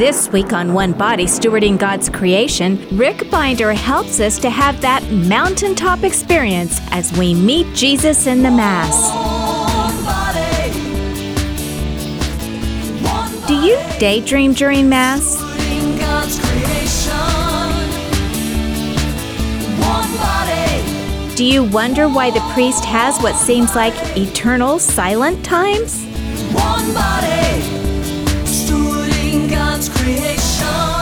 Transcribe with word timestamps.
This 0.00 0.32
week 0.32 0.54
on 0.54 0.72
One 0.72 0.92
Body 0.94 1.26
Stewarding 1.26 1.78
God's 1.78 2.08
Creation, 2.08 2.78
Rick 2.96 3.30
Binder 3.30 3.74
helps 3.74 4.18
us 4.18 4.38
to 4.38 4.48
have 4.48 4.80
that 4.80 5.06
mountaintop 5.12 6.04
experience 6.04 6.80
as 6.90 7.12
we 7.18 7.34
meet 7.34 7.66
Jesus 7.76 8.26
in 8.26 8.42
the 8.42 8.50
Mass. 8.50 8.96
Do 13.46 13.54
you 13.56 13.76
daydream 13.98 14.54
during 14.54 14.88
Mass? 14.88 15.36
Do 21.36 21.44
you 21.44 21.64
wonder 21.64 22.08
why 22.08 22.30
the 22.30 22.40
priest 22.54 22.86
has 22.86 23.20
what 23.20 23.36
seems 23.36 23.74
like 23.74 23.92
eternal 24.16 24.78
silent 24.78 25.44
times? 25.44 26.02
One 26.54 26.94
body, 26.94 27.49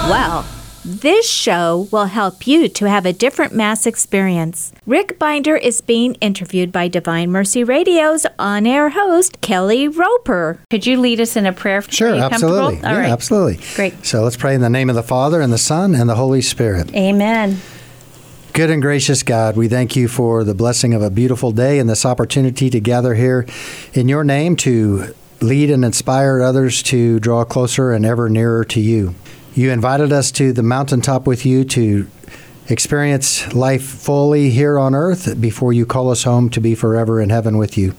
well, 0.09 0.47
this 0.85 1.29
show 1.29 1.87
will 1.93 2.07
help 2.07 2.47
you 2.47 2.69
to 2.69 2.89
have 2.89 3.05
a 3.05 3.13
different 3.13 3.55
Mass 3.55 3.87
experience. 3.87 4.73
Rick 4.87 5.19
Binder 5.19 5.57
is 5.57 5.83
being 5.83 6.15
interviewed 6.15 6.73
by 6.73 6.89
Divine 6.89 7.31
Mercy 7.31 7.63
Radio's 7.63 8.25
on 8.39 8.67
air 8.67 8.89
host, 8.89 9.41
Kelly 9.43 9.87
Roper. 9.87 10.61
Could 10.71 10.87
you 10.87 10.99
lead 10.99 11.21
us 11.21 11.37
in 11.37 11.45
a 11.45 11.53
prayer? 11.53 11.83
Sure, 11.83 12.15
absolutely. 12.15 12.77
All 12.77 12.93
yeah, 12.95 13.01
right. 13.01 13.11
absolutely. 13.11 13.61
Great. 13.75 14.07
So 14.07 14.23
let's 14.23 14.37
pray 14.37 14.55
in 14.55 14.63
the 14.63 14.71
name 14.71 14.89
of 14.89 14.97
the 14.97 15.03
Father, 15.03 15.43
and 15.43 15.53
the 15.53 15.59
Son, 15.59 15.95
and 15.95 16.09
the 16.09 16.15
Holy 16.15 16.41
Spirit. 16.41 16.95
Amen. 16.95 17.59
Good 18.55 18.71
and 18.71 18.83
gracious 18.83 19.23
God, 19.23 19.57
we 19.57 19.69
thank 19.69 19.95
you 19.95 20.09
for 20.09 20.43
the 20.43 20.55
blessing 20.55 20.95
of 20.95 21.03
a 21.03 21.11
beautiful 21.11 21.53
day 21.53 21.79
and 21.79 21.89
this 21.89 22.05
opportunity 22.05 22.71
to 22.71 22.81
gather 22.81 23.15
here 23.15 23.47
in 23.93 24.09
your 24.09 24.25
name 24.25 24.57
to 24.57 25.15
lead 25.41 25.71
and 25.71 25.85
inspire 25.85 26.41
others 26.41 26.83
to 26.85 27.21
draw 27.21 27.45
closer 27.45 27.93
and 27.93 28.05
ever 28.05 28.29
nearer 28.29 28.65
to 28.65 28.81
you. 28.81 29.15
You 29.55 29.71
invited 29.71 30.13
us 30.13 30.31
to 30.33 30.53
the 30.53 30.63
mountaintop 30.63 31.27
with 31.27 31.45
you 31.45 31.65
to 31.65 32.09
experience 32.69 33.53
life 33.55 33.83
fully 33.83 34.51
here 34.51 34.79
on 34.79 34.95
earth 34.95 35.41
before 35.41 35.73
you 35.73 35.87
call 35.87 36.11
us 36.11 36.25
home 36.25 36.51
to 36.51 36.61
be 36.61 36.75
forever 36.75 37.21
in 37.21 37.31
heaven 37.31 37.57
with 37.57 37.79
you. 37.79 37.95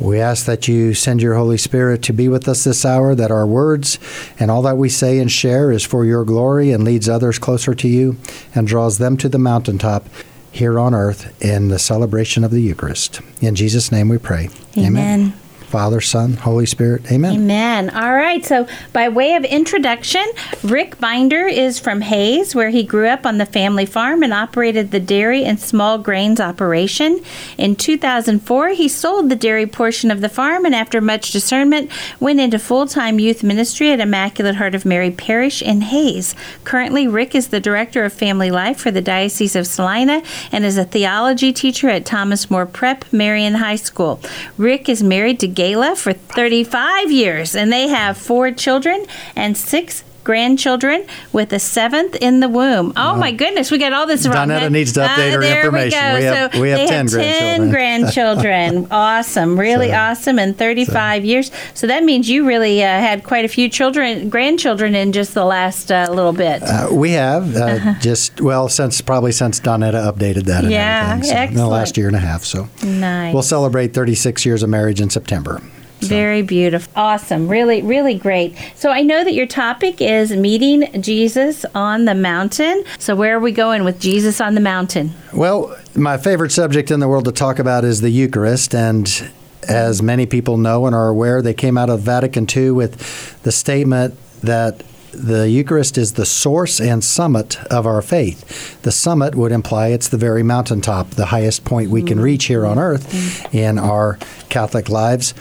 We 0.00 0.18
ask 0.18 0.46
that 0.46 0.66
you 0.66 0.94
send 0.94 1.20
your 1.20 1.34
Holy 1.34 1.58
Spirit 1.58 2.02
to 2.04 2.14
be 2.14 2.26
with 2.26 2.48
us 2.48 2.64
this 2.64 2.86
hour, 2.86 3.14
that 3.14 3.30
our 3.30 3.46
words 3.46 3.98
and 4.38 4.50
all 4.50 4.62
that 4.62 4.78
we 4.78 4.88
say 4.88 5.18
and 5.18 5.30
share 5.30 5.70
is 5.70 5.84
for 5.84 6.06
your 6.06 6.24
glory 6.24 6.72
and 6.72 6.84
leads 6.84 7.06
others 7.06 7.38
closer 7.38 7.74
to 7.74 7.86
you 7.86 8.16
and 8.54 8.66
draws 8.66 8.96
them 8.96 9.18
to 9.18 9.28
the 9.28 9.38
mountaintop 9.38 10.08
here 10.50 10.80
on 10.80 10.94
earth 10.94 11.40
in 11.42 11.68
the 11.68 11.78
celebration 11.78 12.44
of 12.44 12.50
the 12.50 12.62
Eucharist. 12.62 13.20
In 13.42 13.54
Jesus' 13.54 13.92
name 13.92 14.08
we 14.08 14.16
pray. 14.16 14.48
Amen. 14.76 14.86
Amen. 14.86 15.39
Father, 15.70 16.00
Son, 16.00 16.32
Holy 16.34 16.66
Spirit. 16.66 17.10
Amen. 17.12 17.32
Amen. 17.32 17.90
All 17.90 18.12
right. 18.12 18.44
So, 18.44 18.66
by 18.92 19.08
way 19.08 19.36
of 19.36 19.44
introduction, 19.44 20.24
Rick 20.64 20.98
Binder 20.98 21.46
is 21.46 21.78
from 21.78 22.00
Hays, 22.00 22.56
where 22.56 22.70
he 22.70 22.82
grew 22.82 23.06
up 23.06 23.24
on 23.24 23.38
the 23.38 23.46
family 23.46 23.86
farm 23.86 24.24
and 24.24 24.34
operated 24.34 24.90
the 24.90 24.98
dairy 24.98 25.44
and 25.44 25.60
small 25.60 25.96
grains 25.96 26.40
operation. 26.40 27.20
In 27.56 27.76
2004, 27.76 28.70
he 28.70 28.88
sold 28.88 29.28
the 29.28 29.36
dairy 29.36 29.66
portion 29.66 30.10
of 30.10 30.22
the 30.22 30.28
farm 30.28 30.64
and, 30.64 30.74
after 30.74 31.00
much 31.00 31.30
discernment, 31.30 31.88
went 32.18 32.40
into 32.40 32.58
full 32.58 32.88
time 32.88 33.20
youth 33.20 33.44
ministry 33.44 33.92
at 33.92 34.00
Immaculate 34.00 34.56
Heart 34.56 34.74
of 34.74 34.84
Mary 34.84 35.12
Parish 35.12 35.62
in 35.62 35.82
Hays. 35.82 36.34
Currently, 36.64 37.06
Rick 37.06 37.36
is 37.36 37.48
the 37.48 37.60
director 37.60 38.04
of 38.04 38.12
family 38.12 38.50
life 38.50 38.78
for 38.80 38.90
the 38.90 39.00
Diocese 39.00 39.54
of 39.54 39.68
Salina 39.68 40.22
and 40.50 40.64
is 40.64 40.76
a 40.76 40.84
theology 40.84 41.52
teacher 41.52 41.88
at 41.88 42.04
Thomas 42.04 42.50
More 42.50 42.66
Prep 42.66 43.04
Marian 43.12 43.54
High 43.54 43.76
School. 43.76 44.20
Rick 44.56 44.88
is 44.88 45.00
married 45.00 45.38
to 45.38 45.59
Gala 45.60 45.94
for 45.94 46.14
35 46.14 47.12
years, 47.12 47.54
and 47.54 47.70
they 47.70 47.88
have 47.88 48.16
four 48.16 48.50
children 48.50 49.04
and 49.36 49.54
six 49.58 50.02
grandchildren 50.30 51.04
with 51.32 51.52
a 51.52 51.58
seventh 51.58 52.14
in 52.20 52.38
the 52.38 52.48
womb. 52.48 52.92
Oh 52.96 53.16
my 53.16 53.32
goodness, 53.32 53.72
we 53.72 53.78
got 53.78 53.92
all 53.92 54.06
this 54.06 54.28
wrong. 54.28 54.46
Donetta 54.48 54.70
needs 54.70 54.92
to 54.92 55.00
update 55.00 55.30
uh, 55.30 55.34
her 55.34 55.40
there 55.40 55.56
information. 55.64 55.98
We, 55.98 56.10
go. 56.10 56.18
We 56.18 56.24
have, 56.24 56.54
so 56.54 56.60
we 56.60 56.68
have 56.70 56.78
they 56.78 56.86
10 56.86 57.08
have 57.08 57.10
10 57.10 57.70
grandchildren. 57.70 57.70
grandchildren. 57.70 58.86
awesome, 58.92 59.58
really 59.58 59.88
So- 59.88 59.94
awesome, 59.96 60.38
and 60.38 60.56
35 60.56 61.24
years. 61.24 61.50
So 61.74 61.88
that 61.88 62.04
means 62.04 62.28
you 62.30 62.46
really 62.46 62.80
uh, 62.80 62.86
had 62.86 63.24
quite 63.24 63.44
a 63.44 63.48
few 63.48 63.68
children, 63.68 64.28
grandchildren 64.28 64.94
in 64.94 65.10
just 65.10 65.34
the 65.34 65.44
last 65.44 65.90
uh, 65.90 66.06
little 66.10 66.32
bit. 66.32 66.62
Uh, 66.62 66.88
we 66.92 67.10
have 67.10 67.56
uh, 67.56 67.94
just 67.98 68.40
well 68.40 68.68
since 68.68 69.00
probably 69.00 69.32
since 69.32 69.58
Donetta 69.58 70.12
updated 70.12 70.44
that. 70.44 70.62
And 70.62 70.72
Yeah, 70.72 71.14
everything, 71.16 71.36
so 71.36 71.42
in 71.48 71.54
the 71.54 71.66
last 71.66 71.96
year 71.96 72.06
and 72.06 72.14
a 72.14 72.20
half. 72.20 72.44
So 72.44 72.68
nice. 72.84 73.34
we'll 73.34 73.42
celebrate 73.42 73.94
36 73.94 74.46
years 74.46 74.62
of 74.62 74.68
marriage 74.68 75.00
in 75.00 75.10
September. 75.10 75.60
Very 76.02 76.42
beautiful. 76.42 76.92
Awesome. 76.96 77.48
Really, 77.48 77.82
really 77.82 78.14
great. 78.14 78.56
So 78.74 78.90
I 78.90 79.02
know 79.02 79.24
that 79.24 79.34
your 79.34 79.46
topic 79.46 80.00
is 80.00 80.32
meeting 80.32 81.02
Jesus 81.02 81.64
on 81.74 82.04
the 82.04 82.14
mountain. 82.14 82.84
So 82.98 83.14
where 83.14 83.36
are 83.36 83.40
we 83.40 83.52
going 83.52 83.84
with 83.84 84.00
Jesus 84.00 84.40
on 84.40 84.54
the 84.54 84.60
mountain? 84.60 85.12
Well, 85.32 85.76
my 85.94 86.16
favorite 86.16 86.52
subject 86.52 86.90
in 86.90 87.00
the 87.00 87.08
world 87.08 87.24
to 87.26 87.32
talk 87.32 87.58
about 87.58 87.84
is 87.84 88.00
the 88.00 88.10
Eucharist, 88.10 88.74
and 88.74 89.30
as 89.68 90.02
many 90.02 90.26
people 90.26 90.56
know 90.56 90.86
and 90.86 90.94
are 90.94 91.08
aware, 91.08 91.42
they 91.42 91.54
came 91.54 91.76
out 91.76 91.90
of 91.90 92.00
Vatican 92.00 92.46
II 92.54 92.72
with 92.72 93.42
the 93.42 93.52
statement 93.52 94.14
that 94.42 94.82
the 95.12 95.48
Eucharist 95.50 95.98
is 95.98 96.12
the 96.12 96.24
source 96.24 96.80
and 96.80 97.02
summit 97.02 97.60
of 97.64 97.86
our 97.86 98.00
faith. 98.00 98.80
The 98.82 98.92
summit 98.92 99.34
would 99.34 99.52
imply 99.52 99.88
it's 99.88 100.08
the 100.08 100.16
very 100.16 100.42
mountaintop, 100.42 101.10
the 101.10 101.26
highest 101.26 101.64
point 101.64 101.90
we 101.90 102.02
can 102.02 102.16
mm-hmm. 102.16 102.24
reach 102.24 102.44
here 102.44 102.64
on 102.64 102.78
earth 102.78 103.12
mm-hmm. 103.12 103.56
in 103.56 103.78
our 103.78 104.18
Catholic 104.48 104.88
lives. 104.88 105.34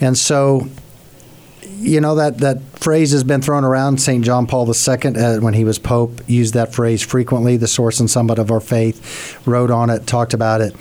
And 0.00 0.16
so 0.16 0.68
you 1.78 2.00
know 2.00 2.14
that 2.16 2.38
that 2.38 2.62
phrase 2.78 3.12
has 3.12 3.24
been 3.24 3.42
thrown 3.42 3.64
around. 3.64 4.00
Saint 4.00 4.24
John 4.24 4.46
Paul 4.46 4.66
II, 4.66 5.16
uh, 5.16 5.40
when 5.40 5.54
he 5.54 5.64
was 5.64 5.78
pope, 5.78 6.20
used 6.26 6.54
that 6.54 6.74
phrase 6.74 7.02
frequently. 7.02 7.56
The 7.56 7.66
source 7.66 8.00
and 8.00 8.10
summit 8.10 8.38
of 8.38 8.50
our 8.50 8.60
faith, 8.60 9.40
wrote 9.46 9.70
on 9.70 9.90
it, 9.90 10.06
talked 10.06 10.34
about 10.34 10.60
it. 10.60 10.74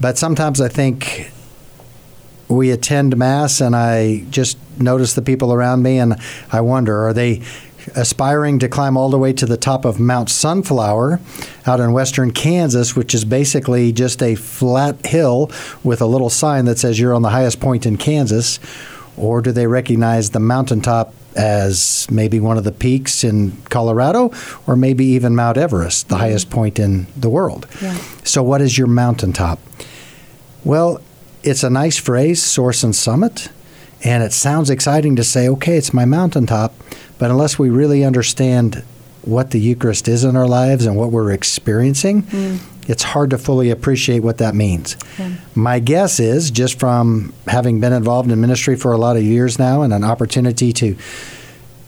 But 0.00 0.18
sometimes 0.18 0.60
I 0.60 0.68
think 0.68 1.30
we 2.48 2.70
attend 2.70 3.16
mass, 3.16 3.60
and 3.60 3.74
I 3.74 4.24
just 4.30 4.58
notice 4.78 5.14
the 5.14 5.22
people 5.22 5.52
around 5.52 5.82
me, 5.82 5.98
and 5.98 6.16
I 6.52 6.60
wonder: 6.60 7.06
are 7.06 7.12
they 7.12 7.42
aspiring 7.94 8.58
to 8.58 8.68
climb 8.68 8.96
all 8.96 9.10
the 9.10 9.18
way 9.18 9.32
to 9.32 9.46
the 9.46 9.56
top 9.56 9.84
of 9.84 10.00
Mount 10.00 10.30
Sunflower 10.30 11.20
out 11.66 11.80
in 11.80 11.92
western 11.92 12.30
Kansas, 12.30 12.96
which 12.96 13.14
is 13.14 13.24
basically 13.24 13.92
just 13.92 14.22
a 14.22 14.34
flat 14.34 15.06
hill 15.06 15.50
with 15.82 16.00
a 16.00 16.06
little 16.06 16.30
sign 16.30 16.64
that 16.64 16.78
says 16.78 16.98
you're 16.98 17.14
on 17.14 17.22
the 17.22 17.30
highest 17.30 17.60
point 17.60 17.86
in 17.86 17.96
Kansas? 17.96 18.58
Or 19.16 19.40
do 19.40 19.52
they 19.52 19.66
recognize 19.66 20.30
the 20.30 20.40
mountaintop 20.40 21.14
as 21.36 22.06
maybe 22.10 22.40
one 22.40 22.58
of 22.58 22.64
the 22.64 22.72
peaks 22.72 23.24
in 23.24 23.52
Colorado, 23.70 24.32
or 24.66 24.76
maybe 24.76 25.04
even 25.04 25.34
Mount 25.34 25.56
Everest, 25.56 26.08
the 26.08 26.16
highest 26.16 26.50
point 26.50 26.78
in 26.78 27.06
the 27.16 27.30
world? 27.30 27.66
Yeah. 27.80 27.96
So, 28.24 28.42
what 28.42 28.60
is 28.60 28.76
your 28.76 28.86
mountaintop? 28.86 29.60
Well, 30.64 31.00
it's 31.42 31.62
a 31.62 31.70
nice 31.70 31.98
phrase, 31.98 32.42
source 32.42 32.82
and 32.82 32.94
summit, 32.94 33.48
and 34.02 34.22
it 34.22 34.32
sounds 34.32 34.70
exciting 34.70 35.16
to 35.16 35.24
say, 35.24 35.48
okay, 35.48 35.76
it's 35.76 35.92
my 35.92 36.04
mountaintop, 36.04 36.74
but 37.24 37.30
unless 37.30 37.58
we 37.58 37.70
really 37.70 38.04
understand 38.04 38.84
what 39.22 39.50
the 39.50 39.58
Eucharist 39.58 40.08
is 40.08 40.24
in 40.24 40.36
our 40.36 40.46
lives 40.46 40.84
and 40.84 40.94
what 40.94 41.10
we're 41.10 41.32
experiencing, 41.32 42.20
hmm. 42.20 42.56
it's 42.86 43.02
hard 43.02 43.30
to 43.30 43.38
fully 43.38 43.70
appreciate 43.70 44.18
what 44.18 44.36
that 44.36 44.54
means. 44.54 44.98
My 45.54 45.78
guess 45.78 46.20
is, 46.20 46.50
just 46.50 46.78
from 46.78 47.32
having 47.46 47.80
been 47.80 47.94
involved 47.94 48.30
in 48.30 48.38
ministry 48.42 48.76
for 48.76 48.92
a 48.92 48.98
lot 48.98 49.16
of 49.16 49.22
years 49.22 49.58
now 49.58 49.80
and 49.80 49.94
an 49.94 50.04
opportunity 50.04 50.70
to 50.74 50.98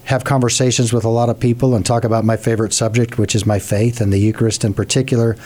have 0.05 0.25
conversations 0.25 0.91
with 0.91 1.05
a 1.05 1.11
lot 1.11 1.29
of 1.29 1.39
people 1.39 1.75
and 1.75 1.85
talk 1.85 2.05
about 2.05 2.25
my 2.25 2.39
favorite 2.39 2.73
subject, 2.73 3.19
which 3.19 3.35
is 3.35 3.45
my 3.45 3.59
faith 3.59 4.01
and 4.01 4.15
the 4.15 4.19
Eucharist 4.19 4.65
in 4.65 4.73
particular, 4.73 5.37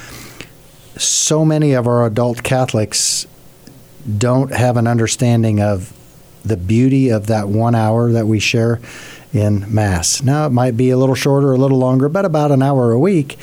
so 0.99 1.45
many 1.45 1.73
of 1.73 1.89
our 1.89 2.07
adult 2.07 2.45
Catholics 2.45 3.27
don't 4.19 4.53
have 4.53 4.77
an 4.77 4.87
understanding 4.87 5.61
of 5.61 5.93
the 6.45 6.57
beauty 6.57 7.09
of 7.09 7.27
that 7.27 7.49
one 7.49 7.75
hour 7.75 8.13
that 8.13 8.27
we 8.27 8.39
share 8.39 8.81
in 9.33 9.73
Mass. 9.73 10.23
Now, 10.23 10.47
it 10.47 10.51
might 10.51 10.77
be 10.77 10.91
a 10.91 10.97
little 10.97 11.15
shorter, 11.15 11.53
a 11.53 11.57
little 11.57 11.79
longer, 11.79 12.09
but 12.09 12.25
about 12.25 12.51
an 12.51 12.63
hour 12.63 12.93
a 12.93 12.99
week 12.99 13.39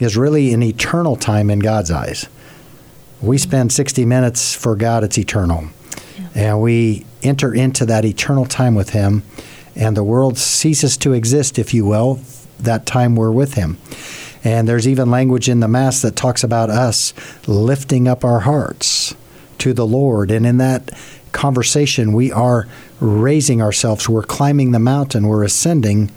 is 0.00 0.16
really 0.16 0.52
an 0.52 0.62
eternal 0.62 1.16
time 1.16 1.50
in 1.50 1.58
God's 1.58 1.90
eyes. 1.90 2.28
We 3.20 3.38
spend 3.38 3.72
60 3.72 4.04
minutes 4.04 4.54
for 4.54 4.74
God, 4.74 5.04
it's 5.04 5.18
eternal. 5.18 5.68
And 6.34 6.60
we 6.60 7.06
enter 7.22 7.54
into 7.54 7.86
that 7.86 8.04
eternal 8.04 8.46
time 8.46 8.74
with 8.74 8.90
Him, 8.90 9.22
and 9.76 9.96
the 9.96 10.04
world 10.04 10.38
ceases 10.38 10.96
to 10.98 11.12
exist, 11.12 11.58
if 11.58 11.72
you 11.72 11.84
will, 11.84 12.20
that 12.58 12.84
time 12.84 13.16
we're 13.16 13.30
with 13.30 13.54
Him. 13.54 13.78
And 14.44 14.68
there's 14.68 14.88
even 14.88 15.10
language 15.10 15.48
in 15.48 15.60
the 15.60 15.68
Mass 15.68 16.02
that 16.02 16.16
talks 16.16 16.42
about 16.42 16.68
us 16.68 17.14
lifting 17.46 18.08
up 18.08 18.24
our 18.24 18.40
hearts 18.40 19.14
to 19.58 19.72
the 19.72 19.86
Lord. 19.86 20.30
And 20.30 20.44
in 20.44 20.56
that 20.56 20.90
conversation, 21.30 22.12
we 22.12 22.32
are 22.32 22.66
raising 23.02 23.60
ourselves. 23.60 24.08
We're 24.08 24.22
climbing 24.22 24.70
the 24.70 24.78
mountain. 24.78 25.26
We're 25.26 25.42
ascending 25.42 26.10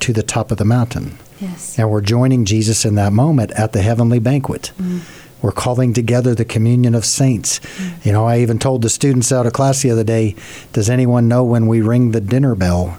to 0.00 0.12
the 0.12 0.22
top 0.22 0.50
of 0.50 0.58
the 0.58 0.64
mountain. 0.64 1.18
Yes. 1.40 1.78
And 1.78 1.90
we're 1.90 2.00
joining 2.00 2.44
Jesus 2.44 2.84
in 2.84 2.94
that 2.94 3.12
moment 3.12 3.50
at 3.52 3.72
the 3.72 3.82
heavenly 3.82 4.18
banquet. 4.18 4.72
Mm-hmm. 4.78 5.00
We're 5.44 5.52
calling 5.52 5.92
together 5.92 6.34
the 6.34 6.44
communion 6.44 6.94
of 6.94 7.04
saints. 7.04 7.58
Mm-hmm. 7.58 8.08
You 8.08 8.12
know, 8.12 8.24
I 8.26 8.38
even 8.38 8.58
told 8.58 8.82
the 8.82 8.88
students 8.88 9.30
out 9.32 9.44
of 9.44 9.52
class 9.52 9.82
the 9.82 9.90
other 9.90 10.04
day, 10.04 10.36
does 10.72 10.88
anyone 10.88 11.28
know 11.28 11.44
when 11.44 11.66
we 11.66 11.80
ring 11.80 12.12
the 12.12 12.20
dinner 12.20 12.54
bell? 12.54 12.96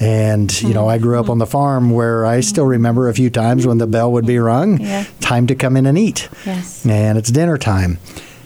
And, 0.00 0.60
you 0.60 0.74
know, 0.74 0.88
I 0.88 0.98
grew 0.98 1.18
up 1.20 1.30
on 1.30 1.38
the 1.38 1.44
mm-hmm. 1.44 1.52
farm 1.52 1.90
where 1.92 2.26
I 2.26 2.40
still 2.40 2.66
remember 2.66 3.08
a 3.08 3.14
few 3.14 3.30
times 3.30 3.66
when 3.66 3.78
the 3.78 3.86
bell 3.86 4.12
would 4.12 4.26
be 4.26 4.38
rung, 4.38 4.80
Yeah. 4.80 5.06
time 5.20 5.46
to 5.46 5.54
come 5.54 5.76
in 5.76 5.86
and 5.86 5.96
eat. 5.96 6.28
Yes. 6.44 6.84
And 6.84 7.16
it's 7.16 7.30
dinner 7.30 7.56
time. 7.56 7.98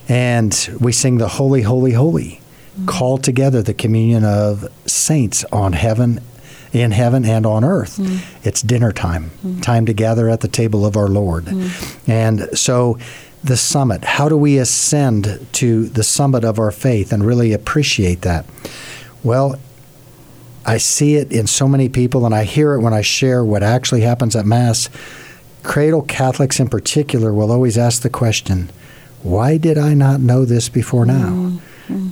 And 0.09 0.77
we 0.79 0.93
sing 0.93 1.17
the 1.19 1.29
Holy, 1.29 1.63
Holy, 1.63 1.93
Holy, 1.93 2.41
call 2.85 3.19
together 3.19 3.63
the 3.63 3.75
communion 3.75 4.25
of 4.25 4.69
saints 4.87 5.45
on 5.53 5.73
heaven, 5.73 6.21
in 6.73 6.91
heaven 6.91 7.25
and 7.25 7.47
on 7.47 7.65
earth. 7.65 7.97
Hmm. 7.97 8.19
It's 8.47 8.61
dinner 8.61 8.93
time, 8.93 9.31
hmm. 9.31 9.61
time 9.61 9.87
to 9.87 9.95
gather 9.95 10.29
at 10.29 10.41
the 10.41 10.49
table 10.49 10.85
of 10.85 10.97
our 10.97 11.09
Lord. 11.09 11.49
Hmm. 11.49 12.11
And 12.11 12.49
so 12.59 12.99
the 13.43 13.57
summit, 13.57 14.05
how 14.05 14.29
do 14.29 14.37
we 14.37 14.59
ascend 14.59 15.47
to 15.53 15.87
the 15.87 16.05
summit 16.05 16.45
of 16.45 16.59
our 16.59 16.71
faith 16.71 17.13
and 17.13 17.25
really 17.25 17.53
appreciate 17.53 18.23
that? 18.23 18.45
Well, 19.23 19.59
I 20.67 20.79
see 20.79 21.15
it 21.15 21.33
in 21.33 21.47
so 21.47 21.69
many 21.69 21.89
people, 21.89 22.27
and 22.27 22.35
I 22.35 22.43
hear 22.43 22.75
it 22.75 22.81
when 22.81 22.93
I 22.93 23.03
share 23.03 23.45
what 23.45 23.63
actually 23.63 24.01
happens 24.01 24.35
at 24.35 24.45
Mass. 24.45 24.91
Cradle 25.63 26.03
Catholics 26.03 26.59
in 26.59 26.69
particular 26.69 27.33
will 27.33 27.53
always 27.53 27.79
ask 27.79 28.03
the 28.03 28.11
question, 28.11 28.69
why 29.23 29.59
did 29.59 29.79
I 29.79 29.95
not 29.95 30.21
know 30.21 30.45
this 30.45 30.69
before 30.69 31.07
now? 31.07 31.59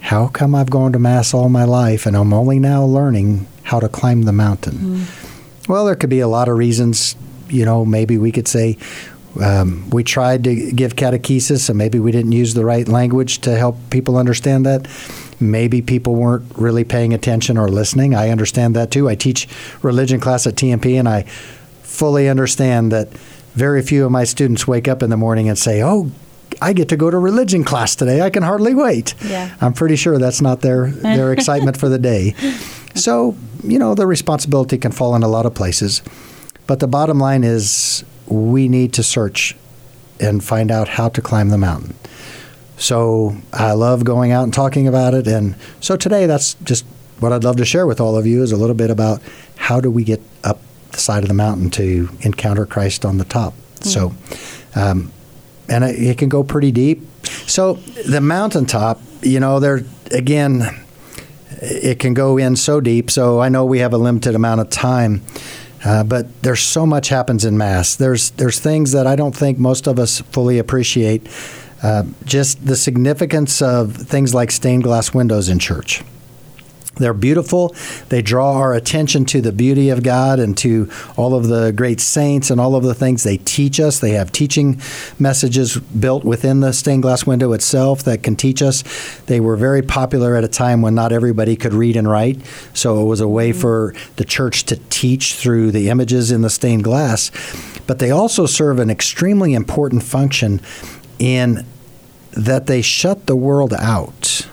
How 0.02 0.28
come 0.28 0.54
I've 0.54 0.70
gone 0.70 0.92
to 0.92 0.98
Mass 0.98 1.34
all 1.34 1.48
my 1.48 1.64
life 1.64 2.06
and 2.06 2.16
I'm 2.16 2.32
only 2.32 2.58
now 2.58 2.84
learning 2.84 3.46
how 3.64 3.80
to 3.80 3.88
climb 3.88 4.22
the 4.22 4.32
mountain? 4.32 5.06
Well, 5.68 5.86
there 5.86 5.96
could 5.96 6.10
be 6.10 6.20
a 6.20 6.28
lot 6.28 6.48
of 6.48 6.56
reasons. 6.56 7.16
You 7.48 7.64
know, 7.64 7.84
maybe 7.84 8.18
we 8.18 8.30
could 8.32 8.46
say 8.48 8.78
um, 9.42 9.88
we 9.90 10.04
tried 10.04 10.44
to 10.44 10.72
give 10.72 10.94
catechesis 10.96 11.68
and 11.68 11.78
maybe 11.78 11.98
we 11.98 12.12
didn't 12.12 12.32
use 12.32 12.54
the 12.54 12.64
right 12.64 12.86
language 12.86 13.40
to 13.40 13.56
help 13.56 13.76
people 13.90 14.16
understand 14.16 14.64
that. 14.66 14.86
Maybe 15.40 15.82
people 15.82 16.14
weren't 16.14 16.44
really 16.56 16.84
paying 16.84 17.12
attention 17.12 17.58
or 17.58 17.68
listening. 17.68 18.14
I 18.14 18.30
understand 18.30 18.76
that 18.76 18.90
too. 18.90 19.08
I 19.08 19.14
teach 19.16 19.48
religion 19.82 20.20
class 20.20 20.46
at 20.46 20.54
TMP 20.54 20.98
and 20.98 21.08
I 21.08 21.22
fully 21.82 22.28
understand 22.28 22.92
that 22.92 23.08
very 23.54 23.82
few 23.82 24.04
of 24.04 24.10
my 24.10 24.24
students 24.24 24.66
wake 24.66 24.88
up 24.88 25.02
in 25.02 25.10
the 25.10 25.16
morning 25.16 25.48
and 25.48 25.58
say, 25.58 25.82
Oh, 25.82 26.10
I 26.60 26.72
get 26.72 26.88
to 26.90 26.96
go 26.96 27.10
to 27.10 27.18
religion 27.18 27.64
class 27.64 27.94
today. 27.96 28.20
I 28.20 28.30
can 28.30 28.42
hardly 28.42 28.74
wait. 28.74 29.14
Yeah. 29.24 29.54
I'm 29.60 29.72
pretty 29.72 29.96
sure 29.96 30.18
that's 30.18 30.40
not 30.40 30.60
their, 30.60 30.90
their 30.90 31.32
excitement 31.36 31.76
for 31.76 31.88
the 31.88 31.98
day. 31.98 32.34
So, 32.94 33.36
you 33.62 33.78
know, 33.78 33.94
the 33.94 34.06
responsibility 34.06 34.78
can 34.78 34.92
fall 34.92 35.14
in 35.14 35.22
a 35.22 35.28
lot 35.28 35.46
of 35.46 35.54
places. 35.54 36.02
But 36.66 36.80
the 36.80 36.86
bottom 36.86 37.18
line 37.18 37.44
is 37.44 38.04
we 38.26 38.68
need 38.68 38.92
to 38.94 39.02
search 39.02 39.56
and 40.20 40.42
find 40.42 40.70
out 40.70 40.88
how 40.88 41.08
to 41.10 41.20
climb 41.20 41.50
the 41.50 41.58
mountain. 41.58 41.94
So 42.76 43.36
I 43.52 43.72
love 43.72 44.04
going 44.04 44.32
out 44.32 44.44
and 44.44 44.54
talking 44.54 44.88
about 44.88 45.14
it. 45.14 45.26
And 45.26 45.56
so 45.80 45.96
today, 45.96 46.26
that's 46.26 46.54
just 46.64 46.84
what 47.20 47.32
I'd 47.32 47.44
love 47.44 47.56
to 47.56 47.64
share 47.64 47.86
with 47.86 48.00
all 48.00 48.16
of 48.16 48.26
you 48.26 48.42
is 48.42 48.52
a 48.52 48.56
little 48.56 48.74
bit 48.74 48.90
about 48.90 49.22
how 49.56 49.80
do 49.80 49.90
we 49.90 50.04
get 50.04 50.20
up 50.42 50.60
the 50.92 50.98
side 50.98 51.22
of 51.22 51.28
the 51.28 51.34
mountain 51.34 51.70
to 51.70 52.08
encounter 52.20 52.66
Christ 52.66 53.04
on 53.04 53.18
the 53.18 53.24
top. 53.24 53.54
So, 53.80 54.14
um, 54.74 55.12
and 55.68 55.84
it, 55.84 56.00
it 56.00 56.18
can 56.18 56.28
go 56.28 56.42
pretty 56.42 56.72
deep. 56.72 57.02
So 57.46 57.74
the 58.06 58.20
mountaintop, 58.20 59.00
you 59.22 59.40
know, 59.40 59.60
there 59.60 59.82
again, 60.10 60.62
it 61.50 61.98
can 61.98 62.14
go 62.14 62.36
in 62.36 62.56
so 62.56 62.80
deep. 62.80 63.10
So 63.10 63.40
I 63.40 63.48
know 63.48 63.64
we 63.64 63.78
have 63.78 63.92
a 63.92 63.98
limited 63.98 64.34
amount 64.34 64.60
of 64.60 64.70
time. 64.70 65.22
Uh, 65.84 66.02
but 66.02 66.42
there's 66.42 66.62
so 66.62 66.86
much 66.86 67.10
happens 67.10 67.44
in 67.44 67.58
mass. 67.58 67.94
There's 67.96 68.30
there's 68.30 68.58
things 68.58 68.92
that 68.92 69.06
I 69.06 69.16
don't 69.16 69.36
think 69.36 69.58
most 69.58 69.86
of 69.86 69.98
us 69.98 70.20
fully 70.20 70.58
appreciate. 70.58 71.28
Uh, 71.82 72.04
just 72.24 72.64
the 72.64 72.76
significance 72.76 73.60
of 73.60 73.94
things 73.94 74.32
like 74.32 74.50
stained 74.50 74.82
glass 74.82 75.12
windows 75.12 75.50
in 75.50 75.58
church. 75.58 76.02
They're 76.96 77.14
beautiful. 77.14 77.74
They 78.08 78.22
draw 78.22 78.58
our 78.58 78.74
attention 78.74 79.24
to 79.26 79.40
the 79.40 79.52
beauty 79.52 79.90
of 79.90 80.02
God 80.02 80.38
and 80.38 80.56
to 80.58 80.90
all 81.16 81.34
of 81.34 81.48
the 81.48 81.72
great 81.72 82.00
saints 82.00 82.50
and 82.50 82.60
all 82.60 82.76
of 82.76 82.84
the 82.84 82.94
things 82.94 83.22
they 83.22 83.38
teach 83.38 83.80
us. 83.80 83.98
They 83.98 84.12
have 84.12 84.32
teaching 84.32 84.80
messages 85.18 85.76
built 85.76 86.24
within 86.24 86.60
the 86.60 86.72
stained 86.72 87.02
glass 87.02 87.26
window 87.26 87.52
itself 87.52 88.02
that 88.04 88.22
can 88.22 88.36
teach 88.36 88.62
us. 88.62 88.82
They 89.26 89.40
were 89.40 89.56
very 89.56 89.82
popular 89.82 90.36
at 90.36 90.44
a 90.44 90.48
time 90.48 90.82
when 90.82 90.94
not 90.94 91.12
everybody 91.12 91.56
could 91.56 91.74
read 91.74 91.96
and 91.96 92.08
write, 92.08 92.44
so 92.74 93.00
it 93.00 93.04
was 93.04 93.20
a 93.20 93.28
way 93.28 93.50
mm-hmm. 93.50 93.60
for 93.60 93.94
the 94.16 94.24
church 94.24 94.64
to 94.64 94.76
teach 94.90 95.34
through 95.34 95.72
the 95.72 95.88
images 95.88 96.30
in 96.30 96.42
the 96.42 96.50
stained 96.50 96.84
glass. 96.84 97.30
But 97.86 97.98
they 97.98 98.10
also 98.10 98.46
serve 98.46 98.78
an 98.78 98.90
extremely 98.90 99.54
important 99.54 100.02
function 100.02 100.60
in 101.18 101.66
that 102.32 102.66
they 102.66 102.82
shut 102.82 103.26
the 103.26 103.36
world 103.36 103.72
out 103.72 104.48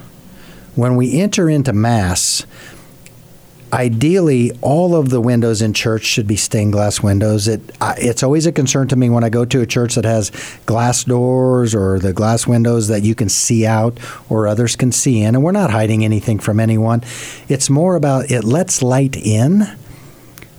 when 0.75 0.95
we 0.95 1.19
enter 1.19 1.49
into 1.49 1.73
Mass, 1.73 2.45
ideally 3.73 4.51
all 4.61 4.95
of 4.95 5.09
the 5.09 5.21
windows 5.21 5.61
in 5.61 5.73
church 5.73 6.03
should 6.03 6.27
be 6.27 6.35
stained 6.35 6.73
glass 6.73 7.01
windows. 7.01 7.47
It 7.47 7.61
it's 7.97 8.23
always 8.23 8.45
a 8.45 8.51
concern 8.51 8.87
to 8.89 8.95
me 8.95 9.09
when 9.09 9.23
I 9.23 9.29
go 9.29 9.45
to 9.45 9.61
a 9.61 9.65
church 9.65 9.95
that 9.95 10.05
has 10.05 10.31
glass 10.65 11.03
doors 11.03 11.73
or 11.73 11.99
the 11.99 12.13
glass 12.13 12.45
windows 12.45 12.87
that 12.89 13.03
you 13.03 13.15
can 13.15 13.29
see 13.29 13.65
out 13.65 13.97
or 14.29 14.47
others 14.47 14.75
can 14.75 14.91
see 14.91 15.21
in, 15.21 15.35
and 15.35 15.43
we're 15.43 15.51
not 15.51 15.71
hiding 15.71 16.03
anything 16.03 16.39
from 16.39 16.59
anyone. 16.59 17.01
It's 17.47 17.69
more 17.69 17.95
about 17.95 18.29
it 18.31 18.43
lets 18.43 18.81
light 18.81 19.15
in, 19.15 19.63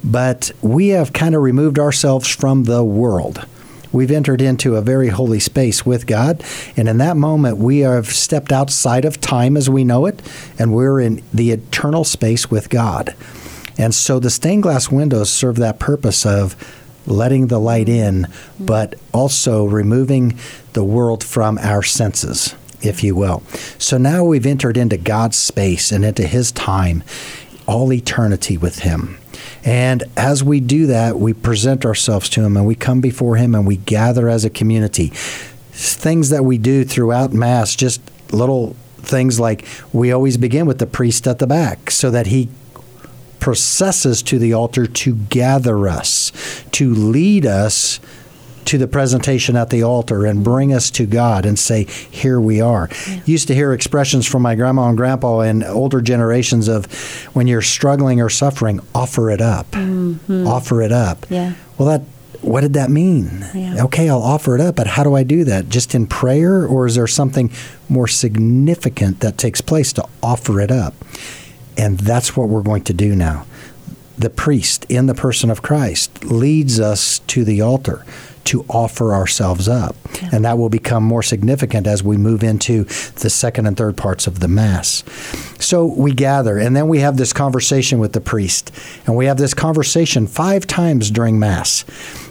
but 0.02 0.50
we 0.62 0.88
have 0.88 1.12
kind 1.12 1.34
of 1.34 1.42
removed 1.42 1.78
ourselves 1.78 2.28
from 2.28 2.64
the 2.64 2.84
world 2.84 3.46
we've 3.92 4.10
entered 4.10 4.40
into 4.40 4.76
a 4.76 4.82
very 4.82 5.08
holy 5.08 5.40
space 5.40 5.86
with 5.86 6.06
God. 6.06 6.42
And 6.76 6.88
in 6.88 6.98
that 6.98 7.16
moment, 7.16 7.58
we 7.58 7.80
have 7.80 8.06
stepped 8.06 8.52
outside 8.52 9.04
of 9.04 9.20
time 9.20 9.56
as 9.56 9.70
we 9.70 9.84
know 9.84 10.06
it, 10.06 10.22
and 10.58 10.74
we're 10.74 11.00
in 11.00 11.22
the 11.32 11.50
eternal 11.52 12.04
space 12.04 12.50
with 12.50 12.70
God. 12.70 13.14
And 13.78 13.94
so 13.94 14.18
the 14.18 14.30
stained 14.30 14.62
glass 14.62 14.90
windows 14.90 15.30
serve 15.30 15.56
that 15.56 15.78
purpose 15.78 16.26
of 16.26 16.56
letting 17.06 17.48
the 17.48 17.58
light 17.58 17.88
in, 17.88 18.28
but 18.60 18.94
also 19.12 19.64
removing 19.64 20.38
the 20.72 20.84
world 20.84 21.24
from 21.24 21.58
our 21.58 21.82
senses, 21.82 22.54
if 22.80 23.02
you 23.02 23.16
will. 23.16 23.42
So 23.78 23.98
now 23.98 24.24
we've 24.24 24.46
entered 24.46 24.76
into 24.76 24.96
God's 24.96 25.36
space 25.36 25.90
and 25.90 26.04
into 26.04 26.26
His 26.26 26.52
time, 26.52 27.02
all 27.66 27.92
eternity 27.92 28.56
with 28.56 28.80
Him. 28.80 29.18
And 29.64 30.04
as 30.16 30.42
we 30.42 30.60
do 30.60 30.86
that, 30.88 31.18
we 31.18 31.32
present 31.32 31.84
ourselves 31.84 32.28
to 32.30 32.42
Him 32.42 32.56
and 32.56 32.66
we 32.66 32.74
come 32.74 33.00
before 33.00 33.36
Him 33.36 33.54
and 33.54 33.66
we 33.66 33.76
gather 33.76 34.28
as 34.28 34.44
a 34.44 34.50
community. 34.50 35.08
Things 35.72 36.30
that 36.30 36.44
we 36.44 36.58
do 36.58 36.84
throughout 36.84 37.32
Mass, 37.32 37.76
just 37.76 38.00
little 38.32 38.76
things 38.98 39.38
like 39.38 39.64
we 39.92 40.12
always 40.12 40.36
begin 40.36 40.66
with 40.66 40.78
the 40.78 40.86
priest 40.86 41.26
at 41.26 41.38
the 41.38 41.46
back 41.46 41.90
so 41.90 42.10
that 42.10 42.28
he 42.28 42.48
processes 43.40 44.22
to 44.22 44.38
the 44.38 44.52
altar 44.52 44.86
to 44.86 45.14
gather 45.14 45.88
us, 45.88 46.30
to 46.70 46.94
lead 46.94 47.44
us 47.44 47.98
to 48.66 48.78
the 48.78 48.86
presentation 48.86 49.56
at 49.56 49.70
the 49.70 49.82
altar 49.82 50.26
and 50.26 50.44
bring 50.44 50.72
us 50.72 50.90
to 50.92 51.06
God 51.06 51.46
and 51.46 51.58
say, 51.58 51.84
Here 51.84 52.40
we 52.40 52.60
are. 52.60 52.88
Yeah. 53.08 53.20
Used 53.26 53.48
to 53.48 53.54
hear 53.54 53.72
expressions 53.72 54.26
from 54.26 54.42
my 54.42 54.54
grandma 54.54 54.88
and 54.88 54.96
grandpa 54.96 55.40
and 55.40 55.64
older 55.64 56.00
generations 56.00 56.68
of 56.68 56.86
when 57.34 57.46
you're 57.46 57.62
struggling 57.62 58.20
or 58.20 58.28
suffering, 58.28 58.80
offer 58.94 59.30
it 59.30 59.40
up. 59.40 59.70
Mm-hmm. 59.72 60.46
Offer 60.46 60.82
it 60.82 60.92
up. 60.92 61.26
Yeah. 61.30 61.54
Well, 61.78 61.88
that 61.88 62.02
what 62.42 62.62
did 62.62 62.74
that 62.74 62.90
mean? 62.90 63.46
Yeah. 63.54 63.84
Okay, 63.84 64.08
I'll 64.10 64.22
offer 64.22 64.56
it 64.56 64.60
up, 64.60 64.74
but 64.74 64.88
how 64.88 65.04
do 65.04 65.14
I 65.14 65.22
do 65.22 65.44
that? 65.44 65.68
Just 65.68 65.94
in 65.94 66.06
prayer, 66.06 66.66
or 66.66 66.86
is 66.86 66.96
there 66.96 67.06
something 67.06 67.52
more 67.88 68.08
significant 68.08 69.20
that 69.20 69.38
takes 69.38 69.60
place 69.60 69.92
to 69.94 70.08
offer 70.22 70.60
it 70.60 70.70
up? 70.70 70.94
And 71.76 71.98
that's 71.98 72.36
what 72.36 72.48
we're 72.48 72.62
going 72.62 72.82
to 72.84 72.92
do 72.92 73.14
now. 73.14 73.46
The 74.22 74.30
priest, 74.30 74.86
in 74.88 75.06
the 75.06 75.14
person 75.14 75.50
of 75.50 75.62
Christ, 75.62 76.24
leads 76.24 76.78
us 76.78 77.18
to 77.26 77.44
the 77.44 77.60
altar 77.60 78.04
to 78.44 78.64
offer 78.68 79.12
ourselves 79.12 79.68
up. 79.68 79.96
Yeah. 80.14 80.30
And 80.32 80.44
that 80.44 80.58
will 80.58 80.68
become 80.68 81.02
more 81.02 81.24
significant 81.24 81.88
as 81.88 82.04
we 82.04 82.16
move 82.16 82.44
into 82.44 82.84
the 82.84 83.28
second 83.28 83.66
and 83.66 83.76
third 83.76 83.96
parts 83.96 84.28
of 84.28 84.38
the 84.38 84.46
Mass. 84.46 85.02
So 85.58 85.86
we 85.86 86.12
gather, 86.12 86.56
and 86.56 86.76
then 86.76 86.86
we 86.86 87.00
have 87.00 87.16
this 87.16 87.32
conversation 87.32 87.98
with 87.98 88.12
the 88.12 88.20
priest. 88.20 88.70
And 89.06 89.16
we 89.16 89.26
have 89.26 89.38
this 89.38 89.54
conversation 89.54 90.28
five 90.28 90.68
times 90.68 91.10
during 91.10 91.40
Mass. 91.40 91.84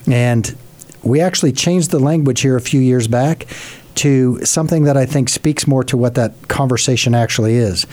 And 0.10 0.56
we 1.04 1.20
actually 1.20 1.52
changed 1.52 1.92
the 1.92 2.00
language 2.00 2.40
here 2.40 2.56
a 2.56 2.62
few 2.62 2.80
years 2.80 3.10
back 3.10 3.48
to 3.96 4.40
something 4.46 4.86
that 4.86 4.96
I 4.96 5.06
think 5.06 5.28
speaks 5.28 5.68
more 5.68 5.84
to 5.84 5.98
what 5.98 6.16
that 6.16 6.48
conversation 6.48 7.14
actually 7.14 7.56
is. 7.56 7.86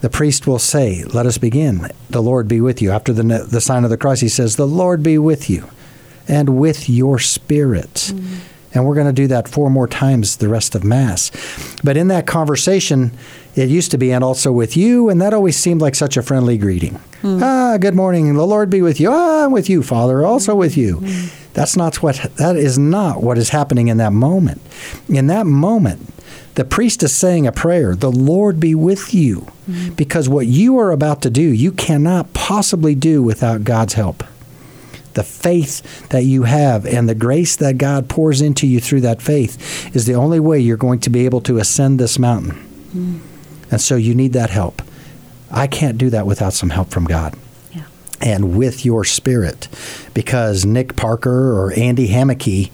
The 0.00 0.10
priest 0.10 0.46
will 0.46 0.58
say, 0.58 1.04
Let 1.04 1.26
us 1.26 1.38
begin. 1.38 1.88
The 2.10 2.22
Lord 2.22 2.48
be 2.48 2.60
with 2.60 2.82
you. 2.82 2.90
After 2.90 3.12
the, 3.12 3.22
the 3.22 3.60
sign 3.60 3.84
of 3.84 3.90
the 3.90 3.96
cross, 3.96 4.20
he 4.20 4.28
says, 4.28 4.56
The 4.56 4.66
Lord 4.66 5.02
be 5.02 5.18
with 5.18 5.48
you 5.48 5.68
and 6.28 6.58
with 6.58 6.88
your 6.88 7.18
spirit. 7.18 7.94
Mm-hmm. 7.94 8.36
And 8.74 8.84
we're 8.84 8.94
going 8.94 9.06
to 9.06 9.12
do 9.12 9.26
that 9.28 9.48
four 9.48 9.70
more 9.70 9.88
times 9.88 10.36
the 10.36 10.50
rest 10.50 10.74
of 10.74 10.84
Mass. 10.84 11.30
But 11.82 11.96
in 11.96 12.08
that 12.08 12.26
conversation, 12.26 13.10
it 13.54 13.70
used 13.70 13.90
to 13.92 13.98
be, 13.98 14.12
and 14.12 14.22
also 14.22 14.52
with 14.52 14.76
you, 14.76 15.08
and 15.08 15.18
that 15.22 15.32
always 15.32 15.56
seemed 15.56 15.80
like 15.80 15.94
such 15.94 16.18
a 16.18 16.22
friendly 16.22 16.58
greeting. 16.58 17.00
Mm-hmm. 17.22 17.42
Ah, 17.42 17.78
good 17.78 17.94
morning. 17.94 18.34
The 18.34 18.46
Lord 18.46 18.68
be 18.68 18.82
with 18.82 19.00
you. 19.00 19.10
Ah, 19.10 19.46
I'm 19.46 19.50
with 19.50 19.70
you, 19.70 19.82
Father, 19.82 20.26
also 20.26 20.54
with 20.54 20.76
you. 20.76 20.98
Mm-hmm. 20.98 21.52
That's 21.54 21.74
not 21.74 22.02
what, 22.02 22.16
that 22.36 22.56
is 22.56 22.78
not 22.78 23.22
what 23.22 23.38
is 23.38 23.48
happening 23.48 23.88
in 23.88 23.96
that 23.96 24.12
moment. 24.12 24.60
In 25.08 25.28
that 25.28 25.46
moment, 25.46 26.12
The 26.56 26.64
priest 26.64 27.02
is 27.02 27.14
saying 27.14 27.46
a 27.46 27.52
prayer, 27.52 27.94
the 27.94 28.10
Lord 28.10 28.58
be 28.58 28.74
with 28.74 29.12
you, 29.14 29.42
mm-hmm. 29.68 29.92
because 29.92 30.28
what 30.28 30.46
you 30.46 30.78
are 30.78 30.90
about 30.90 31.22
to 31.22 31.30
do, 31.30 31.42
you 31.42 31.70
cannot 31.70 32.32
possibly 32.32 32.94
do 32.94 33.22
without 33.22 33.62
God's 33.62 33.92
help. 33.92 34.24
The 35.12 35.22
faith 35.22 36.08
that 36.08 36.24
you 36.24 36.42
have 36.42 36.84
and 36.84 37.08
the 37.08 37.14
grace 37.14 37.56
that 37.56 37.78
God 37.78 38.08
pours 38.08 38.40
into 38.40 38.66
you 38.66 38.80
through 38.80 39.02
that 39.02 39.22
faith 39.22 39.94
is 39.94 40.06
the 40.06 40.14
only 40.14 40.40
way 40.40 40.58
you're 40.58 40.76
going 40.76 41.00
to 41.00 41.10
be 41.10 41.24
able 41.26 41.40
to 41.42 41.58
ascend 41.58 42.00
this 42.00 42.18
mountain. 42.18 42.52
Mm-hmm. 42.52 43.18
And 43.70 43.80
so 43.80 43.96
you 43.96 44.14
need 44.14 44.32
that 44.32 44.50
help. 44.50 44.82
I 45.50 45.66
can't 45.66 45.98
do 45.98 46.10
that 46.10 46.26
without 46.26 46.52
some 46.52 46.70
help 46.70 46.88
from 46.88 47.04
God 47.04 47.34
and 48.20 48.56
with 48.56 48.84
your 48.84 49.04
spirit 49.04 49.68
because 50.14 50.64
Nick 50.64 50.96
Parker 50.96 51.52
or 51.52 51.72
Andy 51.74 52.08
Hammeke 52.08 52.70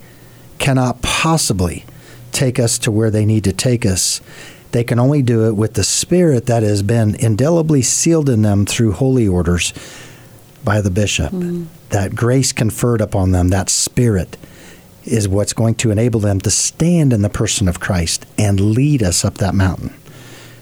cannot 0.58 1.02
possibly 1.02 1.84
take 2.32 2.58
us 2.58 2.78
to 2.80 2.90
where 2.90 3.10
they 3.10 3.24
need 3.24 3.44
to 3.44 3.52
take 3.52 3.86
us. 3.86 4.20
They 4.72 4.84
can 4.84 4.98
only 4.98 5.22
do 5.22 5.46
it 5.46 5.56
with 5.56 5.74
the 5.74 5.84
spirit 5.84 6.46
that 6.46 6.62
has 6.62 6.82
been 6.82 7.14
indelibly 7.16 7.82
sealed 7.82 8.28
in 8.28 8.42
them 8.42 8.64
through 8.64 8.92
holy 8.92 9.28
orders 9.28 9.72
by 10.64 10.80
the 10.80 10.90
bishop. 10.90 11.32
Mm. 11.32 11.66
That 11.90 12.14
grace 12.14 12.52
conferred 12.52 13.02
upon 13.02 13.32
them, 13.32 13.48
that 13.48 13.68
spirit, 13.68 14.38
is 15.04 15.28
what's 15.28 15.52
going 15.52 15.74
to 15.74 15.90
enable 15.90 16.20
them 16.20 16.40
to 16.40 16.50
stand 16.50 17.12
in 17.12 17.22
the 17.22 17.28
person 17.28 17.68
of 17.68 17.80
Christ 17.80 18.24
and 18.38 18.74
lead 18.74 19.02
us 19.02 19.24
up 19.24 19.34
that 19.38 19.54
mountain. 19.54 19.94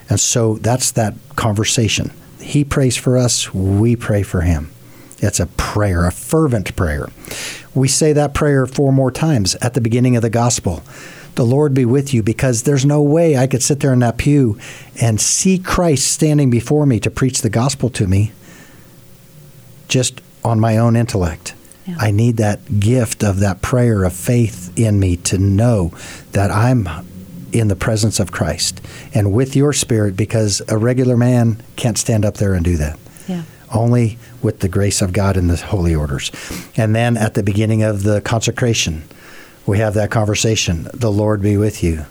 And 0.08 0.18
so 0.18 0.54
that's 0.56 0.90
that 0.92 1.14
conversation. 1.36 2.10
He 2.40 2.64
prays 2.64 2.96
for 2.96 3.16
us, 3.16 3.54
we 3.54 3.94
pray 3.94 4.22
for 4.22 4.40
him. 4.40 4.70
It's 5.18 5.38
a 5.38 5.46
prayer, 5.46 6.06
a 6.06 6.12
fervent 6.12 6.74
prayer. 6.74 7.08
We 7.74 7.86
say 7.86 8.12
that 8.14 8.34
prayer 8.34 8.66
four 8.66 8.92
more 8.92 9.12
times 9.12 9.54
at 9.56 9.74
the 9.74 9.80
beginning 9.80 10.16
of 10.16 10.22
the 10.22 10.30
gospel. 10.30 10.82
The 11.34 11.44
Lord 11.44 11.74
be 11.74 11.84
with 11.84 12.12
you, 12.12 12.22
because 12.22 12.64
there's 12.64 12.84
no 12.84 13.00
way 13.00 13.36
I 13.36 13.46
could 13.46 13.62
sit 13.62 13.80
there 13.80 13.92
in 13.92 14.00
that 14.00 14.18
pew 14.18 14.58
and 15.00 15.20
see 15.20 15.58
Christ 15.58 16.10
standing 16.10 16.50
before 16.50 16.86
me 16.86 17.00
to 17.00 17.10
preach 17.10 17.42
the 17.42 17.50
gospel 17.50 17.88
to 17.90 18.06
me 18.06 18.32
just 19.88 20.20
on 20.44 20.60
my 20.60 20.76
own 20.76 20.96
intellect. 20.96 21.54
Yeah. 21.86 21.96
I 21.98 22.10
need 22.10 22.36
that 22.36 22.80
gift 22.80 23.22
of 23.22 23.40
that 23.40 23.62
prayer 23.62 24.04
of 24.04 24.12
faith 24.12 24.72
in 24.78 25.00
me 25.00 25.16
to 25.16 25.38
know 25.38 25.92
that 26.32 26.50
I'm 26.50 26.88
in 27.52 27.68
the 27.68 27.76
presence 27.76 28.20
of 28.20 28.30
Christ 28.30 28.80
and 29.12 29.32
with 29.32 29.56
your 29.56 29.72
spirit 29.72 30.16
because 30.16 30.62
a 30.68 30.78
regular 30.78 31.16
man 31.16 31.60
can't 31.76 31.98
stand 31.98 32.24
up 32.24 32.36
there 32.36 32.54
and 32.54 32.64
do 32.64 32.76
that. 32.76 32.98
Yeah. 33.26 33.42
Only 33.72 34.18
with 34.42 34.60
the 34.60 34.68
grace 34.68 35.02
of 35.02 35.12
God 35.12 35.36
in 35.36 35.48
the 35.48 35.56
holy 35.56 35.94
orders. 35.94 36.30
And 36.76 36.94
then 36.94 37.16
at 37.16 37.34
the 37.34 37.42
beginning 37.42 37.82
of 37.82 38.02
the 38.02 38.20
consecration, 38.20 39.04
we 39.70 39.78
have 39.78 39.94
that 39.94 40.10
conversation. 40.10 40.88
The 40.92 41.12
Lord 41.12 41.40
be 41.40 41.56
with 41.56 41.84
you 41.84 42.06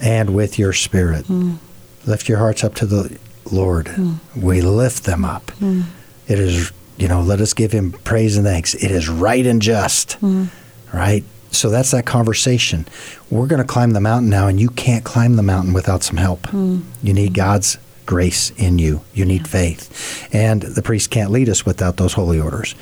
and 0.00 0.34
with 0.34 0.58
your 0.58 0.72
spirit. 0.72 1.26
Mm. 1.26 1.58
Lift 2.06 2.26
your 2.26 2.38
hearts 2.38 2.64
up 2.64 2.74
to 2.76 2.86
the 2.86 3.18
Lord. 3.52 3.84
Mm. 3.84 4.16
We 4.34 4.62
lift 4.62 5.04
them 5.04 5.22
up. 5.22 5.48
Mm. 5.60 5.84
It 6.26 6.38
is, 6.38 6.72
you 6.96 7.06
know, 7.06 7.20
let 7.20 7.42
us 7.42 7.52
give 7.52 7.70
him 7.70 7.92
praise 7.92 8.38
and 8.38 8.46
thanks. 8.46 8.72
It 8.72 8.90
is 8.90 9.10
right 9.10 9.44
and 9.44 9.60
just, 9.60 10.14
hmm. 10.14 10.44
right? 10.92 11.24
So 11.50 11.68
that's 11.68 11.90
that 11.90 12.06
conversation. 12.06 12.86
We're 13.28 13.48
going 13.48 13.60
to 13.60 13.66
climb 13.66 13.90
the 13.90 14.00
mountain 14.00 14.30
now, 14.30 14.46
and 14.46 14.60
you 14.60 14.70
can't 14.70 15.04
climb 15.04 15.36
the 15.36 15.42
mountain 15.42 15.74
without 15.74 16.02
some 16.02 16.16
help. 16.16 16.46
Hmm. 16.46 16.82
You 17.02 17.12
need 17.12 17.34
God's 17.34 17.76
grace 18.10 18.50
in 18.56 18.80
you. 18.80 19.02
You 19.14 19.24
need 19.24 19.42
yeah. 19.42 19.46
faith. 19.46 20.28
And 20.34 20.62
the 20.62 20.82
priest 20.82 21.10
can't 21.10 21.30
lead 21.30 21.48
us 21.48 21.64
without 21.64 21.96
those 21.96 22.14
holy 22.14 22.40
orders. 22.40 22.74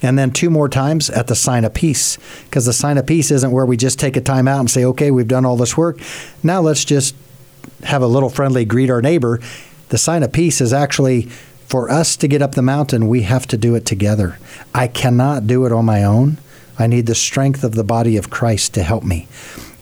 And 0.00 0.16
then 0.16 0.30
two 0.30 0.48
more 0.48 0.68
times 0.68 1.10
at 1.10 1.26
the 1.26 1.34
sign 1.34 1.64
of 1.64 1.74
peace, 1.74 2.18
because 2.44 2.66
the 2.66 2.72
sign 2.72 2.96
of 2.96 3.04
peace 3.04 3.32
isn't 3.32 3.50
where 3.50 3.66
we 3.66 3.76
just 3.76 3.98
take 3.98 4.16
a 4.16 4.20
time 4.20 4.46
out 4.46 4.60
and 4.60 4.70
say, 4.70 4.84
okay, 4.84 5.10
we've 5.10 5.26
done 5.26 5.44
all 5.44 5.56
this 5.56 5.76
work. 5.76 5.98
Now 6.44 6.60
let's 6.60 6.84
just 6.84 7.16
have 7.82 8.00
a 8.00 8.06
little 8.06 8.30
friendly 8.30 8.64
greet 8.64 8.88
our 8.88 9.02
neighbor. 9.02 9.40
The 9.88 9.98
sign 9.98 10.22
of 10.22 10.32
peace 10.32 10.60
is 10.60 10.72
actually 10.72 11.22
for 11.66 11.90
us 11.90 12.16
to 12.18 12.28
get 12.28 12.40
up 12.40 12.54
the 12.54 12.62
mountain, 12.62 13.08
we 13.08 13.22
have 13.22 13.48
to 13.48 13.56
do 13.56 13.74
it 13.74 13.84
together. 13.84 14.38
I 14.72 14.86
cannot 14.86 15.48
do 15.48 15.66
it 15.66 15.72
on 15.72 15.84
my 15.84 16.04
own. 16.04 16.38
I 16.78 16.86
need 16.86 17.06
the 17.06 17.16
strength 17.16 17.64
of 17.64 17.74
the 17.74 17.82
body 17.82 18.16
of 18.16 18.30
Christ 18.30 18.72
to 18.74 18.84
help 18.84 19.02
me. 19.02 19.26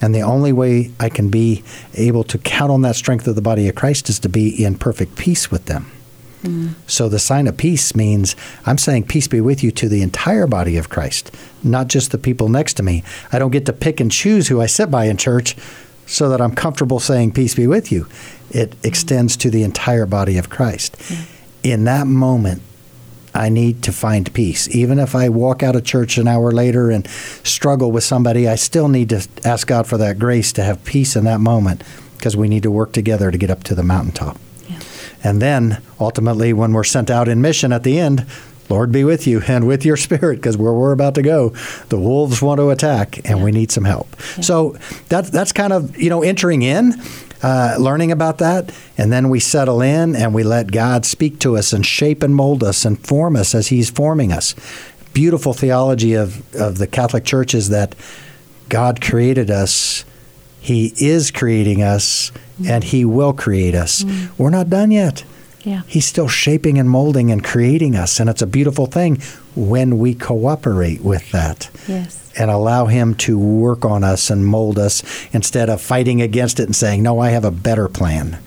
And 0.05 0.13
the 0.13 0.21
only 0.21 0.53
way 0.53 0.91
I 0.99 1.09
can 1.09 1.29
be 1.29 1.63
able 1.95 2.23
to 2.25 2.37
count 2.37 2.71
on 2.71 2.83
that 2.83 2.95
strength 2.95 3.27
of 3.27 3.33
the 3.33 3.41
body 3.41 3.67
of 3.67 3.73
Christ 3.73 4.07
is 4.07 4.19
to 4.19 4.29
be 4.29 4.63
in 4.63 4.77
perfect 4.77 5.15
peace 5.15 5.49
with 5.49 5.65
them. 5.65 5.91
Mm. 6.43 6.75
So 6.85 7.09
the 7.09 7.17
sign 7.17 7.47
of 7.47 7.57
peace 7.57 7.95
means 7.95 8.35
I'm 8.67 8.77
saying 8.77 9.05
peace 9.07 9.27
be 9.27 9.41
with 9.41 9.63
you 9.63 9.71
to 9.71 9.89
the 9.89 10.03
entire 10.03 10.45
body 10.45 10.77
of 10.77 10.89
Christ, 10.89 11.31
not 11.63 11.87
just 11.87 12.11
the 12.11 12.19
people 12.19 12.49
next 12.49 12.75
to 12.75 12.83
me. 12.83 13.03
I 13.31 13.39
don't 13.39 13.49
get 13.49 13.65
to 13.65 13.73
pick 13.73 13.99
and 13.99 14.11
choose 14.11 14.47
who 14.47 14.61
I 14.61 14.67
sit 14.67 14.91
by 14.91 15.05
in 15.05 15.17
church 15.17 15.55
so 16.05 16.29
that 16.29 16.39
I'm 16.39 16.53
comfortable 16.53 16.99
saying 16.99 17.31
peace 17.31 17.55
be 17.55 17.65
with 17.65 17.91
you. 17.91 18.07
It 18.51 18.71
mm. 18.71 18.85
extends 18.85 19.35
to 19.37 19.49
the 19.49 19.63
entire 19.63 20.05
body 20.05 20.37
of 20.37 20.51
Christ. 20.51 20.97
Mm. 20.99 21.25
In 21.63 21.83
that 21.85 22.05
moment, 22.05 22.61
I 23.35 23.49
need 23.49 23.83
to 23.83 23.91
find 23.91 24.33
peace. 24.33 24.67
Even 24.73 24.97
if 24.97 25.13
I 25.13 25.29
walk 25.29 25.61
out 25.61 25.75
of 25.75 25.83
church 25.83 26.17
an 26.17 26.27
hour 26.27 26.51
later 26.51 26.89
and 26.89 27.07
struggle 27.43 27.91
with 27.91 28.03
somebody, 28.03 28.47
I 28.47 28.55
still 28.55 28.87
need 28.87 29.09
to 29.09 29.27
ask 29.43 29.67
God 29.67 29.87
for 29.87 29.97
that 29.97 30.17
grace 30.17 30.53
to 30.53 30.63
have 30.63 30.83
peace 30.85 31.15
in 31.15 31.25
that 31.25 31.41
moment 31.41 31.83
because 32.17 32.37
we 32.37 32.47
need 32.47 32.63
to 32.63 32.71
work 32.71 32.93
together 32.93 33.31
to 33.31 33.37
get 33.37 33.49
up 33.49 33.63
to 33.65 33.75
the 33.75 33.83
mountaintop. 33.83 34.39
Yeah. 34.69 34.79
And 35.23 35.41
then 35.41 35.81
ultimately, 35.99 36.53
when 36.53 36.71
we're 36.71 36.85
sent 36.85 37.11
out 37.11 37.27
in 37.27 37.41
mission 37.41 37.73
at 37.73 37.83
the 37.83 37.99
end, 37.99 38.25
Lord 38.69 38.91
be 38.91 39.03
with 39.03 39.27
you 39.27 39.41
and 39.47 39.67
with 39.67 39.85
your 39.85 39.97
spirit, 39.97 40.37
because 40.37 40.57
where 40.57 40.73
we're 40.73 40.91
about 40.91 41.15
to 41.15 41.21
go, 41.21 41.49
the 41.89 41.99
wolves 41.99 42.41
want 42.41 42.59
to 42.59 42.69
attack, 42.69 43.17
and 43.17 43.39
yeah. 43.39 43.43
we 43.43 43.51
need 43.51 43.71
some 43.71 43.85
help. 43.85 44.15
Yeah. 44.37 44.41
So 44.41 44.77
that's 45.09 45.29
that's 45.29 45.51
kind 45.51 45.73
of 45.73 45.97
you 45.97 46.09
know 46.09 46.23
entering 46.23 46.61
in, 46.61 46.93
uh, 47.45 47.75
learning 47.77 48.11
about 48.11 48.39
that, 48.39 48.73
and 48.97 49.11
then 49.11 49.29
we 49.29 49.39
settle 49.39 49.79
in 49.79 50.15
and 50.15 50.33
we 50.33 50.43
let 50.43 50.71
God 50.71 51.05
speak 51.05 51.37
to 51.41 51.55
us 51.57 51.73
and 51.73 51.85
shape 51.85 52.23
and 52.23 52.33
mold 52.33 52.63
us 52.63 52.85
and 52.85 52.99
form 53.05 53.35
us 53.35 53.53
as 53.53 53.67
He's 53.67 53.91
forming 53.91 54.31
us. 54.31 54.55
Beautiful 55.13 55.53
theology 55.53 56.15
of 56.15 56.55
of 56.55 56.79
the 56.79 56.87
Catholic 56.87 57.23
Church 57.23 57.53
is 57.53 57.69
that 57.69 57.93
God 58.67 58.99
created 58.99 59.51
us. 59.51 60.05
He 60.59 60.91
is 60.97 61.29
creating 61.29 61.83
us, 61.83 62.31
mm. 62.59 62.67
and 62.67 62.83
He 62.83 63.05
will 63.05 63.33
create 63.33 63.75
us. 63.75 64.01
Mm. 64.01 64.31
We're 64.39 64.49
not 64.49 64.71
done 64.71 64.89
yet. 64.89 65.23
Yeah. 65.61 65.83
He's 65.87 66.05
still 66.05 66.27
shaping 66.27 66.79
and 66.79 66.89
molding 66.89 67.31
and 67.31 67.43
creating 67.43 67.95
us. 67.95 68.19
And 68.19 68.27
it's 68.27 68.41
a 68.41 68.47
beautiful 68.47 68.87
thing 68.87 69.17
when 69.55 69.99
we 69.99 70.15
cooperate 70.15 71.01
with 71.01 71.31
that. 71.31 71.69
Yes. 71.87 72.24
And 72.37 72.51
allow 72.51 72.87
Him 72.87 73.15
to 73.15 73.37
work 73.37 73.85
on 73.85 74.03
us 74.03 74.29
and 74.29 74.45
mold 74.45 74.77
us 74.77 75.03
instead 75.33 75.69
of 75.69 75.81
fighting 75.81 76.21
against 76.21 76.59
it 76.59 76.63
and 76.63 76.75
saying, 76.75 77.01
No, 77.01 77.19
I 77.19 77.29
have 77.29 77.45
a 77.45 77.51
better 77.51 77.87
plan. 77.87 78.39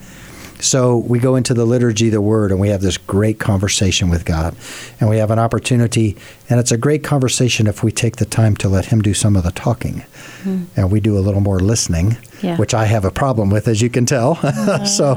So 0.61 0.97
we 0.97 1.19
go 1.19 1.35
into 1.35 1.53
the 1.53 1.65
liturgy 1.65 2.07
of 2.07 2.13
the 2.13 2.21
Word 2.21 2.51
and 2.51 2.59
we 2.59 2.69
have 2.69 2.81
this 2.81 2.97
great 2.97 3.39
conversation 3.39 4.09
with 4.09 4.25
God. 4.25 4.55
And 4.99 5.09
we 5.09 5.17
have 5.17 5.31
an 5.31 5.39
opportunity, 5.39 6.17
and 6.49 6.59
it's 6.59 6.71
a 6.71 6.77
great 6.77 7.03
conversation 7.03 7.65
if 7.65 7.81
we 7.81 7.91
take 7.91 8.17
the 8.17 8.25
time 8.25 8.55
to 8.57 8.69
let 8.69 8.85
Him 8.85 9.01
do 9.01 9.13
some 9.13 9.35
of 9.35 9.43
the 9.43 9.51
talking. 9.51 10.03
Mm. 10.43 10.65
And 10.75 10.91
we 10.91 10.99
do 10.99 11.17
a 11.17 11.21
little 11.21 11.41
more 11.41 11.59
listening, 11.59 12.17
yeah. 12.41 12.57
which 12.57 12.73
I 12.73 12.85
have 12.85 13.05
a 13.05 13.11
problem 13.11 13.49
with, 13.49 13.67
as 13.67 13.81
you 13.81 13.89
can 13.89 14.05
tell. 14.05 14.37
Uh. 14.59 14.83
so, 14.83 15.15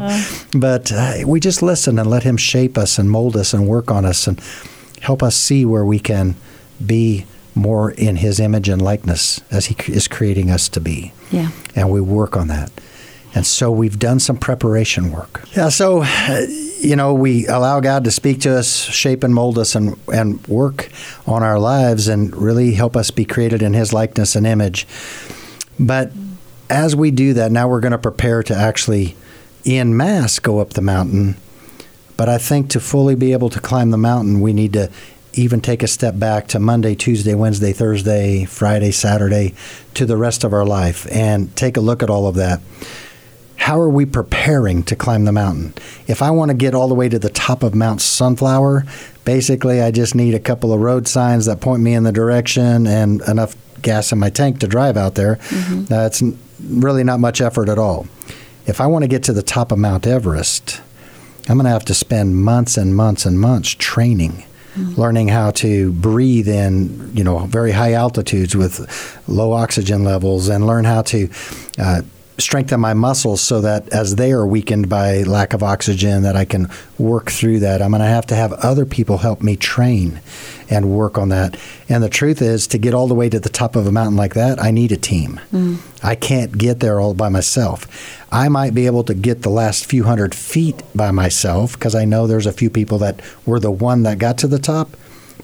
but 0.57 0.93
uh, 0.93 1.15
we 1.27 1.41
just 1.41 1.63
listen 1.63 1.99
and 1.99 2.09
let 2.09 2.23
Him 2.23 2.37
shape 2.37 2.79
us 2.79 2.99
and 2.99 3.11
mold 3.11 3.37
us 3.37 3.53
and 3.53 3.67
work 3.67 3.91
on 3.91 4.05
us 4.05 4.27
and 4.27 4.41
help 5.01 5.23
us 5.23 5.35
see 5.35 5.65
where 5.65 5.85
we 5.85 5.99
can 5.99 6.37
be 6.85 7.27
more 7.55 7.91
in 7.93 8.17
His 8.17 8.41
image 8.41 8.69
and 8.69 8.81
likeness 8.81 9.41
as 9.51 9.67
He 9.67 9.77
is 9.93 10.09
creating 10.09 10.51
us 10.51 10.69
to 10.71 10.81
be. 10.81 11.13
Yeah. 11.31 11.51
And 11.75 11.91
we 11.91 12.01
work 12.01 12.37
on 12.37 12.49
that. 12.49 12.71
And 13.35 13.47
so 13.47 13.71
we've 13.71 13.99
done 13.99 14.21
some 14.21 14.37
preparation 14.37 15.11
work. 15.11 15.45
Yeah, 15.57 15.71
so, 15.71 16.03
uh, 16.05 16.47
you 16.81 16.97
know, 16.97 17.15
we 17.15 17.47
allow 17.47 17.81
God 17.81 18.05
to 18.05 18.11
speak 18.11 18.41
to 18.43 18.59
us, 18.59 18.71
shape 18.71 19.25
and 19.25 19.35
mold 19.35 19.59
us, 19.59 19.75
and, 19.75 19.99
and 20.13 20.47
work 20.47 20.91
on 21.27 21.43
our 21.43 21.59
lives 21.59 22.09
and 22.09 22.35
really 22.37 22.73
help 22.75 22.95
us 22.95 23.11
be 23.11 23.25
created 23.25 23.63
in 23.63 23.73
His 23.73 23.93
likeness 23.93 24.37
and 24.37 24.47
image. 24.47 24.87
But 25.81 26.13
as 26.69 26.95
we 26.95 27.11
do 27.11 27.33
that, 27.35 27.53
now 27.53 27.69
we're 27.69 27.81
going 27.81 27.93
to 27.93 27.99
prepare 27.99 28.43
to 28.43 28.55
actually, 28.55 29.17
in 29.65 29.97
mass, 29.97 30.39
go 30.39 30.59
up 30.59 30.71
the 30.71 30.83
mountain. 30.83 31.37
But 32.19 32.29
I 32.29 32.37
think 32.37 32.69
to 32.71 32.81
fully 32.81 33.15
be 33.15 33.33
able 33.33 33.49
to 33.51 33.61
climb 33.61 33.91
the 33.91 33.99
mountain, 33.99 34.41
we 34.41 34.53
need 34.53 34.75
to 34.75 34.91
even 35.35 35.61
take 35.61 35.83
a 35.83 35.89
step 35.89 36.19
back 36.19 36.49
to 36.49 36.59
Monday, 36.59 36.95
Tuesday, 36.95 37.35
Wednesday, 37.35 37.73
Thursday, 37.73 38.45
Friday, 38.45 38.91
Saturday, 38.91 39.55
to 39.95 40.05
the 40.05 40.17
rest 40.17 40.45
of 40.45 40.53
our 40.53 40.65
life 40.65 41.07
and 41.11 41.55
take 41.57 41.77
a 41.77 41.81
look 41.81 42.03
at 42.03 42.11
all 42.11 42.27
of 42.27 42.35
that 42.37 42.61
how 43.63 43.79
are 43.79 43.89
we 43.89 44.05
preparing 44.05 44.83
to 44.83 44.97
climb 44.97 45.25
the 45.25 45.31
mountain? 45.31 45.73
If 46.09 46.21
I 46.21 46.33
want 46.33 46.51
to 46.51 46.57
get 46.57 46.75
all 46.75 46.89
the 46.89 46.97
way 46.97 47.09
to 47.09 47.19
the 47.21 47.31
top 47.31 47.63
of 47.63 47.77
Mount 47.77 48.01
Sunflower, 48.01 48.85
basically 49.25 49.81
I 49.81 49.93
just 49.93 50.17
need 50.17 50.35
a 50.35 50.41
couple 50.41 50.73
of 50.73 50.81
road 50.81 51.07
signs 51.07 51.47
that 51.47 51.61
point 51.61 51.81
me 51.81 51.95
in 51.95 52.03
the 52.03 52.11
direction 52.11 52.89
and 52.89 53.23
enough 53.23 53.55
gas 53.81 54.11
in 54.11 54.19
my 54.19 54.31
tank 54.31 54.59
to 54.61 54.67
drive 54.67 54.97
out 54.97 55.15
there. 55.15 55.37
Mm-hmm. 55.37 55.93
Uh, 55.93 56.07
it's 56.07 56.23
really 56.61 57.05
not 57.05 57.21
much 57.21 57.41
effort 57.41 57.69
at 57.69 57.79
all. 57.79 58.09
If 58.67 58.81
I 58.81 58.89
want 58.89 59.05
to 59.05 59.09
get 59.09 59.23
to 59.25 59.33
the 59.33 59.45
top 59.45 59.71
of 59.71 59.79
Mount 59.79 60.09
Everest, 60.09 60.81
I'm 61.49 61.57
going 61.57 61.65
to 61.65 61.71
have 61.71 61.85
to 61.85 61.95
spend 61.95 62.43
months 62.43 62.77
and 62.77 62.97
months 62.97 63.25
and 63.25 63.39
months 63.39 63.71
training. 63.71 64.45
Mm-hmm. 64.73 64.99
learning 64.99 65.29
how 65.29 65.51
to 65.51 65.93
breathe 65.93 66.49
in 66.49 67.15
you 67.15 67.23
know 67.23 67.41
very 67.41 67.73
high 67.73 67.93
altitudes 67.93 68.57
with 68.57 69.21
low 69.29 69.53
oxygen 69.53 70.03
levels 70.03 70.49
and 70.49 70.67
learn 70.67 70.87
how 70.87 71.03
to 71.03 71.29
uh, 71.79 72.01
strengthen 72.39 72.81
my 72.81 72.95
muscles 72.95 73.41
so 73.41 73.61
that 73.61 73.89
as 73.91 74.17
they 74.17 74.33
are 74.33 74.47
weakened 74.47 74.89
by 74.89 75.23
lack 75.23 75.53
of 75.53 75.63
oxygen 75.63 76.23
that 76.23 76.37
I 76.37 76.45
can 76.45 76.69
work 76.99 77.31
through 77.31 77.61
that. 77.61 77.83
I'm 77.83 77.91
going 77.91 78.01
to 78.01 78.07
have 78.07 78.27
to 78.27 78.35
have 78.35 78.53
other 78.55 78.87
people 78.87 79.19
help 79.19 79.43
me 79.43 79.57
train 79.57 80.21
and 80.71 80.91
work 80.91 81.19
on 81.19 81.29
that. 81.29 81.59
And 81.89 82.03
the 82.03 82.09
truth 82.09 82.41
is 82.41 82.67
to 82.69 82.79
get 82.79 82.95
all 82.95 83.07
the 83.07 83.15
way 83.15 83.29
to 83.29 83.39
the 83.39 83.49
top 83.49 83.77
of 83.77 83.87
a 83.87 83.93
mountain 83.93 84.17
like 84.17 84.35
that, 84.35 84.63
I 84.63 84.71
need 84.71 84.93
a 84.93 84.97
team. 84.97 85.41
Mm. 85.53 85.79
I 86.03 86.15
can't 86.15 86.57
get 86.57 86.81
there 86.81 87.01
all 87.01 87.15
by 87.15 87.29
myself. 87.29 87.87
I 88.33 88.49
might 88.49 88.75
be 88.75 88.87
able 88.87 89.05
to 89.05 89.15
get 89.15 89.43
the 89.43 89.51
last 89.51 89.85
few 89.85 90.05
hundred 90.05 90.35
feet 90.35 90.83
by 90.95 91.11
myself 91.11 91.75
because 91.75 91.95
I 91.95 92.05
know 92.05 92.27
there's 92.27 92.47
a 92.47 92.53
few 92.53 92.71
people 92.71 92.99
that 92.99 93.21
were 93.45 93.61
the 93.61 93.71
one 93.71 94.05
that 94.05 94.19
got 94.19 94.39
to 94.39 94.47
the 94.47 94.59
top 94.59 94.97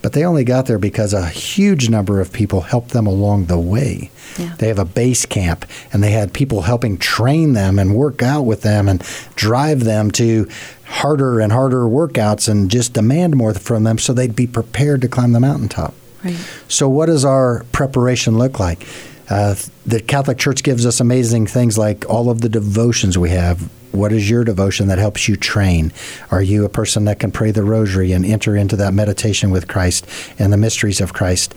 but 0.03 0.13
they 0.13 0.25
only 0.25 0.45
got 0.45 0.67
there 0.67 0.79
because 0.79 1.13
a 1.13 1.29
huge 1.29 1.89
number 1.89 2.21
of 2.21 2.33
people 2.33 2.63
helped 2.63 2.91
them 2.91 3.07
along 3.07 3.47
the 3.47 3.59
way. 3.59 4.11
Yeah. 4.39 4.55
They 4.59 4.69
have 4.69 4.79
a 4.79 4.85
base 4.85 5.27
camp 5.27 5.65
and 5.93 6.03
they 6.03 6.13
had 6.13 6.33
people 6.33 6.63
helping 6.63 6.99
train 6.99 7.55
them 7.55 7.79
and 7.79 7.95
work 7.95 8.23
out 8.23 8.43
with 8.43 8.63
them 8.63 8.89
and 8.89 9.03
drive 9.35 9.85
them 9.85 10.11
to 10.13 10.49
harder 10.85 11.41
and 11.41 11.53
harder 11.53 11.83
workouts 11.83 12.49
and 12.49 12.71
just 12.71 12.93
demand 12.93 13.37
more 13.37 13.55
from 13.55 13.85
them 13.85 13.99
so 13.99 14.13
they'd 14.13 14.37
be 14.37 14.47
prepared 14.47 15.01
to 15.03 15.09
climb 15.09 15.33
the 15.33 15.41
mountaintop. 15.41 15.95
Right. 16.25 16.37
So, 16.69 16.89
what 16.89 17.07
does 17.07 17.25
our 17.25 17.65
preparation 17.73 18.39
look 18.39 18.59
like? 18.59 18.87
Uh, 19.31 19.55
the 19.85 20.01
Catholic 20.01 20.39
Church 20.39 20.63
gives 20.63 20.87
us 20.87 21.01
amazing 21.01 21.47
things 21.47 21.77
like 21.77 22.09
all 22.09 22.31
of 22.31 22.41
the 22.41 22.49
devotions 22.49 23.19
we 23.19 23.31
have. 23.31 23.69
What 23.93 24.13
is 24.13 24.29
your 24.29 24.45
devotion 24.45 24.89
that 24.89 24.99
helps 24.99 25.29
you 25.29 25.37
train? 25.37 25.93
Are 26.31 26.43
you 26.43 26.65
a 26.65 26.69
person 26.69 27.05
that 27.05 27.21
can 27.21 27.31
pray 27.31 27.51
the 27.51 27.65
rosary 27.65 28.13
and 28.13 28.25
enter 28.25 28.57
into 28.57 28.77
that 28.77 28.95
meditation 28.95 29.51
with 29.51 29.69
Christ 29.69 30.07
and 30.39 30.53
the 30.53 30.57
mysteries 30.57 31.01
of 31.01 31.13
Christ? 31.13 31.55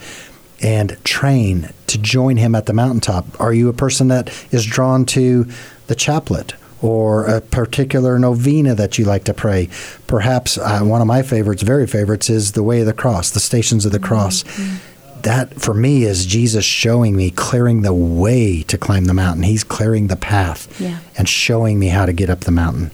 And 0.63 1.03
train 1.03 1.71
to 1.87 1.97
join 1.97 2.37
him 2.37 2.53
at 2.53 2.67
the 2.67 2.73
mountaintop. 2.73 3.39
Are 3.41 3.53
you 3.53 3.67
a 3.67 3.73
person 3.73 4.09
that 4.09 4.29
is 4.51 4.65
drawn 4.65 5.05
to 5.07 5.47
the 5.87 5.95
chaplet 5.95 6.53
or 6.81 7.25
a 7.25 7.41
particular 7.41 8.17
novena 8.17 8.73
that 8.73 8.97
you 8.97 9.05
like 9.05 9.23
to 9.25 9.33
pray. 9.33 9.69
Perhaps 10.07 10.57
uh, 10.57 10.79
one 10.79 10.99
of 10.99 11.05
my 11.05 11.21
favorites, 11.21 11.61
very 11.61 11.85
favorites, 11.85 12.27
is 12.29 12.53
the 12.53 12.63
Way 12.63 12.79
of 12.79 12.87
the 12.87 12.93
Cross, 12.93 13.31
the 13.31 13.39
Stations 13.39 13.85
of 13.85 13.91
the 13.91 13.99
Cross. 13.99 14.43
Mm-hmm 14.43 14.90
that 15.23 15.61
for 15.61 15.73
me 15.73 16.03
is 16.03 16.25
Jesus 16.25 16.65
showing 16.65 17.15
me 17.15 17.31
clearing 17.31 17.81
the 17.81 17.93
way 17.93 18.63
to 18.63 18.77
climb 18.77 19.05
the 19.05 19.13
mountain. 19.13 19.43
He's 19.43 19.63
clearing 19.63 20.07
the 20.07 20.15
path 20.15 20.79
yeah. 20.79 20.99
and 21.17 21.27
showing 21.27 21.79
me 21.79 21.87
how 21.87 22.05
to 22.05 22.13
get 22.13 22.29
up 22.29 22.41
the 22.41 22.51
mountain. 22.51 22.91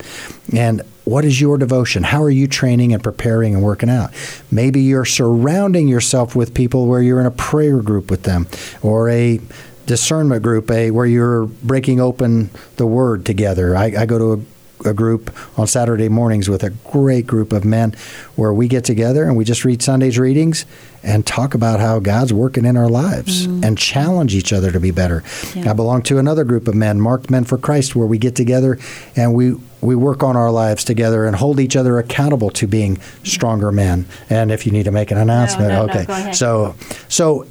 And 0.55 0.81
what 1.03 1.23
is 1.23 1.39
your 1.39 1.57
devotion? 1.57 2.03
How 2.03 2.21
are 2.21 2.29
you 2.29 2.47
training 2.47 2.93
and 2.93 3.01
preparing 3.01 3.53
and 3.53 3.63
working 3.63 3.89
out? 3.89 4.11
Maybe 4.51 4.81
you're 4.81 5.05
surrounding 5.05 5.87
yourself 5.87 6.35
with 6.35 6.53
people 6.53 6.87
where 6.87 7.01
you're 7.01 7.19
in 7.19 7.25
a 7.25 7.31
prayer 7.31 7.81
group 7.81 8.11
with 8.11 8.23
them 8.23 8.47
or 8.81 9.09
a 9.09 9.39
discernment 9.85 10.43
group, 10.43 10.69
a 10.69 10.91
where 10.91 11.05
you're 11.05 11.45
breaking 11.45 12.01
open 12.01 12.49
the 12.75 12.85
word 12.85 13.25
together. 13.25 13.75
I, 13.75 13.85
I 13.85 14.05
go 14.05 14.17
to 14.17 14.33
a 14.33 14.45
a 14.85 14.93
group 14.93 15.35
on 15.57 15.67
Saturday 15.67 16.09
mornings 16.09 16.49
with 16.49 16.63
a 16.63 16.69
great 16.69 17.25
group 17.27 17.51
of 17.51 17.65
men 17.65 17.95
where 18.35 18.53
we 18.53 18.67
get 18.67 18.83
together 18.83 19.23
and 19.23 19.35
we 19.35 19.43
just 19.43 19.65
read 19.65 19.81
Sunday's 19.81 20.19
readings 20.19 20.65
and 21.03 21.25
talk 21.25 21.53
about 21.53 21.79
how 21.79 21.99
God's 21.99 22.33
working 22.33 22.65
in 22.65 22.77
our 22.77 22.89
lives 22.89 23.47
mm-hmm. 23.47 23.63
and 23.63 23.77
challenge 23.77 24.35
each 24.35 24.51
other 24.51 24.71
to 24.71 24.79
be 24.79 24.91
better. 24.91 25.23
Yeah. 25.55 25.71
I 25.71 25.73
belong 25.73 26.01
to 26.03 26.17
another 26.17 26.43
group 26.43 26.67
of 26.67 26.75
men, 26.75 26.99
Marked 26.99 27.29
Men 27.29 27.43
for 27.43 27.57
Christ, 27.57 27.95
where 27.95 28.07
we 28.07 28.17
get 28.17 28.35
together 28.35 28.77
and 29.15 29.33
we 29.33 29.55
we 29.79 29.95
work 29.95 30.23
on 30.23 30.35
our 30.35 30.51
lives 30.51 30.83
together 30.83 31.25
and 31.25 31.35
hold 31.35 31.59
each 31.59 31.75
other 31.75 31.99
accountable 31.99 32.49
to 32.49 32.67
being 32.67 32.97
stronger 33.23 33.71
men. 33.71 34.07
And 34.29 34.51
if 34.51 34.65
you 34.65 34.71
need 34.71 34.83
to 34.83 34.91
make 34.91 35.11
an 35.11 35.17
announcement, 35.17 35.69
no, 35.69 35.85
no, 35.85 35.93
okay. 35.93 36.05
No, 36.07 36.31
so 36.31 36.75
so 37.07 37.47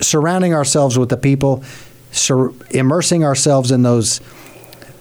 surrounding 0.00 0.54
ourselves 0.54 0.98
with 0.98 1.10
the 1.10 1.16
people, 1.16 1.62
sur- 2.12 2.52
immersing 2.70 3.24
ourselves 3.24 3.70
in 3.70 3.82
those 3.82 4.20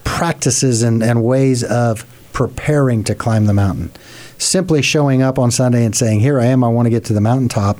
practices 0.09 0.83
and, 0.83 1.03
and 1.03 1.23
ways 1.23 1.63
of 1.63 2.05
preparing 2.33 3.03
to 3.05 3.15
climb 3.15 3.45
the 3.45 3.53
mountain. 3.53 3.91
Simply 4.37 4.81
showing 4.81 5.21
up 5.21 5.37
on 5.37 5.51
Sunday 5.51 5.85
and 5.85 5.95
saying, 5.95 6.21
Here 6.21 6.39
I 6.39 6.45
am, 6.45 6.63
I 6.63 6.67
want 6.69 6.85
to 6.85 6.89
get 6.89 7.05
to 7.05 7.13
the 7.13 7.21
mountaintop, 7.21 7.79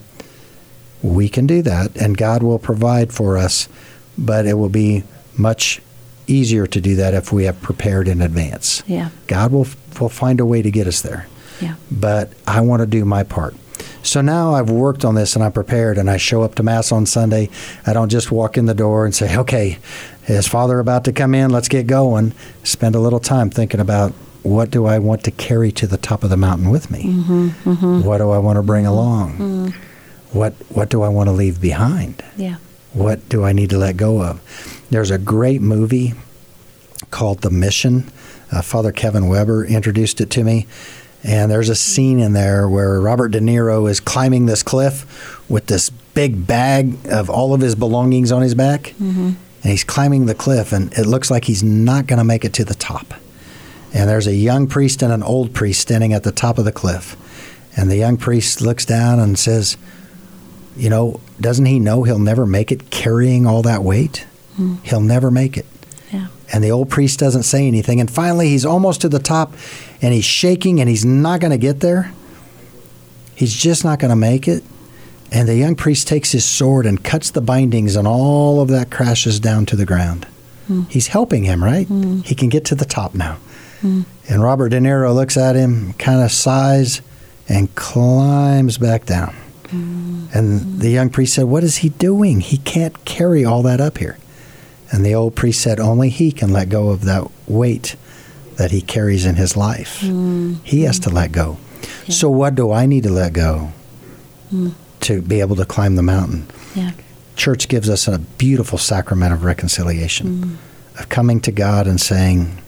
we 1.01 1.29
can 1.29 1.47
do 1.47 1.61
that, 1.61 1.95
and 1.95 2.17
God 2.17 2.43
will 2.43 2.59
provide 2.59 3.13
for 3.13 3.37
us, 3.37 3.69
but 4.17 4.45
it 4.45 4.55
will 4.55 4.69
be 4.69 5.03
much 5.37 5.81
easier 6.27 6.67
to 6.67 6.81
do 6.81 6.95
that 6.97 7.13
if 7.13 7.31
we 7.31 7.45
have 7.45 7.61
prepared 7.61 8.07
in 8.07 8.21
advance. 8.21 8.83
Yeah. 8.85 9.09
God 9.27 9.51
will, 9.51 9.67
will 9.99 10.09
find 10.09 10.39
a 10.39 10.45
way 10.45 10.61
to 10.61 10.69
get 10.69 10.87
us 10.87 11.01
there. 11.01 11.27
Yeah. 11.61 11.75
But 11.89 12.31
I 12.45 12.61
want 12.61 12.81
to 12.81 12.85
do 12.85 13.05
my 13.05 13.23
part. 13.23 13.55
So 14.03 14.21
now 14.21 14.53
I've 14.53 14.69
worked 14.69 15.03
on 15.03 15.15
this 15.15 15.35
and 15.35 15.43
I'm 15.43 15.51
prepared 15.51 15.97
and 15.97 16.09
I 16.09 16.17
show 16.17 16.41
up 16.41 16.55
to 16.55 16.63
Mass 16.63 16.91
on 16.91 17.05
Sunday. 17.05 17.49
I 17.85 17.93
don't 17.93 18.09
just 18.09 18.31
walk 18.31 18.57
in 18.57 18.65
the 18.65 18.73
door 18.73 19.05
and 19.05 19.13
say, 19.13 19.37
okay, 19.37 19.79
is 20.35 20.47
Father 20.47 20.79
about 20.79 21.05
to 21.05 21.11
come 21.11 21.33
in? 21.33 21.49
Let's 21.49 21.67
get 21.67 21.87
going. 21.87 22.33
Spend 22.63 22.95
a 22.95 22.99
little 22.99 23.19
time 23.19 23.49
thinking 23.49 23.79
about 23.79 24.11
what 24.43 24.71
do 24.71 24.85
I 24.85 24.99
want 24.99 25.23
to 25.25 25.31
carry 25.31 25.71
to 25.73 25.87
the 25.87 25.97
top 25.97 26.23
of 26.23 26.29
the 26.29 26.37
mountain 26.37 26.69
with 26.69 26.89
me? 26.89 27.03
Mm-hmm, 27.03 27.49
mm-hmm. 27.69 28.03
What 28.03 28.19
do 28.19 28.29
I 28.29 28.37
want 28.37 28.57
to 28.57 28.63
bring 28.63 28.85
along? 28.85 29.37
Mm. 29.37 29.73
What 30.31 30.53
What 30.69 30.89
do 30.89 31.01
I 31.01 31.09
want 31.09 31.27
to 31.27 31.33
leave 31.33 31.59
behind? 31.59 32.23
Yeah. 32.37 32.57
What 32.93 33.27
do 33.29 33.43
I 33.43 33.51
need 33.51 33.69
to 33.71 33.77
let 33.77 33.97
go 33.97 34.21
of? 34.23 34.41
There's 34.89 35.11
a 35.11 35.17
great 35.17 35.61
movie 35.61 36.13
called 37.11 37.41
The 37.41 37.51
Mission. 37.51 38.11
Uh, 38.51 38.61
Father 38.61 38.91
Kevin 38.91 39.27
Weber 39.27 39.65
introduced 39.65 40.21
it 40.21 40.29
to 40.31 40.43
me. 40.43 40.67
And 41.23 41.51
there's 41.51 41.69
a 41.69 41.75
scene 41.75 42.19
in 42.19 42.33
there 42.33 42.67
where 42.67 42.99
Robert 43.01 43.29
De 43.29 43.39
Niro 43.39 43.89
is 43.89 43.99
climbing 43.99 44.45
this 44.45 44.63
cliff 44.63 45.49
with 45.49 45.67
this 45.67 45.89
big 45.89 46.47
bag 46.47 46.97
of 47.05 47.29
all 47.29 47.53
of 47.53 47.61
his 47.61 47.75
belongings 47.75 48.31
on 48.31 48.41
his 48.41 48.55
back. 48.55 48.93
Mm-hmm. 49.01 49.31
And 49.61 49.71
he's 49.71 49.83
climbing 49.83 50.25
the 50.25 50.35
cliff, 50.35 50.71
and 50.71 50.91
it 50.93 51.05
looks 51.05 51.29
like 51.29 51.45
he's 51.45 51.63
not 51.63 52.07
going 52.07 52.19
to 52.19 52.23
make 52.23 52.45
it 52.45 52.53
to 52.53 52.63
the 52.63 52.75
top. 52.75 53.13
And 53.93 54.09
there's 54.09 54.27
a 54.27 54.35
young 54.35 54.67
priest 54.67 55.01
and 55.01 55.11
an 55.11 55.23
old 55.23 55.53
priest 55.53 55.81
standing 55.81 56.13
at 56.13 56.23
the 56.23 56.31
top 56.31 56.57
of 56.57 56.65
the 56.65 56.71
cliff. 56.71 57.17
And 57.75 57.89
the 57.89 57.97
young 57.97 58.17
priest 58.17 58.61
looks 58.61 58.85
down 58.85 59.19
and 59.19 59.37
says, 59.37 59.77
You 60.77 60.89
know, 60.89 61.19
doesn't 61.39 61.65
he 61.65 61.79
know 61.79 62.03
he'll 62.03 62.19
never 62.19 62.45
make 62.45 62.71
it 62.71 62.89
carrying 62.89 63.47
all 63.47 63.61
that 63.63 63.83
weight? 63.83 64.27
Mm. 64.57 64.83
He'll 64.85 65.01
never 65.01 65.31
make 65.31 65.57
it. 65.57 65.65
Yeah. 66.11 66.27
And 66.51 66.63
the 66.63 66.71
old 66.71 66.89
priest 66.89 67.19
doesn't 67.19 67.43
say 67.43 67.67
anything. 67.67 67.99
And 67.99 68.09
finally, 68.09 68.49
he's 68.49 68.65
almost 68.65 69.01
to 69.01 69.09
the 69.09 69.19
top 69.19 69.53
and 70.01 70.13
he's 70.13 70.25
shaking 70.25 70.79
and 70.79 70.89
he's 70.89 71.05
not 71.05 71.39
going 71.39 71.51
to 71.51 71.57
get 71.57 71.79
there. 71.79 72.13
He's 73.35 73.53
just 73.53 73.85
not 73.85 73.99
going 73.99 74.09
to 74.09 74.15
make 74.15 74.47
it. 74.47 74.63
And 75.31 75.47
the 75.47 75.55
young 75.55 75.75
priest 75.75 76.07
takes 76.07 76.31
his 76.31 76.45
sword 76.45 76.85
and 76.85 77.03
cuts 77.03 77.31
the 77.31 77.41
bindings, 77.41 77.95
and 77.95 78.07
all 78.07 78.61
of 78.61 78.69
that 78.69 78.89
crashes 78.89 79.39
down 79.39 79.65
to 79.67 79.75
the 79.75 79.85
ground. 79.85 80.25
Mm. 80.67 80.89
He's 80.89 81.07
helping 81.07 81.43
him, 81.43 81.63
right? 81.63 81.87
Mm. 81.87 82.25
He 82.25 82.35
can 82.35 82.49
get 82.49 82.65
to 82.65 82.75
the 82.75 82.85
top 82.85 83.13
now. 83.13 83.37
Mm. 83.81 84.05
And 84.27 84.43
Robert 84.43 84.69
De 84.69 84.79
Niro 84.79 85.13
looks 85.13 85.37
at 85.37 85.55
him, 85.55 85.93
kind 85.93 86.21
of 86.21 86.31
sighs, 86.31 87.01
and 87.47 87.73
climbs 87.75 88.77
back 88.77 89.05
down. 89.05 89.35
Hmm. 89.69 90.25
And 90.33 90.79
the 90.79 90.89
young 90.89 91.09
priest 91.09 91.35
said, 91.35 91.45
What 91.45 91.63
is 91.63 91.77
he 91.77 91.89
doing? 91.89 92.41
He 92.41 92.57
can't 92.57 93.05
carry 93.05 93.45
all 93.45 93.61
that 93.63 93.79
up 93.79 93.97
here. 93.97 94.17
And 94.91 95.05
the 95.05 95.13
old 95.13 95.35
priest 95.35 95.61
said, 95.61 95.79
Only 95.79 96.09
he 96.09 96.31
can 96.31 96.51
let 96.51 96.69
go 96.69 96.89
of 96.89 97.05
that 97.05 97.29
weight 97.47 97.95
that 98.55 98.71
he 98.71 98.81
carries 98.81 99.25
in 99.25 99.35
his 99.35 99.55
life. 99.55 100.01
Mm. 100.01 100.57
He 100.63 100.83
has 100.83 100.99
to 100.99 101.09
let 101.09 101.31
go. 101.31 101.57
Yeah. 102.05 102.15
So, 102.15 102.29
what 102.29 102.55
do 102.55 102.71
I 102.71 102.85
need 102.85 103.03
to 103.03 103.11
let 103.11 103.33
go 103.33 103.71
mm. 104.51 104.73
To 105.01 105.21
be 105.21 105.39
able 105.39 105.55
to 105.55 105.65
climb 105.65 105.95
the 105.95 106.03
mountain? 106.03 106.47
Yeah. 106.75 106.91
Church 107.35 107.67
gives 107.67 107.89
us 107.89 108.07
a 108.07 108.19
beautiful 108.19 108.77
sacrament 108.77 109.33
of 109.33 109.43
reconciliation, 109.43 110.27
mm. 110.27 110.99
of 110.99 111.09
coming 111.09 111.39
to 111.41 111.51
God 111.51 111.87
and 111.87 111.99
saying, 111.99 112.61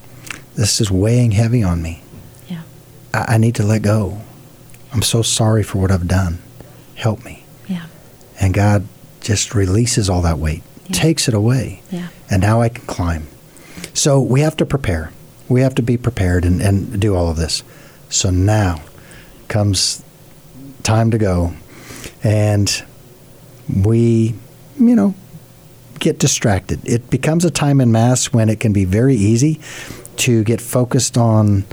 This 0.55 0.79
is 0.79 0.89
weighing 0.89 1.31
heavy 1.31 1.63
on 1.63 1.81
me. 1.81 2.03
Yeah. 2.47 2.61
I, 3.13 3.35
I 3.35 3.37
need 3.37 3.55
to 3.55 3.63
let 3.63 3.81
go. 3.81 4.21
I'm 4.93 5.01
so 5.01 5.21
sorry 5.21 5.63
for 5.63 5.79
what 5.79 5.91
I've 5.91 6.07
done. 6.07 6.39
Help 6.95 7.23
me. 7.25 7.43
Yeah. 7.67 7.85
And 8.39 8.53
God 8.53 8.87
just 9.21 9.53
releases 9.53 10.09
all 10.09 10.21
that 10.21 10.39
weight, 10.39 10.63
yeah. 10.87 10.93
takes 10.93 11.27
it 11.27 11.33
away. 11.33 11.81
Yeah. 11.91 12.07
And 12.29 12.41
now 12.41 12.61
I 12.61 12.69
can 12.69 12.85
climb. 12.85 13.27
So 13.93 14.21
we 14.21 14.41
have 14.41 14.55
to 14.57 14.65
prepare 14.65 15.11
we 15.51 15.61
have 15.61 15.75
to 15.75 15.83
be 15.83 15.97
prepared 15.97 16.45
and, 16.45 16.61
and 16.61 16.99
do 16.99 17.15
all 17.15 17.29
of 17.29 17.35
this. 17.35 17.61
So 18.09 18.29
now 18.29 18.81
comes 19.49 20.01
time 20.81 21.11
to 21.11 21.17
go. 21.17 21.53
And 22.23 22.83
we, 23.83 24.35
you 24.79 24.95
know, 24.95 25.15
get 25.99 26.19
distracted. 26.19 26.81
It 26.87 27.09
becomes 27.09 27.45
a 27.45 27.51
time 27.51 27.79
in 27.79 27.91
Mass 27.91 28.33
when 28.33 28.49
it 28.49 28.59
can 28.59 28.73
be 28.73 28.85
very 28.85 29.15
easy 29.15 29.59
to 30.17 30.43
get 30.43 30.59
focused 30.59 31.17
on 31.17 31.63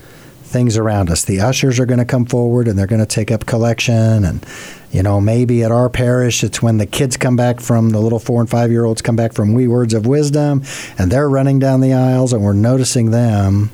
things 0.49 0.77
around 0.77 1.11
us. 1.11 1.25
The 1.25 1.41
ushers 1.41 1.79
are 1.79 1.87
going 1.87 1.99
to 1.99 2.05
come 2.05 2.25
forward 2.25 2.69
and 2.69 2.79
they're 2.79 2.87
going 2.87 3.01
to 3.01 3.07
take 3.07 3.31
up 3.31 3.47
collection. 3.47 4.25
And, 4.25 4.45
you 4.91 5.03
know, 5.03 5.21
maybe 5.21 5.63
at 5.63 5.71
our 5.71 5.91
parish, 5.91 6.43
it's 6.43 6.63
when 6.63 6.79
the 6.79 6.87
kids 6.87 7.17
come 7.17 7.37
back 7.37 7.61
from 7.61 7.91
the 7.91 8.01
little 8.01 8.19
four 8.19 8.41
and 8.41 8.49
five 8.49 8.71
year 8.71 8.85
olds 8.85 9.03
come 9.03 9.17
back 9.17 9.35
from 9.35 9.53
Wee 9.53 9.69
Words 9.69 9.95
of 9.95 10.07
Wisdom 10.07 10.63
and 10.99 11.13
they're 11.13 11.29
running 11.29 11.59
down 11.59 11.81
the 11.81 11.93
aisles 11.93 12.33
and 12.33 12.43
we're 12.43 12.55
noticing 12.55 13.11
them. 13.11 13.71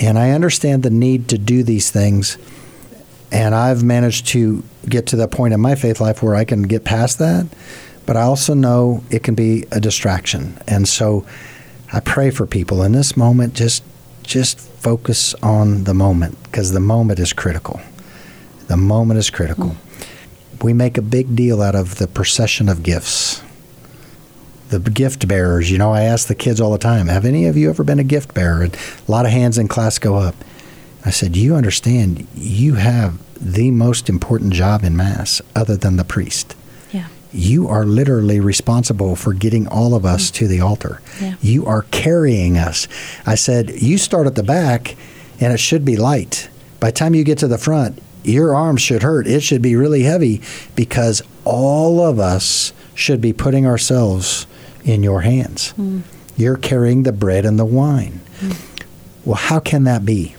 And 0.00 0.18
I 0.18 0.30
understand 0.30 0.82
the 0.82 0.90
need 0.90 1.28
to 1.28 1.38
do 1.38 1.62
these 1.62 1.90
things. 1.90 2.36
And 3.32 3.54
I've 3.54 3.82
managed 3.82 4.28
to 4.28 4.62
get 4.88 5.06
to 5.08 5.16
that 5.16 5.32
point 5.32 5.54
in 5.54 5.60
my 5.60 5.74
faith 5.74 6.00
life 6.00 6.22
where 6.22 6.36
I 6.36 6.44
can 6.44 6.62
get 6.62 6.84
past 6.84 7.18
that. 7.18 7.46
But 8.06 8.16
I 8.16 8.22
also 8.22 8.54
know 8.54 9.02
it 9.10 9.24
can 9.24 9.34
be 9.34 9.64
a 9.72 9.80
distraction. 9.80 10.58
And 10.68 10.86
so, 10.86 11.26
I 11.92 12.00
pray 12.00 12.30
for 12.30 12.46
people 12.46 12.82
in 12.82 12.92
this 12.92 13.16
moment. 13.16 13.54
Just 13.54 13.84
just 14.22 14.58
focus 14.58 15.34
on 15.42 15.84
the 15.84 15.94
moment 15.94 16.42
because 16.44 16.72
the 16.72 16.80
moment 16.80 17.18
is 17.18 17.32
critical. 17.32 17.80
The 18.68 18.76
moment 18.76 19.18
is 19.18 19.30
critical. 19.30 19.70
Mm. 19.70 20.64
We 20.64 20.72
make 20.72 20.96
a 20.96 21.02
big 21.02 21.36
deal 21.36 21.60
out 21.60 21.74
of 21.74 21.96
the 21.96 22.06
procession 22.06 22.68
of 22.68 22.82
gifts. 22.82 23.42
The 24.70 24.78
gift 24.78 25.28
bearers, 25.28 25.70
you 25.70 25.76
know, 25.76 25.92
I 25.92 26.02
ask 26.02 26.28
the 26.28 26.34
kids 26.34 26.60
all 26.60 26.72
the 26.72 26.78
time, 26.78 27.08
have 27.08 27.26
any 27.26 27.46
of 27.46 27.56
you 27.56 27.68
ever 27.68 27.84
been 27.84 27.98
a 27.98 28.04
gift 28.04 28.32
bearer? 28.32 28.62
And 28.62 28.74
a 28.74 29.10
lot 29.10 29.26
of 29.26 29.32
hands 29.32 29.58
in 29.58 29.68
class 29.68 29.98
go 29.98 30.16
up. 30.16 30.34
I 31.04 31.10
said, 31.10 31.36
You 31.36 31.54
understand, 31.54 32.26
you 32.34 32.74
have 32.74 33.18
the 33.34 33.70
most 33.70 34.08
important 34.08 34.52
job 34.52 34.84
in 34.84 34.96
Mass 34.96 35.42
other 35.54 35.76
than 35.76 35.96
the 35.96 36.04
priest. 36.04 36.54
Yeah. 36.92 37.08
You 37.32 37.68
are 37.68 37.84
literally 37.84 38.40
responsible 38.40 39.16
for 39.16 39.32
getting 39.32 39.66
all 39.66 39.94
of 39.94 40.04
us 40.04 40.30
mm. 40.30 40.34
to 40.34 40.48
the 40.48 40.60
altar. 40.60 41.00
Yeah. 41.20 41.34
You 41.40 41.66
are 41.66 41.82
carrying 41.90 42.56
us. 42.56 42.86
I 43.26 43.34
said, 43.34 43.70
You 43.70 43.98
start 43.98 44.26
at 44.26 44.36
the 44.36 44.42
back 44.42 44.96
and 45.40 45.52
it 45.52 45.58
should 45.58 45.84
be 45.84 45.96
light. 45.96 46.48
By 46.78 46.88
the 46.88 46.96
time 46.96 47.14
you 47.14 47.24
get 47.24 47.38
to 47.38 47.48
the 47.48 47.58
front, 47.58 48.00
your 48.22 48.54
arms 48.54 48.80
should 48.80 49.02
hurt. 49.02 49.26
It 49.26 49.42
should 49.42 49.62
be 49.62 49.74
really 49.74 50.02
heavy 50.02 50.40
because 50.76 51.22
all 51.44 52.00
of 52.00 52.20
us 52.20 52.72
should 52.94 53.20
be 53.20 53.32
putting 53.32 53.66
ourselves 53.66 54.46
in 54.84 55.02
your 55.02 55.22
hands. 55.22 55.74
Mm. 55.76 56.02
You're 56.36 56.56
carrying 56.56 57.02
the 57.02 57.12
bread 57.12 57.44
and 57.44 57.58
the 57.58 57.64
wine. 57.64 58.20
Mm. 58.40 58.56
Well, 59.24 59.36
how 59.36 59.60
can 59.60 59.84
that 59.84 60.04
be? 60.04 60.36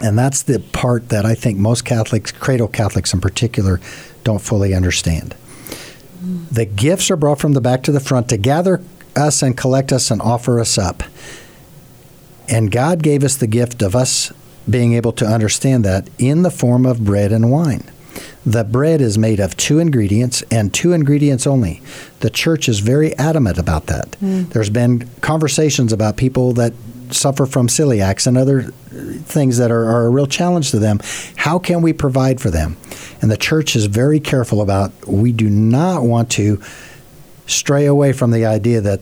And 0.00 0.18
that's 0.18 0.42
the 0.42 0.60
part 0.60 1.08
that 1.08 1.24
I 1.24 1.34
think 1.34 1.58
most 1.58 1.84
Catholics, 1.84 2.30
cradle 2.30 2.68
Catholics 2.68 3.12
in 3.12 3.20
particular, 3.20 3.80
don't 4.24 4.40
fully 4.40 4.74
understand. 4.74 5.34
Mm. 6.22 6.48
The 6.50 6.64
gifts 6.64 7.10
are 7.10 7.16
brought 7.16 7.40
from 7.40 7.52
the 7.52 7.60
back 7.60 7.82
to 7.84 7.92
the 7.92 8.00
front 8.00 8.28
to 8.28 8.36
gather 8.36 8.80
us 9.16 9.42
and 9.42 9.56
collect 9.56 9.92
us 9.92 10.10
and 10.10 10.22
offer 10.22 10.60
us 10.60 10.78
up. 10.78 11.02
And 12.48 12.70
God 12.70 13.02
gave 13.02 13.24
us 13.24 13.36
the 13.36 13.46
gift 13.46 13.82
of 13.82 13.96
us 13.96 14.32
being 14.68 14.94
able 14.94 15.12
to 15.12 15.26
understand 15.26 15.84
that 15.84 16.08
in 16.18 16.42
the 16.42 16.50
form 16.50 16.86
of 16.86 17.04
bread 17.04 17.32
and 17.32 17.50
wine. 17.50 17.82
The 18.44 18.64
bread 18.64 19.00
is 19.00 19.18
made 19.18 19.40
of 19.40 19.56
two 19.56 19.78
ingredients 19.78 20.42
and 20.50 20.72
two 20.72 20.92
ingredients 20.92 21.46
only. 21.46 21.82
The 22.20 22.30
church 22.30 22.68
is 22.68 22.78
very 22.78 23.16
adamant 23.16 23.58
about 23.58 23.86
that. 23.86 24.12
Mm. 24.22 24.50
There's 24.50 24.70
been 24.70 25.08
conversations 25.20 25.92
about 25.92 26.16
people 26.16 26.52
that 26.54 26.72
suffer 27.14 27.46
from 27.46 27.68
celiacs 27.68 28.26
and 28.26 28.36
other 28.36 28.62
things 28.62 29.58
that 29.58 29.70
are, 29.70 29.84
are, 29.84 30.06
a 30.06 30.10
real 30.10 30.26
challenge 30.26 30.70
to 30.70 30.78
them. 30.78 31.00
How 31.36 31.58
can 31.58 31.82
we 31.82 31.92
provide 31.92 32.40
for 32.40 32.50
them? 32.50 32.76
And 33.20 33.30
the 33.30 33.36
church 33.36 33.76
is 33.76 33.86
very 33.86 34.20
careful 34.20 34.60
about 34.60 34.92
we 35.06 35.32
do 35.32 35.48
not 35.48 36.02
want 36.02 36.30
to 36.32 36.60
stray 37.46 37.86
away 37.86 38.12
from 38.12 38.30
the 38.30 38.44
idea 38.44 38.80
that 38.80 39.00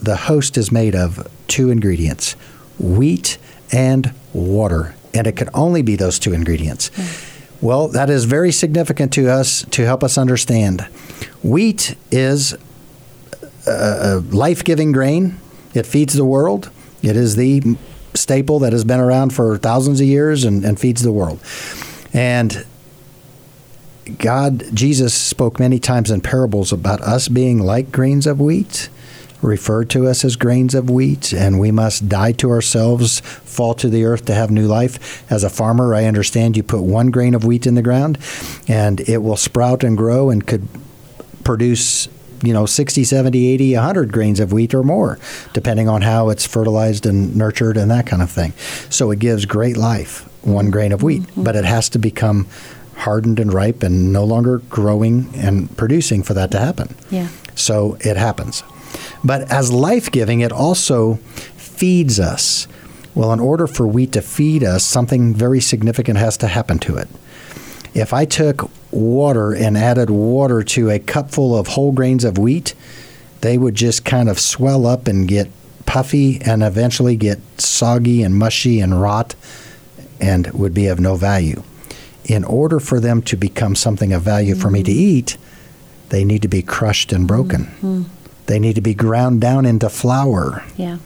the 0.00 0.16
host 0.16 0.56
is 0.56 0.70
made 0.70 0.94
of 0.94 1.26
two 1.48 1.70
ingredients 1.70 2.32
wheat 2.78 3.38
and 3.72 4.14
water. 4.32 4.94
And 5.12 5.26
it 5.26 5.36
can 5.36 5.48
only 5.52 5.82
be 5.82 5.96
those 5.96 6.18
two 6.18 6.32
ingredients. 6.32 6.90
Mm. 6.90 7.34
Well, 7.60 7.88
that 7.88 8.08
is 8.08 8.24
very 8.24 8.52
significant 8.52 9.12
to 9.14 9.28
us 9.28 9.64
to 9.70 9.84
help 9.84 10.04
us 10.04 10.16
understand. 10.16 10.82
Wheat 11.42 11.96
is 12.12 12.56
a 13.66 14.22
life 14.30 14.62
giving 14.62 14.92
grain, 14.92 15.38
it 15.74 15.84
feeds 15.84 16.14
the 16.14 16.24
world. 16.24 16.70
It 17.02 17.16
is 17.16 17.36
the 17.36 17.76
staple 18.14 18.58
that 18.60 18.72
has 18.72 18.84
been 18.84 19.00
around 19.00 19.30
for 19.30 19.56
thousands 19.58 20.00
of 20.00 20.06
years 20.06 20.44
and, 20.44 20.64
and 20.64 20.78
feeds 20.78 21.02
the 21.02 21.12
world. 21.12 21.40
And 22.12 22.66
God, 24.18 24.64
Jesus 24.74 25.12
spoke 25.14 25.60
many 25.60 25.78
times 25.78 26.10
in 26.10 26.20
parables 26.20 26.72
about 26.72 27.00
us 27.02 27.28
being 27.28 27.60
like 27.60 27.92
grains 27.92 28.26
of 28.26 28.40
wheat, 28.40 28.88
referred 29.42 29.90
to 29.90 30.06
us 30.06 30.24
as 30.24 30.34
grains 30.34 30.74
of 30.74 30.88
wheat, 30.88 31.32
and 31.32 31.60
we 31.60 31.70
must 31.70 32.08
die 32.08 32.32
to 32.32 32.50
ourselves, 32.50 33.20
fall 33.20 33.74
to 33.74 33.88
the 33.88 34.04
earth 34.04 34.24
to 34.24 34.34
have 34.34 34.50
new 34.50 34.66
life. 34.66 35.30
As 35.30 35.44
a 35.44 35.50
farmer, 35.50 35.94
I 35.94 36.06
understand 36.06 36.56
you 36.56 36.62
put 36.62 36.82
one 36.82 37.10
grain 37.10 37.34
of 37.34 37.44
wheat 37.44 37.66
in 37.66 37.74
the 37.74 37.82
ground, 37.82 38.18
and 38.66 39.00
it 39.00 39.18
will 39.18 39.36
sprout 39.36 39.84
and 39.84 39.96
grow 39.96 40.30
and 40.30 40.46
could 40.46 40.66
produce 41.44 42.08
you 42.42 42.52
know 42.52 42.66
60 42.66 43.04
70 43.04 43.48
80 43.48 43.74
100 43.74 44.12
grains 44.12 44.40
of 44.40 44.52
wheat 44.52 44.74
or 44.74 44.82
more 44.82 45.18
depending 45.52 45.88
on 45.88 46.02
how 46.02 46.28
it's 46.28 46.46
fertilized 46.46 47.06
and 47.06 47.34
nurtured 47.36 47.76
and 47.76 47.90
that 47.90 48.06
kind 48.06 48.22
of 48.22 48.30
thing. 48.30 48.52
So 48.90 49.10
it 49.10 49.18
gives 49.18 49.44
great 49.44 49.76
life 49.76 50.24
one 50.42 50.70
grain 50.70 50.92
of 50.92 51.02
wheat 51.02 51.22
mm-hmm. 51.22 51.42
but 51.42 51.56
it 51.56 51.64
has 51.64 51.88
to 51.90 51.98
become 51.98 52.46
hardened 52.96 53.38
and 53.38 53.52
ripe 53.52 53.82
and 53.82 54.12
no 54.12 54.24
longer 54.24 54.58
growing 54.58 55.30
and 55.34 55.74
producing 55.76 56.22
for 56.22 56.34
that 56.34 56.50
to 56.50 56.58
happen. 56.58 56.94
Yeah. 57.10 57.28
So 57.54 57.96
it 58.00 58.16
happens. 58.16 58.62
But 59.22 59.50
as 59.52 59.70
life-giving 59.70 60.40
it 60.40 60.52
also 60.52 61.14
feeds 61.56 62.18
us. 62.18 62.66
Well 63.14 63.32
in 63.32 63.40
order 63.40 63.66
for 63.66 63.86
wheat 63.86 64.12
to 64.12 64.22
feed 64.22 64.64
us 64.64 64.84
something 64.84 65.34
very 65.34 65.60
significant 65.60 66.18
has 66.18 66.36
to 66.38 66.48
happen 66.48 66.78
to 66.80 66.96
it. 66.96 67.08
If 67.94 68.12
I 68.12 68.24
took 68.24 68.70
water 68.90 69.52
and 69.52 69.76
added 69.76 70.10
water 70.10 70.62
to 70.62 70.90
a 70.90 70.98
cupful 70.98 71.56
of 71.56 71.68
whole 71.68 71.92
grains 71.92 72.24
of 72.24 72.38
wheat, 72.38 72.74
they 73.40 73.58
would 73.58 73.74
just 73.74 74.04
kind 74.04 74.28
of 74.28 74.38
swell 74.38 74.86
up 74.86 75.06
and 75.06 75.28
get 75.28 75.50
puffy 75.86 76.40
and 76.42 76.62
eventually 76.62 77.16
get 77.16 77.38
soggy 77.60 78.22
and 78.22 78.36
mushy 78.36 78.80
and 78.80 79.00
rot 79.00 79.34
and 80.20 80.50
would 80.52 80.74
be 80.74 80.86
of 80.86 81.00
no 81.00 81.16
value. 81.16 81.62
In 82.24 82.44
order 82.44 82.78
for 82.78 83.00
them 83.00 83.22
to 83.22 83.36
become 83.36 83.74
something 83.74 84.12
of 84.12 84.22
value 84.22 84.54
mm-hmm. 84.54 84.62
for 84.62 84.70
me 84.70 84.82
to 84.82 84.90
mm-hmm. 84.90 85.00
eat, 85.00 85.38
they 86.10 86.24
need 86.24 86.42
to 86.42 86.48
be 86.48 86.62
crushed 86.62 87.12
and 87.12 87.26
broken. 87.26 87.64
Mm-hmm. 87.64 88.02
They 88.46 88.58
need 88.58 88.74
to 88.74 88.80
be 88.80 88.94
ground 88.94 89.40
down 89.40 89.66
into 89.66 89.88
flour. 89.88 90.64
Yeah. 90.76 90.98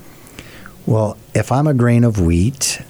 Well, 0.86 1.16
if 1.34 1.52
I'm 1.52 1.66
a 1.66 1.74
grain 1.74 2.04
of 2.04 2.20
wheat, 2.20 2.82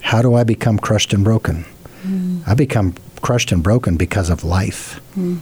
how 0.00 0.22
do 0.22 0.34
I 0.34 0.44
become 0.44 0.78
crushed 0.78 1.12
and 1.12 1.24
broken? 1.24 1.64
Mm. 2.02 2.46
I 2.46 2.54
become 2.54 2.94
crushed 3.24 3.50
and 3.52 3.62
broken 3.62 3.96
because 3.96 4.28
of 4.28 4.44
life. 4.44 5.00
Mm. 5.16 5.40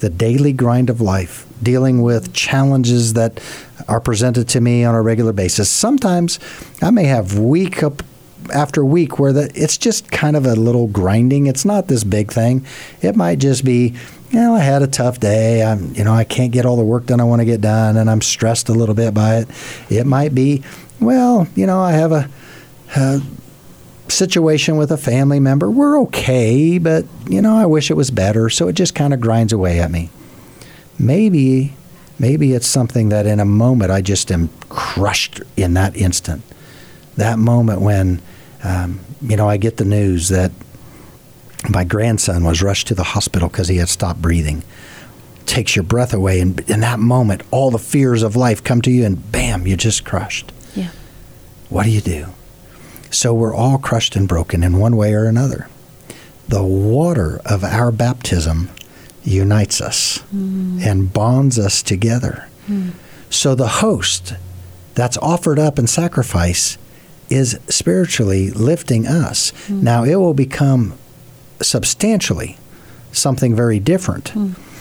The 0.00 0.08
daily 0.08 0.54
grind 0.54 0.88
of 0.88 1.00
life, 1.02 1.46
dealing 1.62 2.00
with 2.00 2.32
challenges 2.32 3.12
that 3.12 3.38
are 3.86 4.00
presented 4.00 4.48
to 4.48 4.60
me 4.62 4.82
on 4.82 4.94
a 4.94 5.02
regular 5.02 5.34
basis. 5.34 5.68
Sometimes 5.68 6.40
I 6.80 6.90
may 6.90 7.04
have 7.04 7.38
week 7.38 7.82
up 7.82 8.02
after 8.54 8.82
week 8.82 9.18
where 9.18 9.34
the, 9.34 9.50
it's 9.54 9.76
just 9.76 10.10
kind 10.10 10.36
of 10.36 10.46
a 10.46 10.54
little 10.54 10.86
grinding. 10.86 11.48
It's 11.48 11.66
not 11.66 11.88
this 11.88 12.02
big 12.02 12.32
thing. 12.32 12.64
It 13.02 13.14
might 13.14 13.40
just 13.40 13.62
be, 13.62 13.94
you 14.30 14.40
know, 14.40 14.54
I 14.54 14.60
had 14.60 14.80
a 14.80 14.86
tough 14.86 15.20
day. 15.20 15.62
I'm, 15.62 15.94
you 15.94 16.04
know, 16.04 16.14
I 16.14 16.24
can't 16.24 16.50
get 16.50 16.64
all 16.64 16.76
the 16.76 16.84
work 16.84 17.04
done 17.06 17.20
I 17.20 17.24
want 17.24 17.40
to 17.40 17.46
get 17.46 17.60
done, 17.60 17.98
and 17.98 18.10
I'm 18.10 18.22
stressed 18.22 18.70
a 18.70 18.72
little 18.72 18.94
bit 18.94 19.12
by 19.12 19.36
it. 19.36 19.48
It 19.90 20.06
might 20.06 20.34
be, 20.34 20.62
well, 20.98 21.46
you 21.54 21.66
know, 21.66 21.80
I 21.80 21.92
have 21.92 22.12
a, 22.12 22.30
a 22.96 23.20
situation 24.10 24.76
with 24.76 24.90
a 24.90 24.96
family 24.96 25.40
member. 25.40 25.70
We're 25.70 26.00
okay, 26.02 26.78
but 26.78 27.04
you 27.28 27.42
know, 27.42 27.56
I 27.56 27.66
wish 27.66 27.90
it 27.90 27.94
was 27.94 28.10
better. 28.10 28.48
So 28.50 28.68
it 28.68 28.74
just 28.74 28.94
kind 28.94 29.14
of 29.14 29.20
grinds 29.20 29.52
away 29.52 29.80
at 29.80 29.90
me. 29.90 30.10
Maybe, 30.98 31.74
maybe 32.18 32.52
it's 32.52 32.66
something 32.66 33.10
that 33.10 33.26
in 33.26 33.40
a 33.40 33.44
moment 33.44 33.90
I 33.90 34.00
just 34.00 34.32
am 34.32 34.50
crushed 34.68 35.40
in 35.56 35.74
that 35.74 35.96
instant. 35.96 36.42
That 37.16 37.38
moment 37.38 37.80
when, 37.80 38.20
um, 38.62 39.00
you 39.20 39.36
know, 39.36 39.48
I 39.48 39.56
get 39.56 39.76
the 39.76 39.84
news 39.84 40.28
that 40.28 40.52
my 41.68 41.84
grandson 41.84 42.44
was 42.44 42.62
rushed 42.62 42.86
to 42.88 42.94
the 42.94 43.02
hospital 43.02 43.48
because 43.48 43.68
he 43.68 43.76
had 43.76 43.88
stopped 43.88 44.22
breathing. 44.22 44.62
Takes 45.46 45.74
your 45.74 45.82
breath 45.82 46.12
away, 46.12 46.40
and 46.40 46.60
in 46.68 46.80
that 46.80 46.98
moment, 46.98 47.42
all 47.50 47.70
the 47.70 47.78
fears 47.78 48.22
of 48.22 48.36
life 48.36 48.62
come 48.62 48.82
to 48.82 48.90
you, 48.90 49.04
and 49.04 49.32
bam, 49.32 49.66
you're 49.66 49.76
just 49.76 50.04
crushed. 50.04 50.52
Yeah. 50.76 50.90
What 51.70 51.84
do 51.84 51.90
you 51.90 52.00
do? 52.02 52.26
So 53.10 53.32
we're 53.34 53.54
all 53.54 53.78
crushed 53.78 54.16
and 54.16 54.28
broken 54.28 54.62
in 54.62 54.78
one 54.78 54.96
way 54.96 55.14
or 55.14 55.24
another. 55.24 55.68
The 56.48 56.62
water 56.62 57.40
of 57.44 57.64
our 57.64 57.90
baptism 57.90 58.70
unites 59.22 59.80
us 59.80 60.18
mm. 60.34 60.82
and 60.84 61.12
bonds 61.12 61.58
us 61.58 61.82
together. 61.82 62.48
Mm. 62.66 62.92
So 63.30 63.54
the 63.54 63.68
host 63.68 64.34
that's 64.94 65.18
offered 65.18 65.58
up 65.58 65.78
in 65.78 65.86
sacrifice 65.86 66.78
is 67.28 67.58
spiritually 67.68 68.50
lifting 68.50 69.06
us. 69.06 69.52
Mm. 69.66 69.82
Now 69.82 70.04
it 70.04 70.16
will 70.16 70.34
become 70.34 70.94
substantially 71.60 72.56
something 73.12 73.54
very 73.54 73.80
different. 73.80 74.32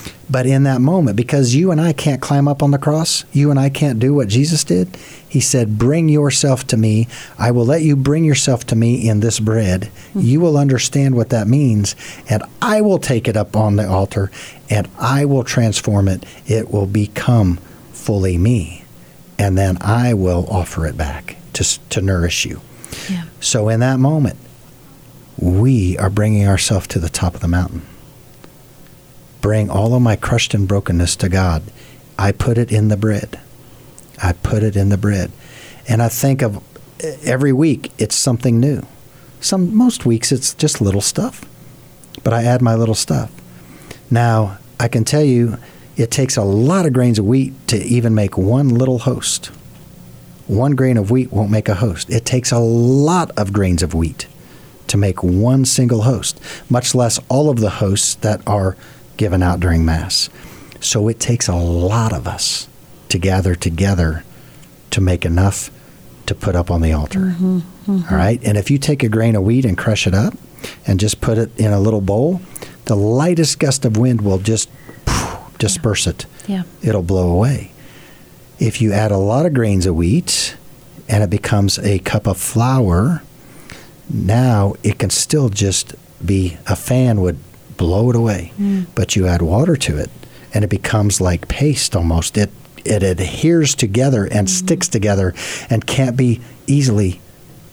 Hmm. 0.10 0.32
But 0.32 0.46
in 0.46 0.64
that 0.64 0.82
moment, 0.82 1.16
because 1.16 1.56
you 1.56 1.72
and 1.72 1.80
I 1.80 1.94
can't 1.94 2.22
climb 2.22 2.48
up 2.48 2.62
on 2.62 2.72
the 2.72 2.78
cross, 2.78 3.26
you 3.32 3.50
and 3.50 3.60
I 3.60 3.70
can't 3.70 4.00
do 4.00 4.14
what 4.14 4.28
Jesus 4.28 4.64
did, 4.64 4.96
he 5.28 5.40
said, 5.40 5.78
Bring 5.78 6.10
yourself 6.10 6.68
to 6.68 6.78
me. 6.78 7.08
I 7.38 7.52
will 7.52 7.66
let 7.66 7.82
you 7.82 7.96
bring 7.96 8.24
yourself 8.24 8.66
to 8.68 8.76
me 8.76 9.08
in 9.08 9.20
this 9.20 9.40
bread. 9.40 9.82
Mm-hmm. 9.82 10.22
You 10.22 10.40
will 10.40 10.58
understand 10.58 11.16
what 11.16 11.30
that 11.30 11.48
means, 11.48 11.96
and 12.30 12.44
I 12.62 12.82
will 12.82 13.00
take 13.00 13.28
it 13.28 13.38
up 13.38 13.56
on 13.56 13.76
the 13.76 13.88
altar 13.88 14.32
and 14.70 14.90
I 15.00 15.26
will 15.26 15.44
transform 15.44 16.08
it. 16.08 16.26
It 16.46 16.72
will 16.72 16.88
become 16.88 17.58
fully 17.94 18.38
me. 18.38 18.84
And 19.40 19.58
then 19.58 19.78
I 19.82 20.14
will 20.14 20.48
offer 20.50 20.86
it 20.86 20.98
back 20.98 21.38
to, 21.54 21.90
to 21.90 22.02
nourish 22.02 22.46
you. 22.46 22.62
Yeah. 23.10 23.26
So 23.40 23.70
in 23.70 23.80
that 23.82 24.00
moment, 24.00 24.38
we 25.38 25.98
are 25.98 26.10
bringing 26.10 26.48
ourselves 26.48 26.88
to 26.88 27.00
the 27.00 27.10
top 27.10 27.36
of 27.36 27.42
the 27.42 27.48
mountain 27.48 27.84
bring 29.42 29.70
all 29.70 29.94
of 29.94 30.02
my 30.02 30.16
crushed 30.16 30.54
and 30.54 30.68
brokenness 30.68 31.16
to 31.18 31.30
God. 31.30 31.64
I 32.18 32.32
put 32.32 32.58
it 32.58 32.72
in 32.72 32.88
the 32.88 32.98
bread. 32.98 33.40
I 34.22 34.34
put 34.34 34.64
it 34.64 34.76
in 34.76 34.90
the 34.90 34.98
bread. 34.98 35.32
And 35.88 36.02
I 36.02 36.10
think 36.10 36.42
of 36.42 36.58
eh, 37.00 37.18
every 37.24 37.54
week 37.54 37.92
it's 37.98 38.16
something 38.16 38.60
new. 38.60 38.86
Some 39.40 39.76
most 39.76 40.06
weeks 40.06 40.32
it's 40.32 40.54
just 40.54 40.82
little 40.82 41.02
stuff. 41.02 41.46
But 42.24 42.34
I 42.34 42.44
add 42.44 42.62
my 42.62 42.76
little 42.76 42.96
stuff. 42.96 43.32
Now, 44.10 44.58
I 44.80 44.88
can 44.88 45.04
tell 45.04 45.24
you 45.24 45.58
it 45.96 46.12
takes 46.12 46.38
a 46.38 46.44
lot 46.44 46.86
of 46.86 46.94
grains 46.94 47.20
of 47.20 47.26
wheat 47.26 47.54
to 47.68 47.78
even 47.78 48.16
make 48.16 48.38
one 48.38 48.70
little 48.70 49.00
host. 49.00 49.48
One 50.48 50.76
grain 50.76 50.98
of 50.98 51.12
wheat 51.12 51.32
won't 51.32 51.52
make 51.52 51.68
a 51.68 51.76
host. 51.76 52.10
It 52.10 52.26
takes 52.26 52.52
a 52.52 52.60
lot 52.60 53.32
of 53.38 53.52
grains 53.52 53.84
of 53.84 53.94
wheat 53.94 54.28
to 54.88 54.98
make 54.98 55.22
one 55.22 55.66
single 55.66 56.04
host, 56.04 56.40
much 56.70 56.96
less 56.96 57.20
all 57.30 57.50
of 57.50 57.60
the 57.60 57.70
hosts 57.70 58.16
that 58.16 58.42
are 58.48 58.78
given 59.18 59.44
out 59.44 59.60
during 59.60 59.84
Mass. 59.84 60.30
So 60.80 61.08
it 61.08 61.20
takes 61.20 61.48
a 61.48 61.56
lot 61.56 62.14
of 62.14 62.28
us 62.28 62.68
to 63.10 63.18
gather 63.18 63.56
together 63.56 64.24
to 64.92 65.02
make 65.02 65.26
enough 65.26 65.72
to 66.28 66.36
put 66.36 66.56
up 66.56 66.70
on 66.70 66.82
the 66.82 66.94
altar. 66.94 67.20
Mm-hmm, 67.20 67.58
mm-hmm. 67.58 68.14
All 68.14 68.18
right? 68.18 68.40
And 68.44 68.58
if 68.58 68.70
you 68.70 68.78
take 68.78 69.04
a 69.04 69.10
grain 69.10 69.36
of 69.36 69.44
wheat 69.44 69.66
and 69.66 69.78
crush 69.78 70.06
it 70.08 70.14
up 70.14 70.34
and 70.86 71.00
just 71.00 71.22
put 71.22 71.38
it 71.38 71.58
in 71.58 71.74
a 71.74 71.80
little 71.80 72.02
bowl, 72.02 72.42
the 72.86 72.96
lightest 72.96 73.60
gust 73.60 73.86
of 73.86 73.98
wind 73.98 74.22
will 74.22 74.38
just 74.38 74.70
disperse 75.58 76.06
yeah. 76.06 76.12
it. 76.12 76.26
Yeah. 76.48 76.64
It'll 76.84 77.04
blow 77.04 77.32
away. 77.32 77.72
If 78.60 78.82
you 78.82 78.94
add 78.94 79.12
a 79.12 79.18
lot 79.18 79.46
of 79.46 79.54
grains 79.54 79.86
of 79.86 79.96
wheat 79.96 80.56
and 81.08 81.24
it 81.24 81.30
becomes 81.30 81.80
a 81.80 82.00
cup 82.00 82.28
of 82.28 82.38
flour, 82.38 83.24
now 84.10 84.76
it 84.84 85.00
can 85.00 85.10
still 85.10 85.50
just 85.50 85.96
be 86.26 86.58
a 86.66 86.76
fan 86.76 87.22
would 87.22 87.38
blow 87.78 88.10
it 88.10 88.16
away. 88.16 88.52
Mm. 88.60 88.88
But 88.96 89.16
you 89.16 89.28
add 89.28 89.42
water 89.42 89.76
to 89.76 89.98
it 89.98 90.10
and 90.54 90.64
it 90.64 90.70
becomes 90.70 91.22
like 91.22 91.48
paste 91.48 91.96
almost. 91.96 92.38
It 92.38 92.52
it 92.86 93.04
adheres 93.04 93.76
together 93.76 94.24
and 94.24 94.48
mm-hmm. 94.48 94.66
sticks 94.66 94.88
together 94.88 95.34
and 95.70 95.86
can't 95.86 96.16
be 96.16 96.42
easily 96.68 97.20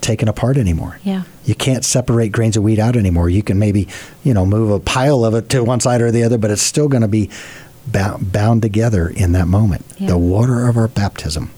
taken 0.01 0.29
apart 0.29 0.57
anymore. 0.57 0.99
Yeah. 1.03 1.23
You 1.45 1.55
can't 1.55 1.85
separate 1.85 2.31
grains 2.33 2.57
of 2.57 2.63
wheat 2.63 2.79
out 2.79 2.97
anymore. 2.97 3.31
You 3.31 3.43
can 3.43 3.59
maybe, 3.59 3.89
you 4.23 4.35
know, 4.35 4.45
move 4.45 4.71
a 4.71 4.81
pile 4.81 5.25
of 5.25 5.35
it 5.35 5.49
to 5.51 5.63
one 5.65 5.81
side 5.81 6.03
or 6.03 6.11
the 6.11 6.25
other, 6.25 6.37
but 6.37 6.51
it's 6.51 6.63
still 6.63 6.89
going 6.89 7.03
to 7.03 7.09
be 7.09 7.31
bound, 7.87 8.33
bound 8.33 8.63
together 8.63 9.09
in 9.09 9.33
that 9.33 9.47
moment. 9.47 9.85
Yeah. 9.99 10.09
The 10.09 10.19
water 10.19 10.69
of 10.69 10.77
our 10.77 10.89
baptism 10.89 11.51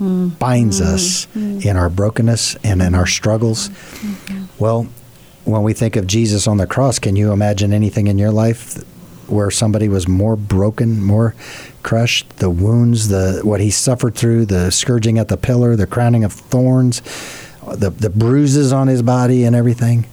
mm. 0.00 0.38
binds 0.38 0.80
mm. 0.80 0.86
us 0.86 1.26
mm. 1.34 1.64
in 1.64 1.76
our 1.76 1.88
brokenness 1.88 2.56
and 2.56 2.82
in 2.82 2.94
our 2.94 3.06
struggles. 3.06 3.68
Mm-hmm. 3.68 4.44
Well, 4.58 4.88
when 5.44 5.62
we 5.62 5.72
think 5.72 5.96
of 5.96 6.06
Jesus 6.06 6.46
on 6.46 6.56
the 6.56 6.66
cross, 6.66 6.98
can 6.98 7.16
you 7.16 7.32
imagine 7.32 7.72
anything 7.72 8.06
in 8.06 8.18
your 8.18 8.30
life 8.30 8.82
where 9.28 9.50
somebody 9.50 9.88
was 9.88 10.08
more 10.08 10.36
broken, 10.36 11.02
more 11.02 11.34
crushed? 11.82 12.28
The 12.38 12.50
wounds, 12.50 13.08
the 13.08 13.40
what 13.42 13.60
he 13.60 13.70
suffered 13.70 14.14
through, 14.14 14.46
the 14.46 14.70
scourging 14.70 15.18
at 15.18 15.28
the 15.28 15.36
pillar, 15.36 15.76
the 15.76 15.86
crowning 15.86 16.24
of 16.24 16.32
thorns, 16.32 17.02
the 17.66 17.90
the 17.90 18.10
bruises 18.10 18.72
on 18.72 18.88
his 18.88 19.02
body 19.02 19.44
and 19.44 19.54
everything. 19.54 20.06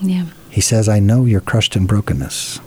Yeah. 0.00 0.26
He 0.48 0.60
says, 0.60 0.88
"I 0.88 0.98
know 0.98 1.24
you're 1.24 1.40
crushed 1.40 1.76
in 1.76 1.86
brokenness. 1.86 2.60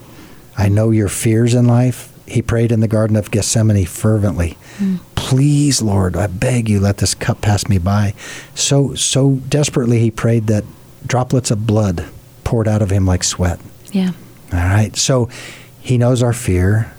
I 0.56 0.68
know 0.68 0.90
your 0.90 1.08
fears 1.08 1.54
in 1.54 1.66
life." 1.66 2.10
He 2.26 2.40
prayed 2.40 2.72
in 2.72 2.80
the 2.80 2.88
Garden 2.88 3.16
of 3.16 3.30
Gethsemane 3.30 3.84
fervently. 3.84 4.56
Mm. 4.78 5.00
Please, 5.14 5.82
Lord, 5.82 6.16
I 6.16 6.26
beg 6.26 6.70
you, 6.70 6.80
let 6.80 6.96
this 6.96 7.14
cup 7.14 7.42
pass 7.42 7.68
me 7.68 7.76
by. 7.76 8.14
So 8.54 8.94
so 8.94 9.40
desperately 9.48 9.98
he 9.98 10.10
prayed 10.10 10.46
that 10.46 10.64
droplets 11.06 11.50
of 11.50 11.66
blood 11.66 12.06
poured 12.44 12.68
out 12.68 12.82
of 12.82 12.90
him 12.90 13.06
like 13.06 13.24
sweat. 13.24 13.60
Yeah. 13.92 14.12
All 14.52 14.58
right. 14.58 14.96
So 14.96 15.28
he 15.80 15.98
knows 15.98 16.22
our 16.22 16.32
fear. 16.32 16.92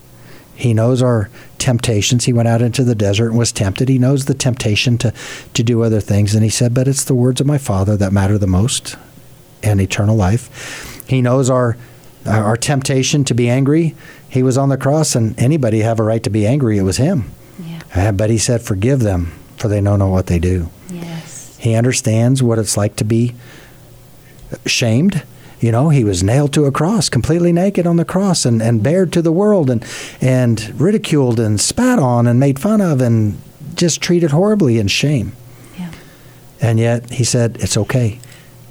He 0.56 0.74
knows 0.74 1.02
our 1.02 1.30
temptations. 1.58 2.26
He 2.26 2.34
went 2.34 2.48
out 2.48 2.62
into 2.62 2.84
the 2.84 2.96
desert 2.96 3.30
and 3.30 3.38
was 3.38 3.52
tempted. 3.52 3.90
He 3.90 3.98
knows 3.98 4.26
the 4.26 4.34
temptation 4.34 4.98
to, 5.00 5.14
to 5.54 5.64
do 5.64 5.82
other 5.82 6.00
things. 6.00 6.34
And 6.34 6.44
he 6.44 6.50
said, 6.50 6.74
But 6.74 6.88
it's 6.88 7.04
the 7.04 7.16
words 7.16 7.42
of 7.42 7.48
my 7.48 7.58
Father 7.58 7.98
that 7.98 8.14
matter 8.14 8.38
the 8.38 8.48
most 8.48 8.96
and 9.62 9.82
eternal 9.82 10.16
life. 10.16 11.06
He 11.08 11.22
knows 11.22 11.50
our 11.50 11.78
our 12.26 12.58
temptation 12.58 13.24
to 13.26 13.36
be 13.36 13.48
angry. 13.48 13.96
He 14.28 14.42
was 14.42 14.58
on 14.58 14.70
the 14.70 14.78
cross, 14.78 15.16
and 15.16 15.40
anybody 15.40 15.82
have 15.82 16.00
a 16.00 16.04
right 16.04 16.24
to 16.24 16.30
be 16.32 16.48
angry. 16.48 16.78
It 16.78 16.84
was 16.84 16.98
him. 16.98 17.30
Yeah. 17.60 17.82
Uh, 17.94 18.12
but 18.12 18.32
he 18.32 18.38
said, 18.38 18.62
Forgive 18.62 19.02
them, 19.02 19.32
for 19.58 19.68
they 19.68 19.80
know 19.80 19.96
not 19.96 20.10
what 20.10 20.28
they 20.28 20.40
do. 20.40 20.70
Yes. 20.90 21.56
He 21.60 21.76
understands 21.76 22.42
what 22.42 22.58
it's 22.58 22.78
like 22.78 22.96
to 22.98 23.04
be 23.04 23.36
shamed. 24.66 25.24
You 25.60 25.72
know, 25.72 25.90
he 25.90 26.04
was 26.04 26.22
nailed 26.22 26.54
to 26.54 26.66
a 26.66 26.72
cross, 26.72 27.10
completely 27.10 27.54
naked 27.54 27.88
on 27.88 27.96
the 27.96 28.06
cross, 28.06 28.46
and, 28.46 28.62
and 28.62 28.84
bared 28.84 29.12
to 29.14 29.22
the 29.22 29.32
world, 29.32 29.70
and 29.70 29.84
and 30.22 30.80
ridiculed 30.80 31.40
and 31.40 31.60
spat 31.60 31.98
on 31.98 32.28
and 32.28 32.40
made 32.40 32.60
fun 32.60 32.82
of, 32.82 33.02
and 33.02 33.42
just 33.76 34.02
treated 34.02 34.32
horribly 34.32 34.78
in 34.78 34.88
shame. 34.88 35.32
Yeah. 35.78 35.92
And 36.62 36.80
yet 36.80 37.10
he 37.12 37.24
said, 37.24 37.58
"It's 37.62 37.78
okay. 37.78 38.20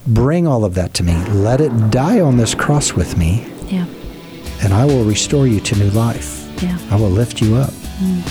Bring 0.06 0.46
all 0.46 0.64
of 0.64 0.74
that 0.74 0.92
to 0.94 1.02
me. 1.02 1.16
Let 1.30 1.60
it 1.60 1.90
die 1.90 2.20
on 2.20 2.36
this 2.36 2.54
cross 2.54 2.92
with 2.92 3.16
me. 3.16 3.46
Yeah. 3.68 3.86
And 4.62 4.74
I 4.74 4.84
will 4.84 5.04
restore 5.04 5.46
you 5.46 5.60
to 5.60 5.76
new 5.76 5.90
life. 5.90 6.46
Yeah. 6.62 6.78
I 6.90 6.96
will 6.96 7.10
lift 7.10 7.40
you 7.40 7.56
up." 7.56 7.72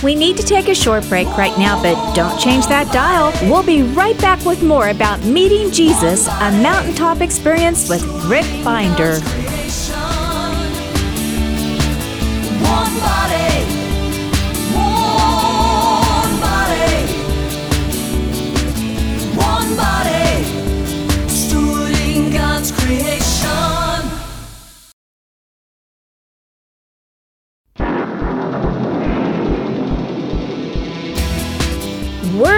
We 0.02 0.14
need 0.14 0.36
to 0.36 0.42
take 0.42 0.68
a 0.68 0.74
short 0.74 1.08
break 1.08 1.26
right 1.38 1.56
now, 1.58 1.82
but 1.82 2.14
don't 2.14 2.38
change 2.38 2.66
that 2.66 2.92
dial. 2.92 3.32
We'll 3.50 3.62
be 3.62 3.82
right 3.82 4.18
back 4.18 4.44
with 4.44 4.62
more 4.62 4.88
about 4.88 5.24
meeting 5.24 5.70
Jesus, 5.70 6.26
a 6.28 6.50
mountaintop 6.62 7.20
experience 7.20 7.88
with 7.88 8.02
Rick 8.26 8.46
Binder. 8.62 9.20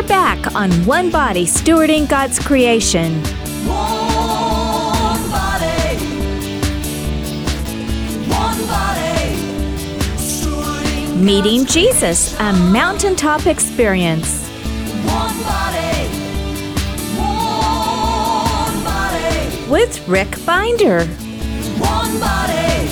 We're 0.07 0.11
back 0.11 0.55
on 0.55 0.71
One 0.87 1.11
Body 1.11 1.47
Stewarding 1.47 2.09
God's 2.09 2.39
Creation. 2.39 3.13
One 3.67 5.21
body, 5.33 5.99
one 8.31 8.67
body, 8.69 9.35
stewarding 10.17 11.17
Meeting 11.21 11.65
God's 11.65 11.75
Jesus, 11.75 12.39
a 12.39 12.53
mountaintop 12.53 13.49
experience. 13.49 14.47
One 15.07 15.43
body, 15.43 16.09
one 17.19 18.85
body, 18.85 19.69
With 19.69 20.07
Rick 20.07 20.37
Binder. 20.47 21.05
one 21.81 22.21
body, 22.21 22.87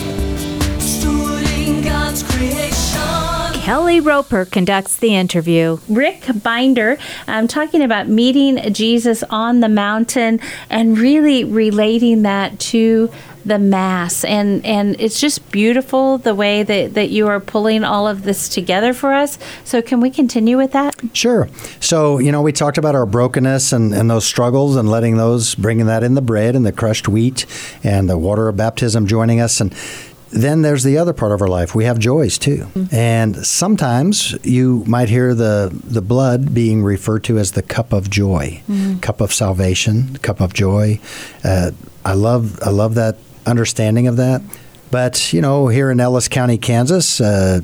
stewarding 0.80 1.84
God's 1.84 2.24
creation. 2.24 2.63
Kelly 3.64 3.98
Roper 3.98 4.44
conducts 4.44 4.96
the 4.96 5.14
interview. 5.14 5.78
Rick 5.88 6.26
Binder 6.42 6.98
I'm 7.26 7.44
um, 7.44 7.48
talking 7.48 7.80
about 7.80 8.08
meeting 8.08 8.74
Jesus 8.74 9.22
on 9.30 9.60
the 9.60 9.70
mountain 9.70 10.40
and 10.68 10.98
really 10.98 11.44
relating 11.44 12.24
that 12.24 12.58
to 12.58 13.10
the 13.42 13.58
mass 13.58 14.22
and 14.22 14.64
and 14.66 15.00
it's 15.00 15.18
just 15.18 15.50
beautiful 15.50 16.18
the 16.18 16.34
way 16.34 16.62
that, 16.62 16.92
that 16.92 17.08
you 17.08 17.26
are 17.26 17.40
pulling 17.40 17.84
all 17.84 18.06
of 18.06 18.24
this 18.24 18.50
together 18.50 18.92
for 18.92 19.14
us 19.14 19.38
so 19.64 19.80
can 19.80 19.98
we 19.98 20.10
continue 20.10 20.58
with 20.58 20.72
that 20.72 20.94
Sure. 21.12 21.48
So, 21.80 22.18
you 22.18 22.32
know, 22.32 22.40
we 22.42 22.52
talked 22.52 22.78
about 22.78 22.94
our 22.94 23.06
brokenness 23.06 23.72
and, 23.72 23.94
and 23.94 24.10
those 24.10 24.24
struggles 24.24 24.74
and 24.74 24.90
letting 24.90 25.16
those, 25.16 25.54
bringing 25.54 25.86
that 25.86 26.02
in 26.02 26.14
the 26.14 26.22
bread 26.22 26.56
and 26.56 26.64
the 26.64 26.72
crushed 26.72 27.08
wheat 27.08 27.44
and 27.84 28.08
the 28.08 28.16
water 28.16 28.48
of 28.48 28.56
baptism 28.56 29.06
joining 29.06 29.40
us. 29.40 29.60
And 29.60 29.74
then 30.34 30.62
there's 30.62 30.82
the 30.82 30.98
other 30.98 31.12
part 31.12 31.30
of 31.30 31.40
our 31.40 31.48
life. 31.48 31.74
We 31.74 31.84
have 31.84 31.98
joys 31.98 32.38
too. 32.38 32.66
And 32.90 33.46
sometimes 33.46 34.36
you 34.44 34.82
might 34.86 35.08
hear 35.08 35.32
the, 35.34 35.70
the 35.84 36.02
blood 36.02 36.52
being 36.52 36.82
referred 36.82 37.22
to 37.24 37.38
as 37.38 37.52
the 37.52 37.62
cup 37.62 37.92
of 37.92 38.10
joy, 38.10 38.60
cup 39.00 39.20
of 39.20 39.32
salvation, 39.32 40.16
cup 40.18 40.40
of 40.40 40.52
joy. 40.52 40.98
Uh, 41.44 41.70
I 42.04 42.14
love 42.14 42.60
I 42.62 42.70
love 42.70 42.96
that 42.96 43.16
understanding 43.46 44.08
of 44.08 44.16
that. 44.16 44.42
But 44.90 45.32
you 45.32 45.40
know, 45.40 45.68
here 45.68 45.90
in 45.90 46.00
Ellis 46.00 46.28
County, 46.28 46.58
Kansas, 46.58 47.20
uh, 47.20 47.60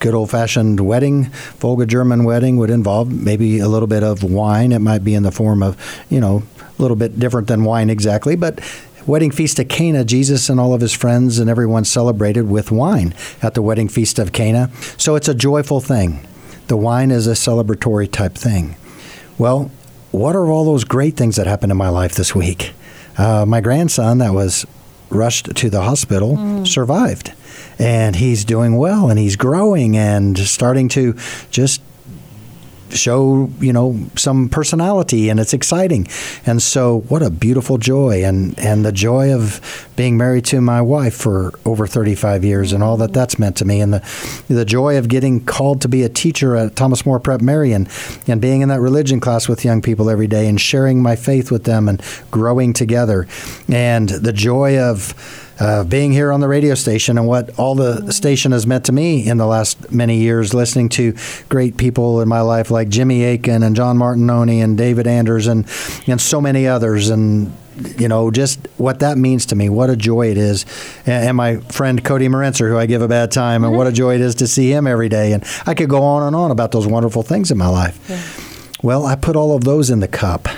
good 0.00 0.14
old 0.14 0.30
fashioned 0.30 0.80
wedding, 0.80 1.26
Volga 1.58 1.86
German 1.86 2.24
wedding 2.24 2.56
would 2.56 2.70
involve 2.70 3.10
maybe 3.10 3.60
a 3.60 3.68
little 3.68 3.86
bit 3.86 4.02
of 4.02 4.22
wine. 4.22 4.72
It 4.72 4.80
might 4.80 5.04
be 5.04 5.14
in 5.14 5.22
the 5.22 5.30
form 5.30 5.62
of, 5.62 5.76
you 6.10 6.20
know, 6.20 6.42
a 6.60 6.82
little 6.82 6.96
bit 6.96 7.18
different 7.18 7.46
than 7.48 7.64
wine 7.64 7.88
exactly, 7.88 8.36
but 8.36 8.58
wedding 9.06 9.30
feast 9.30 9.58
at 9.58 9.68
Cana, 9.68 10.04
Jesus 10.04 10.48
and 10.48 10.58
all 10.58 10.74
of 10.74 10.80
his 10.80 10.92
friends 10.92 11.38
and 11.38 11.50
everyone 11.50 11.84
celebrated 11.84 12.48
with 12.48 12.70
wine 12.70 13.14
at 13.42 13.54
the 13.54 13.62
wedding 13.62 13.88
feast 13.88 14.18
of 14.18 14.32
Cana. 14.32 14.70
So 14.96 15.14
it's 15.14 15.28
a 15.28 15.34
joyful 15.34 15.80
thing. 15.80 16.26
The 16.68 16.76
wine 16.76 17.10
is 17.10 17.26
a 17.26 17.32
celebratory 17.32 18.10
type 18.10 18.34
thing. 18.34 18.76
Well, 19.36 19.70
what 20.10 20.36
are 20.36 20.50
all 20.50 20.64
those 20.64 20.84
great 20.84 21.16
things 21.16 21.36
that 21.36 21.46
happened 21.46 21.72
in 21.72 21.78
my 21.78 21.88
life 21.88 22.14
this 22.14 22.34
week? 22.34 22.72
Uh, 23.18 23.44
my 23.46 23.60
grandson 23.60 24.18
that 24.18 24.32
was 24.32 24.64
rushed 25.10 25.54
to 25.54 25.70
the 25.70 25.82
hospital 25.82 26.64
survived. 26.64 27.32
And 27.78 28.16
he's 28.16 28.44
doing 28.44 28.76
well 28.76 29.10
and 29.10 29.18
he's 29.18 29.36
growing 29.36 29.96
and 29.96 30.38
starting 30.38 30.88
to 30.90 31.16
just 31.50 31.80
show 32.94 33.50
you 33.60 33.72
know 33.72 33.98
some 34.16 34.48
personality 34.48 35.28
and 35.28 35.40
it's 35.40 35.52
exciting. 35.52 36.06
And 36.46 36.62
so 36.62 37.00
what 37.08 37.22
a 37.22 37.30
beautiful 37.30 37.78
joy. 37.78 38.24
And 38.24 38.58
and 38.58 38.84
the 38.84 38.92
joy 38.92 39.34
of 39.34 39.88
being 39.96 40.16
married 40.16 40.44
to 40.46 40.60
my 40.60 40.80
wife 40.80 41.14
for 41.14 41.52
over 41.64 41.86
35 41.86 42.44
years 42.44 42.72
and 42.72 42.82
all 42.82 42.96
that 42.98 43.12
that's 43.12 43.38
meant 43.38 43.56
to 43.58 43.64
me. 43.64 43.80
And 43.80 43.94
the 43.94 44.44
the 44.48 44.64
joy 44.64 44.98
of 44.98 45.08
getting 45.08 45.44
called 45.44 45.80
to 45.82 45.88
be 45.88 46.02
a 46.02 46.08
teacher 46.08 46.56
at 46.56 46.76
Thomas 46.76 47.04
More 47.04 47.20
Prep 47.20 47.40
Marian 47.40 47.88
and 48.26 48.40
being 48.40 48.60
in 48.60 48.68
that 48.68 48.80
religion 48.80 49.20
class 49.20 49.48
with 49.48 49.64
young 49.64 49.82
people 49.82 50.08
every 50.08 50.26
day 50.26 50.48
and 50.48 50.60
sharing 50.60 51.02
my 51.02 51.16
faith 51.16 51.50
with 51.50 51.64
them 51.64 51.88
and 51.88 52.02
growing 52.30 52.72
together. 52.72 53.26
And 53.68 54.08
the 54.08 54.32
joy 54.32 54.78
of 54.78 55.14
uh, 55.60 55.84
being 55.84 56.12
here 56.12 56.32
on 56.32 56.40
the 56.40 56.48
radio 56.48 56.74
station 56.74 57.16
and 57.16 57.26
what 57.26 57.56
all 57.58 57.74
the 57.74 58.12
station 58.12 58.52
has 58.52 58.66
meant 58.66 58.84
to 58.86 58.92
me 58.92 59.26
in 59.26 59.36
the 59.36 59.46
last 59.46 59.92
many 59.92 60.18
years, 60.18 60.52
listening 60.52 60.88
to 60.90 61.14
great 61.48 61.76
people 61.76 62.20
in 62.20 62.28
my 62.28 62.40
life 62.40 62.70
like 62.70 62.88
Jimmy 62.88 63.22
Aiken 63.22 63.62
and 63.62 63.76
John 63.76 63.98
Martinoni 63.98 64.62
and 64.62 64.76
David 64.76 65.06
Anders 65.06 65.46
and 65.46 65.66
and 66.06 66.20
so 66.20 66.40
many 66.40 66.66
others. 66.66 67.08
And 67.08 67.56
you 67.98 68.06
know 68.08 68.30
just 68.30 68.68
what 68.76 69.00
that 69.00 69.18
means 69.18 69.46
to 69.46 69.56
me 69.56 69.68
what 69.68 69.90
a 69.90 69.96
joy 69.96 70.30
it 70.30 70.38
is. 70.38 70.64
And, 71.06 71.28
and 71.28 71.36
my 71.36 71.56
friend 71.58 72.04
cody 72.04 72.28
morencer 72.28 72.68
who 72.68 72.78
i 72.78 72.86
give 72.86 73.02
a 73.02 73.08
bad 73.08 73.32
time 73.32 73.64
and 73.64 73.76
what 73.76 73.86
a 73.86 73.92
joy 73.92 74.14
it 74.14 74.20
is 74.20 74.36
to 74.36 74.46
see 74.46 74.72
him 74.72 74.86
every 74.86 75.08
day. 75.08 75.32
And 75.32 75.44
i 75.66 75.74
could 75.74 75.88
go 75.88 76.02
on 76.02 76.22
and 76.24 76.36
on 76.36 76.50
about 76.50 76.72
those 76.72 76.86
wonderful 76.86 77.22
things 77.22 77.50
in 77.50 77.58
my 77.58 77.68
life. 77.68 78.80
Well 78.82 79.06
i 79.06 79.14
put 79.16 79.36
all 79.36 79.54
of 79.56 79.64
those 79.64 79.90
in 79.90 80.00
the 80.00 80.08
cup. 80.08 80.48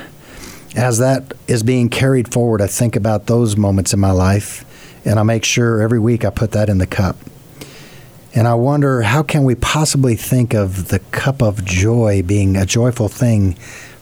As 0.75 0.99
that 0.99 1.33
is 1.49 1.63
being 1.63 1.89
carried 1.89 2.33
forward 2.33 2.61
i 2.61 2.67
think 2.67 2.97
about 2.97 3.27
those 3.27 3.57
moments 3.57 3.93
in 3.95 4.01
my 4.01 4.11
life 4.11 4.65
and 5.07 5.19
I 5.19 5.23
make 5.23 5.45
sure 5.45 5.81
every 5.81 6.01
week 6.01 6.25
I 6.25 6.31
put 6.31 6.51
that 6.51 6.69
in 6.69 6.79
the 6.79 6.87
cup. 6.87 7.17
And 8.35 8.47
I 8.47 8.55
wonder 8.55 9.03
how 9.03 9.23
can 9.23 9.45
we 9.45 9.55
possibly 9.55 10.17
think 10.17 10.53
of 10.53 10.89
the 10.89 10.99
cup 10.99 11.41
of 11.41 11.65
joy 11.65 12.23
being 12.23 12.57
a 12.57 12.67
joyful 12.67 13.09
thing 13.09 13.57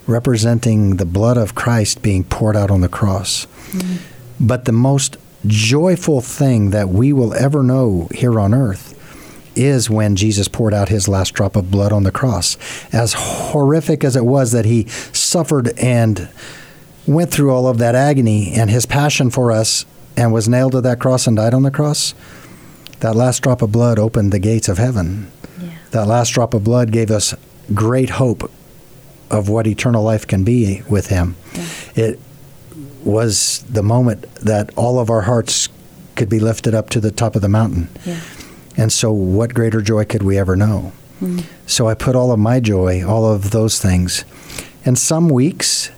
representing 0.07 0.97
the 0.97 1.05
blood 1.05 1.37
of 1.37 1.55
Christ 1.55 2.03
being 2.03 2.25
poured 2.25 2.57
out 2.57 2.71
on 2.71 2.81
the 2.81 2.89
cross. 2.89 3.47
Mm-hmm. 3.69 4.47
But 4.47 4.65
the 4.65 4.73
most 4.73 5.19
joyful 5.47 6.21
thing 6.21 6.71
that 6.71 6.89
we 6.89 7.13
will 7.13 7.33
ever 7.35 7.63
know 7.63 8.09
here 8.13 8.41
on 8.41 8.55
earth 8.55 8.93
is 9.57 9.89
when 9.89 10.17
Jesus 10.17 10.49
poured 10.49 10.75
out 10.75 10.89
his 10.89 11.07
last 11.07 11.33
drop 11.35 11.55
of 11.55 11.71
blood 11.71 11.93
on 11.93 12.03
the 12.03 12.11
cross. 12.11 12.57
As 12.93 13.15
horrific 13.17 14.03
as 14.03 14.17
it 14.17 14.25
was 14.25 14.53
that 14.53 14.65
he 14.65 14.87
suffered 14.89 15.79
and 15.79 16.29
went 17.07 17.31
through 17.31 17.53
all 17.53 17.69
of 17.69 17.79
that 17.79 17.95
agony 17.95 18.53
and 18.55 18.69
his 18.69 18.87
passion 18.87 19.31
for 19.31 19.53
us 19.53 19.85
and 20.17 20.33
was 20.33 20.49
nailed 20.49 20.73
to 20.73 20.81
that 20.81 21.01
cross 21.01 21.27
and 21.27 21.37
died 21.37 21.55
on 21.55 21.63
the 21.63 21.71
cross, 21.71 22.15
that 23.01 23.17
last 23.17 23.43
drop 23.43 23.63
of 23.63 23.73
blood 23.73 23.99
opened 23.99 24.33
the 24.33 24.39
gates 24.39 24.69
of 24.69 24.79
heaven. 24.79 25.31
Yeah. 25.61 25.71
That 25.91 26.07
last 26.07 26.31
drop 26.31 26.55
of 26.55 26.65
blood 26.65 26.93
gave 26.93 27.11
us 27.11 27.35
great 27.73 28.11
hope 28.11 28.51
of 29.31 29.49
what 29.49 29.67
eternal 29.67 30.03
life 30.03 30.27
can 30.27 30.45
be 30.45 30.83
with 30.89 31.09
him. 31.09 31.37
It 31.95 32.21
was 33.05 33.65
the 33.69 33.83
moment 33.83 34.23
that 34.37 34.71
all 34.77 34.99
of 34.99 35.11
our 35.11 35.23
hearts 35.23 35.69
could 36.15 36.29
be 36.29 36.41
lifted 36.41 36.75
up 36.75 36.91
to 36.91 37.01
the 37.01 37.11
top 37.11 37.37
of 37.37 37.43
the 37.43 37.49
mountain. 37.49 37.89
Yeah. 38.05 38.21
And 38.77 38.93
so, 38.93 39.13
what 39.13 39.55
greater 39.55 39.81
joy 39.81 40.05
could 40.05 40.23
we 40.23 40.39
ever 40.39 40.57
know? 40.57 40.93
Hmm. 41.21 41.41
So, 41.67 41.89
I 41.89 41.95
put 41.95 42.17
all 42.17 42.33
of 42.33 42.39
my 42.39 42.61
joy, 42.61 43.07
all 43.07 43.31
of 43.31 43.51
those 43.51 43.81
things. 43.81 44.25
And 44.85 44.99
some 44.99 45.29
weeks, 45.29 45.91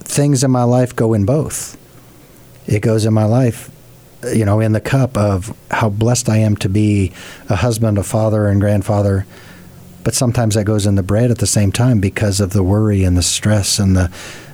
things 0.00 0.44
in 0.44 0.50
my 0.50 0.62
life 0.62 0.94
go 0.94 1.14
in 1.14 1.24
both. 1.24 1.76
It 2.66 2.80
goes 2.80 3.04
in 3.06 3.14
my 3.14 3.24
life, 3.24 3.70
you 4.34 4.44
know, 4.44 4.60
in 4.60 4.72
the 4.72 4.80
cup 4.80 5.16
of 5.16 5.56
how 5.70 5.88
blessed 5.88 6.28
I 6.28 6.38
am 6.38 6.56
to 6.58 6.68
be 6.68 7.12
a 7.48 7.56
husband, 7.56 7.98
a 7.98 8.02
father, 8.02 8.46
and 8.48 8.60
grandfather. 8.60 9.26
But 10.04 10.14
sometimes 10.14 10.54
that 10.54 10.64
goes 10.64 10.86
in 10.86 10.94
the 10.94 11.02
bread 11.02 11.30
at 11.30 11.38
the 11.38 11.46
same 11.46 11.72
time 11.72 12.00
because 12.00 12.40
of 12.40 12.50
the 12.50 12.62
worry 12.62 13.02
and 13.04 13.16
the 13.16 13.22
stress 13.22 13.78
and 13.78 13.96
the 13.96 14.10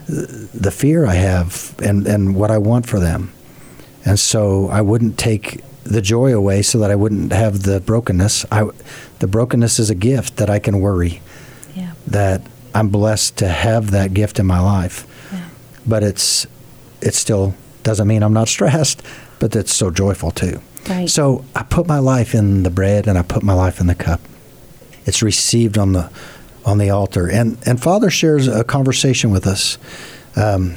the 0.08 0.70
fear 0.70 1.06
I 1.06 1.14
have 1.14 1.74
and, 1.82 2.06
and 2.06 2.34
what 2.34 2.50
I 2.50 2.58
want 2.58 2.86
for 2.86 2.98
them. 2.98 3.32
And 4.04 4.18
so 4.18 4.68
I 4.68 4.80
wouldn't 4.80 5.16
take 5.16 5.62
the 5.84 6.02
joy 6.02 6.34
away 6.34 6.62
so 6.62 6.78
that 6.80 6.90
I 6.90 6.96
wouldn't 6.96 7.32
have 7.32 7.62
the 7.62 7.80
brokenness. 7.80 8.44
I, 8.50 8.68
the 9.20 9.26
brokenness 9.28 9.78
is 9.78 9.90
a 9.90 9.94
gift 9.94 10.36
that 10.36 10.50
I 10.50 10.58
can 10.58 10.80
worry, 10.80 11.20
Yeah. 11.74 11.92
that 12.08 12.42
I'm 12.74 12.88
blessed 12.88 13.36
to 13.38 13.48
have 13.48 13.92
that 13.92 14.12
gift 14.12 14.38
in 14.40 14.46
my 14.46 14.58
life. 14.60 15.06
Yeah. 15.32 15.48
But 15.86 16.02
it's 16.02 16.46
it 17.00 17.14
still 17.14 17.54
doesn't 17.82 18.06
mean 18.06 18.22
I'm 18.22 18.32
not 18.32 18.48
stressed, 18.48 19.02
but 19.38 19.54
it's 19.56 19.74
so 19.74 19.90
joyful 19.90 20.30
too. 20.30 20.60
Right. 20.88 21.08
So 21.08 21.44
I 21.54 21.62
put 21.62 21.86
my 21.86 21.98
life 21.98 22.34
in 22.34 22.62
the 22.64 22.70
bread 22.70 23.06
and 23.06 23.18
I 23.18 23.22
put 23.22 23.42
my 23.42 23.54
life 23.54 23.80
in 23.80 23.86
the 23.86 23.94
cup. 23.94 24.20
It's 25.04 25.22
received 25.22 25.78
on 25.78 25.92
the 25.92 26.10
on 26.64 26.78
the 26.78 26.90
altar, 26.90 27.28
and 27.28 27.58
and 27.66 27.82
Father 27.82 28.08
shares 28.08 28.46
a 28.46 28.62
conversation 28.62 29.30
with 29.30 29.46
us. 29.46 29.78
Um, 30.36 30.76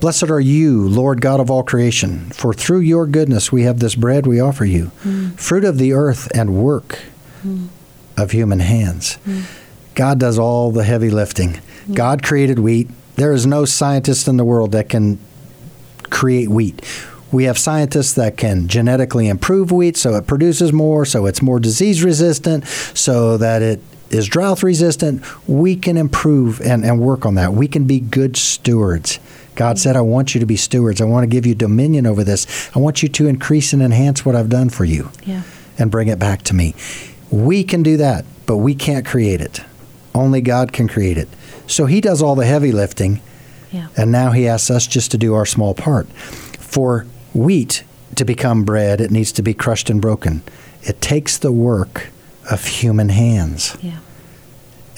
Blessed 0.00 0.30
are 0.30 0.40
you, 0.40 0.86
Lord 0.86 1.22
God 1.22 1.40
of 1.40 1.50
all 1.50 1.62
creation, 1.62 2.28
for 2.30 2.52
through 2.52 2.80
your 2.80 3.06
goodness 3.06 3.50
we 3.50 3.62
have 3.62 3.78
this 3.78 3.94
bread 3.94 4.26
we 4.26 4.40
offer 4.40 4.66
you, 4.66 4.90
mm. 5.02 5.38
fruit 5.38 5.64
of 5.64 5.78
the 5.78 5.94
earth 5.94 6.28
and 6.34 6.54
work 6.54 6.98
mm. 7.42 7.68
of 8.16 8.32
human 8.32 8.60
hands. 8.60 9.18
Mm. 9.26 9.44
God 9.94 10.20
does 10.20 10.38
all 10.38 10.70
the 10.70 10.84
heavy 10.84 11.08
lifting. 11.08 11.60
God 11.92 12.22
created 12.22 12.58
wheat. 12.58 12.88
There 13.14 13.32
is 13.32 13.46
no 13.46 13.64
scientist 13.64 14.28
in 14.28 14.36
the 14.36 14.44
world 14.44 14.72
that 14.72 14.88
can 14.88 15.18
create 16.10 16.48
wheat. 16.48 16.82
We 17.32 17.44
have 17.44 17.58
scientists 17.58 18.12
that 18.14 18.36
can 18.36 18.68
genetically 18.68 19.28
improve 19.28 19.72
wheat 19.72 19.96
so 19.96 20.14
it 20.14 20.26
produces 20.26 20.72
more, 20.72 21.04
so 21.04 21.26
it's 21.26 21.42
more 21.42 21.58
disease 21.58 22.02
resistant, 22.04 22.64
so 22.66 23.36
that 23.38 23.62
it 23.62 23.80
is 24.10 24.26
drought 24.28 24.62
resistant. 24.62 25.22
We 25.48 25.74
can 25.76 25.96
improve 25.96 26.60
and, 26.60 26.84
and 26.84 27.00
work 27.00 27.26
on 27.26 27.34
that. 27.34 27.52
We 27.52 27.66
can 27.68 27.84
be 27.84 27.98
good 28.00 28.36
stewards. 28.36 29.18
God 29.56 29.78
said, 29.78 29.96
I 29.96 30.02
want 30.02 30.34
you 30.34 30.40
to 30.40 30.46
be 30.46 30.56
stewards. 30.56 31.00
I 31.00 31.04
want 31.06 31.24
to 31.24 31.26
give 31.28 31.46
you 31.46 31.54
dominion 31.54 32.06
over 32.06 32.22
this. 32.22 32.70
I 32.76 32.78
want 32.78 33.02
you 33.02 33.08
to 33.08 33.26
increase 33.26 33.72
and 33.72 33.82
enhance 33.82 34.24
what 34.24 34.36
I've 34.36 34.50
done 34.50 34.68
for 34.68 34.84
you 34.84 35.10
Yeah. 35.24 35.42
and 35.78 35.90
bring 35.90 36.08
it 36.08 36.18
back 36.18 36.42
to 36.42 36.54
me. 36.54 36.74
We 37.30 37.64
can 37.64 37.82
do 37.82 37.96
that, 37.96 38.24
but 38.46 38.58
we 38.58 38.74
can't 38.74 39.04
create 39.04 39.40
it. 39.40 39.60
Only 40.14 40.40
God 40.42 40.72
can 40.72 40.88
create 40.88 41.18
it. 41.18 41.28
So 41.66 41.86
He 41.86 42.00
does 42.00 42.22
all 42.22 42.34
the 42.36 42.46
heavy 42.46 42.70
lifting, 42.70 43.20
Yeah. 43.76 43.88
and 43.96 44.10
now 44.10 44.30
He 44.32 44.48
asks 44.48 44.70
us 44.70 44.86
just 44.86 45.10
to 45.10 45.18
do 45.18 45.34
our 45.34 45.46
small 45.46 45.74
part. 45.74 46.06
For 46.58 47.06
wheat 47.34 47.84
to 48.14 48.24
become 48.24 48.64
bread, 48.64 49.00
it 49.00 49.10
needs 49.10 49.32
to 49.32 49.42
be 49.42 49.52
crushed 49.54 49.90
and 49.90 50.00
broken. 50.00 50.42
It 50.82 51.00
takes 51.00 51.36
the 51.38 51.52
work 51.52 52.08
of 52.50 52.64
human 52.64 53.08
hands, 53.10 53.76
Yeah. 53.82 53.98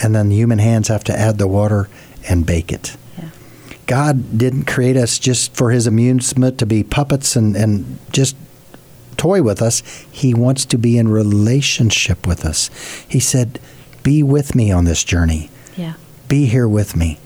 and 0.03 0.15
then 0.15 0.29
the 0.29 0.37
human 0.37 0.59
hands 0.59 0.89
have 0.89 1.03
to 1.05 1.19
add 1.19 1.39
the 1.39 1.49
water 1.49 1.89
and 2.29 2.45
bake 2.47 2.71
it. 2.73 2.97
Yeah. 3.19 3.31
God 3.87 4.39
didn't 4.39 4.65
create 4.67 4.97
us 4.97 5.19
just 5.19 5.55
for 5.55 5.71
his 5.71 5.87
amusement 5.87 6.59
to 6.59 6.67
be 6.67 6.85
puppets 6.85 7.35
and, 7.37 7.57
and 7.57 7.99
just 8.13 8.37
toy 9.17 9.43
with 9.43 9.61
us. 9.63 9.83
He 10.13 10.35
wants 10.35 10.65
to 10.67 10.79
be 10.79 10.99
in 10.99 11.09
relationship 11.09 12.27
with 12.27 12.45
us. 12.45 12.71
He 13.09 13.19
said, 13.19 13.59
Be 14.03 14.23
with 14.23 14.55
me 14.55 14.71
on 14.71 14.85
this 14.85 15.03
journey. 15.05 15.51
Yeah. 15.77 15.95
Be 16.29 16.47
here 16.47 16.69
with 16.69 16.95
me. 16.95 17.19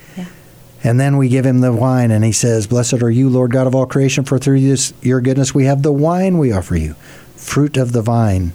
And 0.84 0.98
then 0.98 1.16
we 1.16 1.28
give 1.28 1.46
him 1.46 1.60
the 1.60 1.72
wine, 1.72 2.10
and 2.10 2.24
he 2.24 2.32
says, 2.32 2.66
Blessed 2.66 3.02
are 3.02 3.10
you, 3.10 3.28
Lord 3.28 3.52
God 3.52 3.66
of 3.66 3.74
all 3.74 3.86
creation, 3.86 4.24
for 4.24 4.38
through 4.38 4.60
this, 4.60 4.92
your 5.00 5.20
goodness 5.20 5.54
we 5.54 5.64
have 5.66 5.82
the 5.82 5.92
wine 5.92 6.38
we 6.38 6.52
offer 6.52 6.76
you, 6.76 6.94
fruit 7.36 7.76
of 7.76 7.92
the 7.92 8.02
vine 8.02 8.52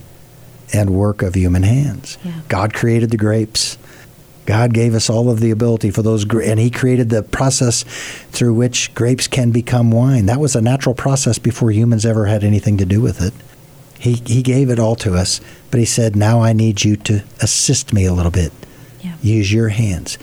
and 0.74 0.90
work 0.90 1.22
of 1.22 1.36
human 1.36 1.64
hands. 1.64 2.18
Yeah. 2.24 2.42
God 2.50 2.74
created 2.74 3.12
the 3.12 3.18
grapes. 3.18 3.78
God 4.46 4.74
gave 4.74 4.94
us 4.94 5.10
all 5.10 5.30
of 5.30 5.40
the 5.40 5.52
ability 5.52 5.92
for 5.92 6.02
those, 6.02 6.26
and 6.26 6.60
He 6.60 6.70
created 6.70 7.10
the 7.10 7.24
process 7.24 7.84
through 8.32 8.54
which 8.54 8.94
grapes 8.94 9.28
can 9.28 9.52
become 9.52 9.92
wine. 9.92 10.26
That 10.26 10.40
was 10.40 10.56
a 10.56 10.62
natural 10.62 10.96
process 10.96 11.40
before 11.40 11.72
humans 11.72 12.06
ever 12.06 12.26
had 12.26 12.44
anything 12.44 12.78
to 12.78 12.86
do 12.86 13.02
with 13.02 13.22
it. 13.22 13.34
He, 14.00 14.14
he 14.26 14.44
gave 14.44 14.70
it 14.70 14.80
all 14.80 14.96
to 14.98 15.16
us, 15.16 15.42
but 15.72 15.80
He 15.80 15.86
said, 15.86 16.16
Now 16.16 16.42
I 16.42 16.54
need 16.54 16.84
you 16.84 16.96
to 16.98 17.24
assist 17.42 17.94
me 17.94 18.06
a 18.06 18.14
little 18.14 18.32
bit. 18.32 18.54
Yeah. 19.02 19.16
Use 19.22 19.52
your 19.52 19.70
hands. 19.70 20.18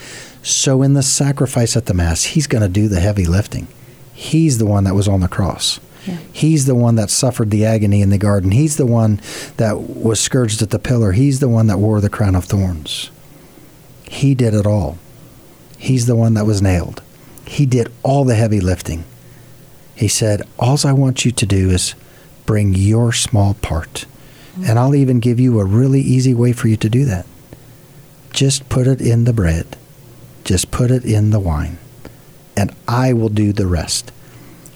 So 0.45 0.83
in 0.83 0.93
the 0.93 1.03
sacrifice 1.03 1.77
at 1.77 1.87
the 1.87 1.95
Mass, 1.95 2.25
He's 2.25 2.47
going 2.47 2.63
to 2.63 2.69
do 2.69 2.87
the 2.87 3.01
heavy 3.01 3.27
lifting. 3.27 3.67
He's 4.13 4.59
the 4.59 4.67
one 4.67 4.85
that 4.85 4.95
was 4.95 5.09
on 5.09 5.21
the 5.21 5.29
cross. 5.29 5.81
Yeah. 6.07 6.19
He's 6.33 6.67
the 6.67 6.75
one 6.75 6.97
that 6.97 7.11
suffered 7.11 7.51
the 7.51 7.65
agony 7.65 8.03
in 8.03 8.11
the 8.11 8.19
garden. 8.19 8.51
He's 8.51 8.77
the 8.77 8.87
one 8.87 9.21
that 9.57 9.81
was 9.81 10.21
scourged 10.21 10.61
at 10.63 10.71
the 10.71 10.79
pillar. 10.79 11.13
He's 11.13 11.41
the 11.41 11.49
one 11.49 11.67
that 11.69 11.79
wore 11.79 12.01
the 12.01 12.11
crown 12.11 12.35
of 12.35 12.45
thorns. 12.45 13.11
He 14.09 14.35
did 14.35 14.55
it 14.55 14.67
all. 14.67 14.99
He's 15.79 16.07
the 16.07 16.15
one 16.15 16.35
that 16.35 16.47
was 16.47 16.63
nailed. 16.63 17.03
He 17.47 17.67
did 17.67 17.91
all 18.03 18.25
the 18.25 18.35
heavy 18.35 18.61
lifting. 18.61 19.05
He 19.95 20.09
said, 20.09 20.43
All 20.59 20.79
I 20.85 20.93
want 20.93 21.25
you 21.25 21.31
to 21.33 21.47
do 21.47 21.71
is 21.71 21.95
bring 22.47 22.75
your 22.75 23.13
small 23.13 23.55
part. 23.55 24.05
Mm-hmm. 24.53 24.65
And 24.65 24.79
I'll 24.79 24.95
even 24.95 25.21
give 25.21 25.41
you 25.41 25.59
a 25.59 25.65
really 25.65 26.01
easy 26.01 26.35
way 26.35 26.53
for 26.53 26.69
you 26.69 26.77
to 26.77 26.89
do 26.89 27.05
that. 27.07 27.27
Just 28.33 28.69
put 28.69 28.87
it 28.87 29.01
in 29.01 29.25
the 29.25 29.33
bread, 29.33 29.77
just 30.45 30.71
put 30.71 30.91
it 30.91 31.05
in 31.05 31.31
the 31.31 31.41
wine, 31.41 31.79
and 32.57 32.75
I 32.87 33.13
will 33.13 33.29
do 33.29 33.53
the 33.53 33.67
rest. 33.67 34.13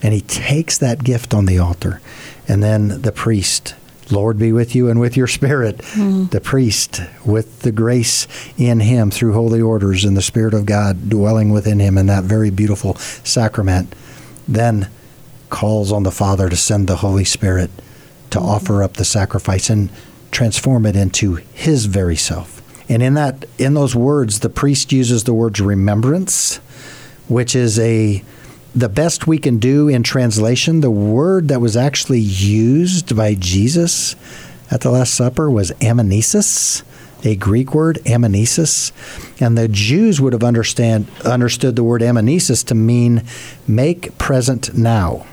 And 0.02 0.14
he 0.14 0.20
takes 0.20 0.78
that 0.78 1.04
gift 1.04 1.34
on 1.34 1.46
the 1.46 1.58
altar, 1.58 2.00
and 2.46 2.62
then 2.62 3.02
the 3.02 3.12
priest 3.12 3.74
Lord 4.10 4.38
be 4.38 4.52
with 4.52 4.74
you 4.74 4.88
and 4.88 5.00
with 5.00 5.16
your 5.16 5.26
spirit. 5.26 5.78
Mm-hmm. 5.78 6.26
The 6.26 6.40
priest 6.40 7.02
with 7.24 7.60
the 7.60 7.72
grace 7.72 8.26
in 8.56 8.80
him 8.80 9.10
through 9.10 9.34
holy 9.34 9.60
orders 9.60 10.04
and 10.04 10.16
the 10.16 10.22
Spirit 10.22 10.54
of 10.54 10.66
God 10.66 11.08
dwelling 11.08 11.50
within 11.50 11.78
him 11.78 11.98
in 11.98 12.06
that 12.06 12.24
very 12.24 12.50
beautiful 12.50 12.94
sacrament, 12.94 13.94
then 14.46 14.88
calls 15.50 15.92
on 15.92 16.02
the 16.02 16.10
Father 16.10 16.48
to 16.48 16.56
send 16.56 16.88
the 16.88 16.96
Holy 16.96 17.24
Spirit 17.24 17.70
to 18.30 18.38
mm-hmm. 18.38 18.48
offer 18.48 18.82
up 18.82 18.94
the 18.94 19.04
sacrifice 19.04 19.70
and 19.70 19.90
transform 20.30 20.86
it 20.86 20.96
into 20.96 21.36
his 21.36 21.86
very 21.86 22.16
self. 22.16 22.57
And 22.88 23.02
in 23.02 23.14
that 23.14 23.46
in 23.58 23.74
those 23.74 23.94
words, 23.94 24.40
the 24.40 24.48
priest 24.48 24.92
uses 24.92 25.24
the 25.24 25.34
words 25.34 25.60
remembrance, 25.60 26.56
which 27.28 27.54
is 27.54 27.78
a 27.78 28.22
the 28.74 28.88
best 28.88 29.26
we 29.26 29.38
can 29.38 29.58
do 29.58 29.88
in 29.88 30.02
translation, 30.02 30.80
the 30.80 30.90
word 30.90 31.48
that 31.48 31.60
was 31.60 31.76
actually 31.76 32.20
used 32.20 33.16
by 33.16 33.34
Jesus 33.34 34.14
at 34.70 34.82
the 34.82 34.90
Last 34.90 35.14
Supper 35.14 35.50
was 35.50 35.72
amnesis, 35.72 36.82
a 37.24 37.34
Greek 37.34 37.74
word, 37.74 37.98
amnesis. 38.04 38.92
And 39.40 39.56
the 39.56 39.68
Jews 39.68 40.20
would 40.20 40.32
have 40.32 40.44
understand, 40.44 41.08
understood 41.24 41.76
the 41.76 41.82
word 41.82 42.02
amnesis 42.02 42.64
to 42.66 42.74
mean 42.74 43.24
make 43.66 44.16
present 44.18 44.76
now. 44.76 45.26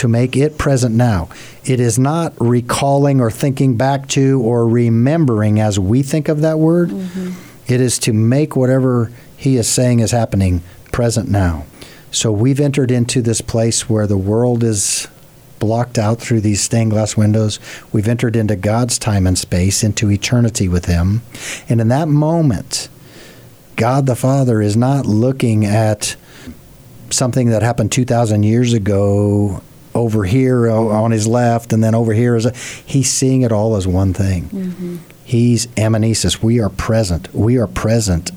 To 0.00 0.08
make 0.08 0.34
it 0.34 0.56
present 0.56 0.94
now. 0.94 1.28
It 1.62 1.78
is 1.78 1.98
not 1.98 2.32
recalling 2.40 3.20
or 3.20 3.30
thinking 3.30 3.76
back 3.76 4.08
to 4.08 4.40
or 4.40 4.66
remembering 4.66 5.60
as 5.60 5.78
we 5.78 6.02
think 6.02 6.30
of 6.30 6.40
that 6.40 6.58
word. 6.58 6.88
Mm-hmm. 6.88 7.32
It 7.70 7.82
is 7.82 7.98
to 7.98 8.14
make 8.14 8.56
whatever 8.56 9.12
he 9.36 9.58
is 9.58 9.68
saying 9.68 10.00
is 10.00 10.12
happening 10.12 10.62
present 10.90 11.28
now. 11.28 11.66
So 12.10 12.32
we've 12.32 12.60
entered 12.60 12.90
into 12.90 13.20
this 13.20 13.42
place 13.42 13.90
where 13.90 14.06
the 14.06 14.16
world 14.16 14.64
is 14.64 15.06
blocked 15.58 15.98
out 15.98 16.18
through 16.18 16.40
these 16.40 16.62
stained 16.62 16.92
glass 16.92 17.14
windows. 17.14 17.60
We've 17.92 18.08
entered 18.08 18.36
into 18.36 18.56
God's 18.56 18.98
time 18.98 19.26
and 19.26 19.38
space, 19.38 19.84
into 19.84 20.10
eternity 20.10 20.66
with 20.66 20.86
Him. 20.86 21.20
And 21.68 21.78
in 21.78 21.88
that 21.88 22.08
moment, 22.08 22.88
God 23.76 24.06
the 24.06 24.16
Father 24.16 24.62
is 24.62 24.78
not 24.78 25.04
looking 25.04 25.66
at 25.66 26.16
something 27.10 27.50
that 27.50 27.60
happened 27.60 27.92
2,000 27.92 28.44
years 28.44 28.72
ago 28.72 29.60
over 30.00 30.24
here 30.24 30.68
uh, 30.68 30.74
on 30.74 31.10
his 31.10 31.26
left 31.26 31.72
and 31.72 31.84
then 31.84 31.94
over 31.94 32.12
here 32.12 32.34
is 32.34 32.46
a, 32.46 32.54
he's 32.86 33.10
seeing 33.10 33.42
it 33.42 33.52
all 33.52 33.76
as 33.76 33.86
one 33.86 34.12
thing. 34.12 34.48
Mm-hmm. 34.48 34.96
He's 35.24 35.66
amnesis. 35.68 36.42
We 36.42 36.60
are 36.60 36.70
present. 36.70 37.32
We 37.34 37.58
are 37.58 37.68
present 37.68 38.32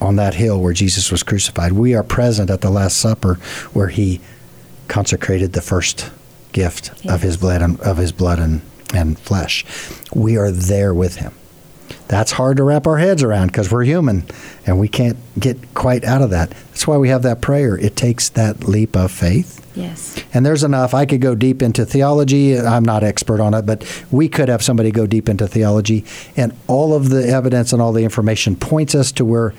on 0.00 0.16
that 0.16 0.34
hill 0.34 0.60
where 0.60 0.72
Jesus 0.72 1.10
was 1.10 1.22
crucified. 1.22 1.72
We 1.72 1.94
are 1.94 2.02
present 2.02 2.50
at 2.50 2.60
the 2.60 2.70
Last 2.70 2.98
Supper 2.98 3.34
where 3.72 3.88
he 3.88 4.20
consecrated 4.88 5.52
the 5.54 5.62
first 5.62 6.10
gift 6.52 6.92
of 7.06 7.22
his 7.22 7.36
blood 7.36 7.62
and 7.62 7.80
of 7.80 7.96
his 7.96 8.12
blood 8.12 8.38
and, 8.38 8.60
and 8.94 9.18
flesh. 9.18 9.64
We 10.14 10.36
are 10.36 10.50
there 10.50 10.94
with 10.94 11.16
him. 11.16 11.34
That's 12.08 12.32
hard 12.32 12.56
to 12.58 12.62
wrap 12.62 12.86
our 12.86 12.98
heads 12.98 13.22
around 13.22 13.48
because 13.48 13.70
we're 13.70 13.84
human 13.84 14.24
and 14.66 14.78
we 14.78 14.88
can't 14.88 15.16
get 15.38 15.74
quite 15.74 16.04
out 16.04 16.22
of 16.22 16.30
that. 16.30 16.50
That's 16.50 16.86
why 16.86 16.96
we 16.96 17.08
have 17.08 17.22
that 17.22 17.40
prayer. 17.40 17.76
It 17.76 17.96
takes 17.96 18.28
that 18.30 18.64
leap 18.64 18.96
of 18.96 19.10
faith. 19.10 19.62
Yes. 19.74 20.18
And 20.32 20.46
there's 20.46 20.64
enough. 20.64 20.94
I 20.94 21.04
could 21.04 21.20
go 21.20 21.34
deep 21.34 21.60
into 21.62 21.84
theology. 21.84 22.58
I'm 22.58 22.84
not 22.84 23.04
expert 23.04 23.40
on 23.40 23.52
it, 23.54 23.66
but 23.66 23.84
we 24.10 24.28
could 24.28 24.48
have 24.48 24.62
somebody 24.62 24.90
go 24.90 25.06
deep 25.06 25.28
into 25.28 25.46
theology. 25.46 26.04
And 26.36 26.56
all 26.66 26.94
of 26.94 27.10
the 27.10 27.28
evidence 27.28 27.72
and 27.72 27.82
all 27.82 27.92
the 27.92 28.04
information 28.04 28.56
points 28.56 28.94
us 28.94 29.12
to 29.12 29.24
where 29.24 29.52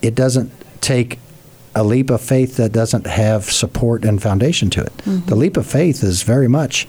it 0.00 0.14
doesn't 0.14 0.50
take 0.80 1.18
a 1.74 1.84
leap 1.84 2.08
of 2.10 2.20
faith 2.20 2.56
that 2.56 2.72
doesn't 2.72 3.06
have 3.06 3.44
support 3.44 4.04
and 4.04 4.22
foundation 4.22 4.70
to 4.70 4.82
it. 4.82 4.96
The 5.26 5.36
leap 5.36 5.56
of 5.56 5.66
faith 5.66 6.02
is 6.02 6.22
very 6.22 6.48
much 6.48 6.88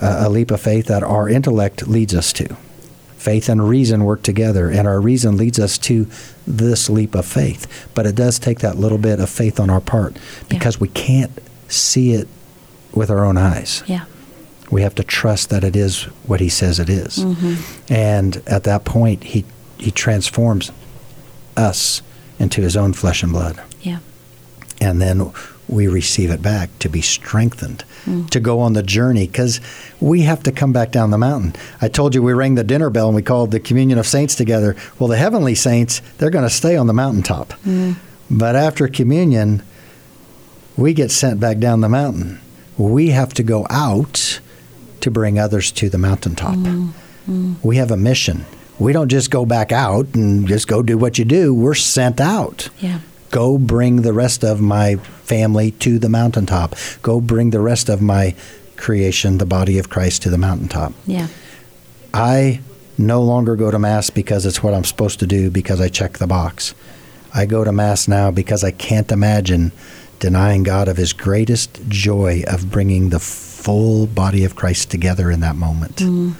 uh, 0.00 0.24
a 0.26 0.28
leap 0.28 0.50
of 0.50 0.60
faith 0.60 0.86
that 0.86 1.02
our 1.02 1.28
intellect 1.28 1.88
leads 1.88 2.14
us 2.14 2.32
to. 2.34 2.56
Faith 3.22 3.48
and 3.48 3.68
reason 3.68 4.02
work 4.02 4.24
together, 4.24 4.68
and 4.68 4.88
our 4.88 5.00
reason 5.00 5.36
leads 5.36 5.60
us 5.60 5.78
to 5.78 6.08
this 6.44 6.90
leap 6.90 7.14
of 7.14 7.24
faith. 7.24 7.88
But 7.94 8.04
it 8.04 8.16
does 8.16 8.40
take 8.40 8.58
that 8.58 8.78
little 8.78 8.98
bit 8.98 9.20
of 9.20 9.30
faith 9.30 9.60
on 9.60 9.70
our 9.70 9.80
part 9.80 10.16
because 10.48 10.80
we 10.80 10.88
can't 10.88 11.30
see 11.68 12.14
it 12.14 12.26
with 12.92 13.10
our 13.10 13.24
own 13.24 13.36
eyes. 13.36 13.84
Yeah. 13.86 14.06
We 14.72 14.82
have 14.82 14.96
to 14.96 15.04
trust 15.04 15.50
that 15.50 15.62
it 15.62 15.76
is 15.76 16.02
what 16.26 16.40
he 16.40 16.48
says 16.48 16.80
it 16.80 16.88
is. 16.88 17.18
Mm-hmm. 17.18 17.92
And 17.92 18.42
at 18.48 18.64
that 18.64 18.84
point, 18.84 19.22
he, 19.22 19.44
he 19.78 19.92
transforms 19.92 20.72
us 21.56 22.02
into 22.40 22.60
his 22.60 22.76
own 22.76 22.92
flesh 22.92 23.22
and 23.22 23.30
blood. 23.30 23.62
Yeah. 23.82 24.00
And 24.80 25.00
then 25.00 25.32
we 25.72 25.88
receive 25.88 26.30
it 26.30 26.42
back 26.42 26.70
to 26.78 26.88
be 26.88 27.00
strengthened 27.00 27.82
hmm. 28.04 28.26
to 28.26 28.38
go 28.38 28.60
on 28.60 28.74
the 28.74 28.82
journey 28.82 29.26
because 29.26 29.60
we 30.00 30.22
have 30.22 30.42
to 30.42 30.52
come 30.52 30.72
back 30.72 30.92
down 30.92 31.10
the 31.10 31.18
mountain. 31.18 31.54
I 31.80 31.88
told 31.88 32.14
you 32.14 32.22
we 32.22 32.32
rang 32.32 32.54
the 32.54 32.64
dinner 32.64 32.90
bell 32.90 33.08
and 33.08 33.16
we 33.16 33.22
called 33.22 33.50
the 33.50 33.60
communion 33.60 33.98
of 33.98 34.06
saints 34.06 34.34
together. 34.34 34.76
Well, 34.98 35.08
the 35.08 35.16
heavenly 35.16 35.54
saints, 35.54 36.00
they're 36.18 36.30
going 36.30 36.44
to 36.44 36.50
stay 36.50 36.76
on 36.76 36.86
the 36.86 36.92
mountaintop. 36.92 37.52
Hmm. 37.64 37.92
But 38.30 38.54
after 38.54 38.86
communion, 38.86 39.62
we 40.76 40.94
get 40.94 41.10
sent 41.10 41.40
back 41.40 41.58
down 41.58 41.80
the 41.80 41.88
mountain. 41.88 42.40
We 42.76 43.10
have 43.10 43.34
to 43.34 43.42
go 43.42 43.66
out 43.70 44.40
to 45.00 45.10
bring 45.10 45.38
others 45.38 45.72
to 45.72 45.88
the 45.88 45.98
mountaintop. 45.98 46.54
Hmm. 46.54 47.54
We 47.62 47.76
have 47.76 47.90
a 47.90 47.96
mission. 47.96 48.44
We 48.78 48.92
don't 48.92 49.08
just 49.08 49.30
go 49.30 49.46
back 49.46 49.70
out 49.70 50.06
and 50.14 50.46
just 50.46 50.66
go 50.66 50.82
do 50.82 50.98
what 50.98 51.18
you 51.18 51.24
do. 51.24 51.54
We're 51.54 51.74
sent 51.74 52.20
out. 52.20 52.68
Yeah. 52.78 53.00
Go 53.32 53.58
bring 53.58 54.02
the 54.02 54.12
rest 54.12 54.44
of 54.44 54.60
my 54.60 54.96
family 54.96 55.72
to 55.72 55.98
the 55.98 56.10
mountaintop. 56.10 56.76
Go 57.00 57.18
bring 57.18 57.50
the 57.50 57.60
rest 57.60 57.88
of 57.88 58.00
my 58.00 58.36
creation, 58.76 59.38
the 59.38 59.46
body 59.46 59.78
of 59.78 59.88
Christ, 59.88 60.22
to 60.22 60.30
the 60.30 60.36
mountaintop. 60.36 60.92
Yeah. 61.06 61.28
I 62.12 62.60
no 62.98 63.22
longer 63.22 63.56
go 63.56 63.70
to 63.70 63.78
Mass 63.78 64.10
because 64.10 64.44
it's 64.44 64.62
what 64.62 64.74
I'm 64.74 64.84
supposed 64.84 65.18
to 65.20 65.26
do 65.26 65.50
because 65.50 65.80
I 65.80 65.88
check 65.88 66.18
the 66.18 66.26
box. 66.26 66.74
I 67.34 67.46
go 67.46 67.64
to 67.64 67.72
Mass 67.72 68.06
now 68.06 68.30
because 68.30 68.62
I 68.62 68.70
can't 68.70 69.10
imagine 69.10 69.72
denying 70.18 70.62
God 70.62 70.86
of 70.88 70.98
His 70.98 71.14
greatest 71.14 71.80
joy 71.88 72.44
of 72.46 72.70
bringing 72.70 73.08
the 73.08 73.18
full 73.18 74.06
body 74.06 74.44
of 74.44 74.56
Christ 74.56 74.90
together 74.90 75.30
in 75.30 75.40
that 75.40 75.56
moment 75.56 75.96
mm. 75.96 76.34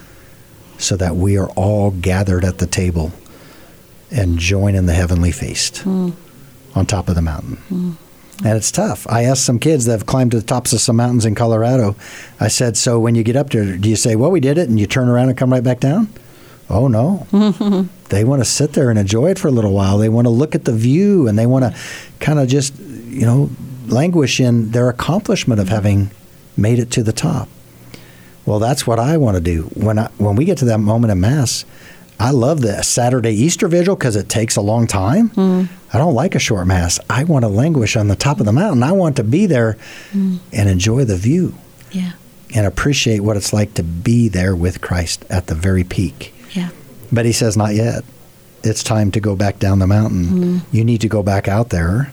so 0.77 0.97
that 0.97 1.17
we 1.17 1.39
are 1.39 1.49
all 1.51 1.91
gathered 1.91 2.45
at 2.45 2.59
the 2.59 2.67
table 2.67 3.13
and 4.11 4.39
join 4.39 4.75
in 4.75 4.85
the 4.85 4.93
heavenly 4.93 5.33
feast 5.33 5.77
mm. 5.85 6.13
On 6.75 6.87
top 6.87 7.09
of 7.09 7.15
the 7.15 7.23
mountain. 7.23 7.97
And 8.45 8.57
it's 8.57 8.73
tough. 8.73 9.07
I 9.09 9.23
asked 9.25 9.45
some 9.45 9.59
kids 9.59 9.85
that 9.85 9.93
have 9.93 10.07
climbed 10.07 10.33
to 10.33 10.41
the 10.41 10.47
tops 10.47 10.73
of 10.73 10.81
some 10.81 10.97
mountains 10.97 11.25
in 11.25 11.35
Colorado. 11.35 11.95
I 12.41 12.49
said, 12.49 12.77
So 12.77 12.99
when 12.99 13.15
you 13.15 13.23
get 13.23 13.37
up 13.37 13.51
there, 13.51 13.77
do 13.77 13.89
you 13.89 13.97
say, 13.97 14.17
Well, 14.17 14.31
we 14.31 14.41
did 14.41 14.59
it, 14.59 14.69
and 14.69 14.81
you 14.81 14.87
turn 14.87 15.09
around 15.09 15.29
and 15.29 15.39
come 15.39 15.53
right 15.53 15.63
back 15.63 15.81
down? 15.81 16.09
Oh, 16.69 16.89
no. 16.89 17.27
they 18.09 18.25
want 18.25 18.41
to 18.41 18.45
sit 18.45 18.73
there 18.73 18.91
and 18.91 18.99
enjoy 18.99 19.31
it 19.31 19.39
for 19.39 19.49
a 19.49 19.53
little 19.53 19.73
while. 19.73 19.99
They 19.99 20.09
want 20.09 20.27
to 20.27 20.31
look 20.31 20.55
at 20.55 20.65
the 20.65 20.73
view 20.73 21.29
and 21.29 21.39
they 21.39 21.47
want 21.47 21.65
to 21.65 21.79
kind 22.19 22.39
of 22.39 22.49
just, 22.49 22.79
you 22.79 23.27
know, 23.27 23.51
languish 23.87 24.41
in 24.41 24.71
their 24.71 24.89
accomplishment 24.89 25.61
of 25.61 25.69
having 25.69 26.11
made 26.57 26.79
it 26.79 26.91
to 26.93 27.03
the 27.03 27.13
top. 27.13 27.49
Well, 28.47 28.59
that's 28.59 28.87
what 28.87 28.99
I 28.99 29.19
want 29.19 29.37
to 29.37 29.41
do. 29.43 29.65
When 29.75 29.99
I, 29.99 30.07
when 30.19 30.35
we 30.35 30.45
get 30.45 30.59
to 30.59 30.65
that 30.67 30.79
moment 30.79 31.13
of 31.13 31.19
Mass, 31.19 31.65
I 32.19 32.31
love 32.31 32.61
the 32.61 32.83
Saturday 32.83 33.33
Easter 33.33 33.67
Vigil 33.69 33.97
because 33.97 34.15
it 34.17 34.29
takes 34.29 34.57
a 34.57 34.61
long 34.61 34.87
time. 34.87 35.31
Hmm. 35.31 35.65
I 35.93 35.99
don't 35.99 36.15
like 36.15 36.35
a 36.35 36.39
short 36.39 36.67
Mass. 36.67 37.01
I 37.11 37.25
want 37.25 37.43
to 37.45 37.49
languish 37.49 37.97
on 37.97 38.09
the 38.09 38.17
top 38.17 38.39
of 38.41 38.47
the 38.47 38.53
mountain. 38.53 38.83
I 38.83 38.93
want 38.93 39.17
to 39.17 39.25
be 39.25 39.47
there 39.47 39.77
hmm. 40.13 40.37
and 40.53 40.69
enjoy 40.69 41.05
the 41.05 41.17
view 41.17 41.55
Yeah. 41.91 42.13
and 42.55 42.67
appreciate 42.67 43.21
what 43.21 43.37
it's 43.37 43.53
like 43.53 43.75
to 43.75 43.83
be 43.83 44.29
there 44.29 44.55
with 44.55 44.81
Christ 44.81 45.25
at 45.29 45.49
the 45.49 45.55
very 45.55 45.85
peak. 45.85 46.33
Yeah. 46.53 46.71
But 47.11 47.27
he 47.27 47.33
says, 47.33 47.57
not 47.57 47.75
yet. 47.75 48.05
It's 48.63 48.85
time 48.85 49.11
to 49.13 49.21
go 49.21 49.35
back 49.35 49.59
down 49.59 49.81
the 49.81 49.89
mountain. 49.89 50.25
Hmm. 50.29 50.59
You 50.71 50.85
need 50.85 51.01
to 51.01 51.09
go 51.09 51.23
back 51.23 51.49
out 51.49 51.71
there 51.71 52.13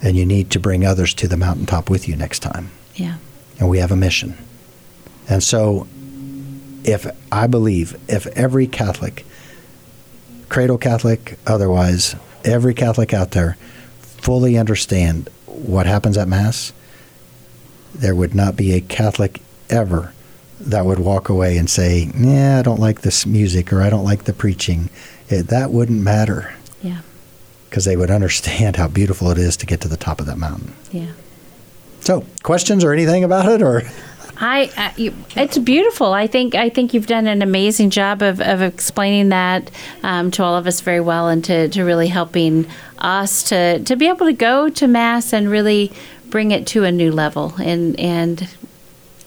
and 0.00 0.16
you 0.16 0.24
need 0.24 0.50
to 0.52 0.60
bring 0.60 0.84
others 0.86 1.12
to 1.14 1.26
the 1.26 1.36
mountaintop 1.36 1.90
with 1.90 2.08
you 2.08 2.14
next 2.14 2.38
time. 2.38 2.70
Yeah. 2.94 3.16
And 3.58 3.68
we 3.68 3.78
have 3.78 3.90
a 3.90 3.96
mission. 3.96 4.38
And 5.28 5.42
so, 5.42 5.88
if 6.88 7.06
I 7.30 7.46
believe, 7.46 7.98
if 8.08 8.26
every 8.28 8.66
Catholic, 8.66 9.26
cradle 10.48 10.78
Catholic, 10.78 11.38
otherwise, 11.46 12.16
every 12.44 12.72
Catholic 12.72 13.12
out 13.12 13.32
there 13.32 13.56
fully 14.00 14.56
understand 14.56 15.28
what 15.46 15.86
happens 15.86 16.16
at 16.16 16.28
Mass, 16.28 16.72
there 17.94 18.14
would 18.14 18.34
not 18.34 18.56
be 18.56 18.72
a 18.72 18.80
Catholic 18.80 19.40
ever 19.68 20.12
that 20.60 20.86
would 20.86 20.98
walk 20.98 21.28
away 21.28 21.56
and 21.58 21.68
say, 21.68 22.10
"Yeah, 22.16 22.58
I 22.58 22.62
don't 22.62 22.80
like 22.80 23.02
this 23.02 23.26
music 23.26 23.72
or 23.72 23.82
I 23.82 23.90
don't 23.90 24.04
like 24.04 24.24
the 24.24 24.32
preaching." 24.32 24.88
It, 25.28 25.48
that 25.48 25.70
wouldn't 25.70 26.00
matter 26.00 26.54
Yeah. 26.82 27.00
because 27.68 27.84
they 27.84 27.96
would 27.96 28.10
understand 28.10 28.76
how 28.76 28.88
beautiful 28.88 29.30
it 29.30 29.36
is 29.38 29.56
to 29.58 29.66
get 29.66 29.82
to 29.82 29.88
the 29.88 29.96
top 29.98 30.20
of 30.20 30.26
that 30.26 30.38
mountain. 30.38 30.72
Yeah. 30.90 31.12
So, 32.00 32.24
questions 32.42 32.82
or 32.82 32.92
anything 32.94 33.24
about 33.24 33.46
it, 33.46 33.60
or 33.62 33.82
I, 34.40 34.70
I 34.76 34.94
you, 34.96 35.14
it's 35.36 35.58
beautiful. 35.58 36.12
I 36.12 36.26
think 36.26 36.54
I 36.54 36.68
think 36.68 36.94
you've 36.94 37.06
done 37.06 37.26
an 37.26 37.42
amazing 37.42 37.90
job 37.90 38.22
of, 38.22 38.40
of 38.40 38.62
explaining 38.62 39.30
that 39.30 39.70
um, 40.02 40.30
to 40.32 40.44
all 40.44 40.56
of 40.56 40.66
us 40.66 40.80
very 40.80 41.00
well, 41.00 41.28
and 41.28 41.44
to, 41.44 41.68
to 41.68 41.82
really 41.82 42.08
helping 42.08 42.66
us 42.98 43.42
to, 43.44 43.80
to 43.84 43.96
be 43.96 44.08
able 44.08 44.26
to 44.26 44.32
go 44.32 44.68
to 44.68 44.86
mass 44.86 45.32
and 45.32 45.50
really 45.50 45.92
bring 46.30 46.50
it 46.50 46.66
to 46.68 46.84
a 46.84 46.92
new 46.92 47.10
level 47.10 47.54
and 47.58 47.98
and 47.98 48.48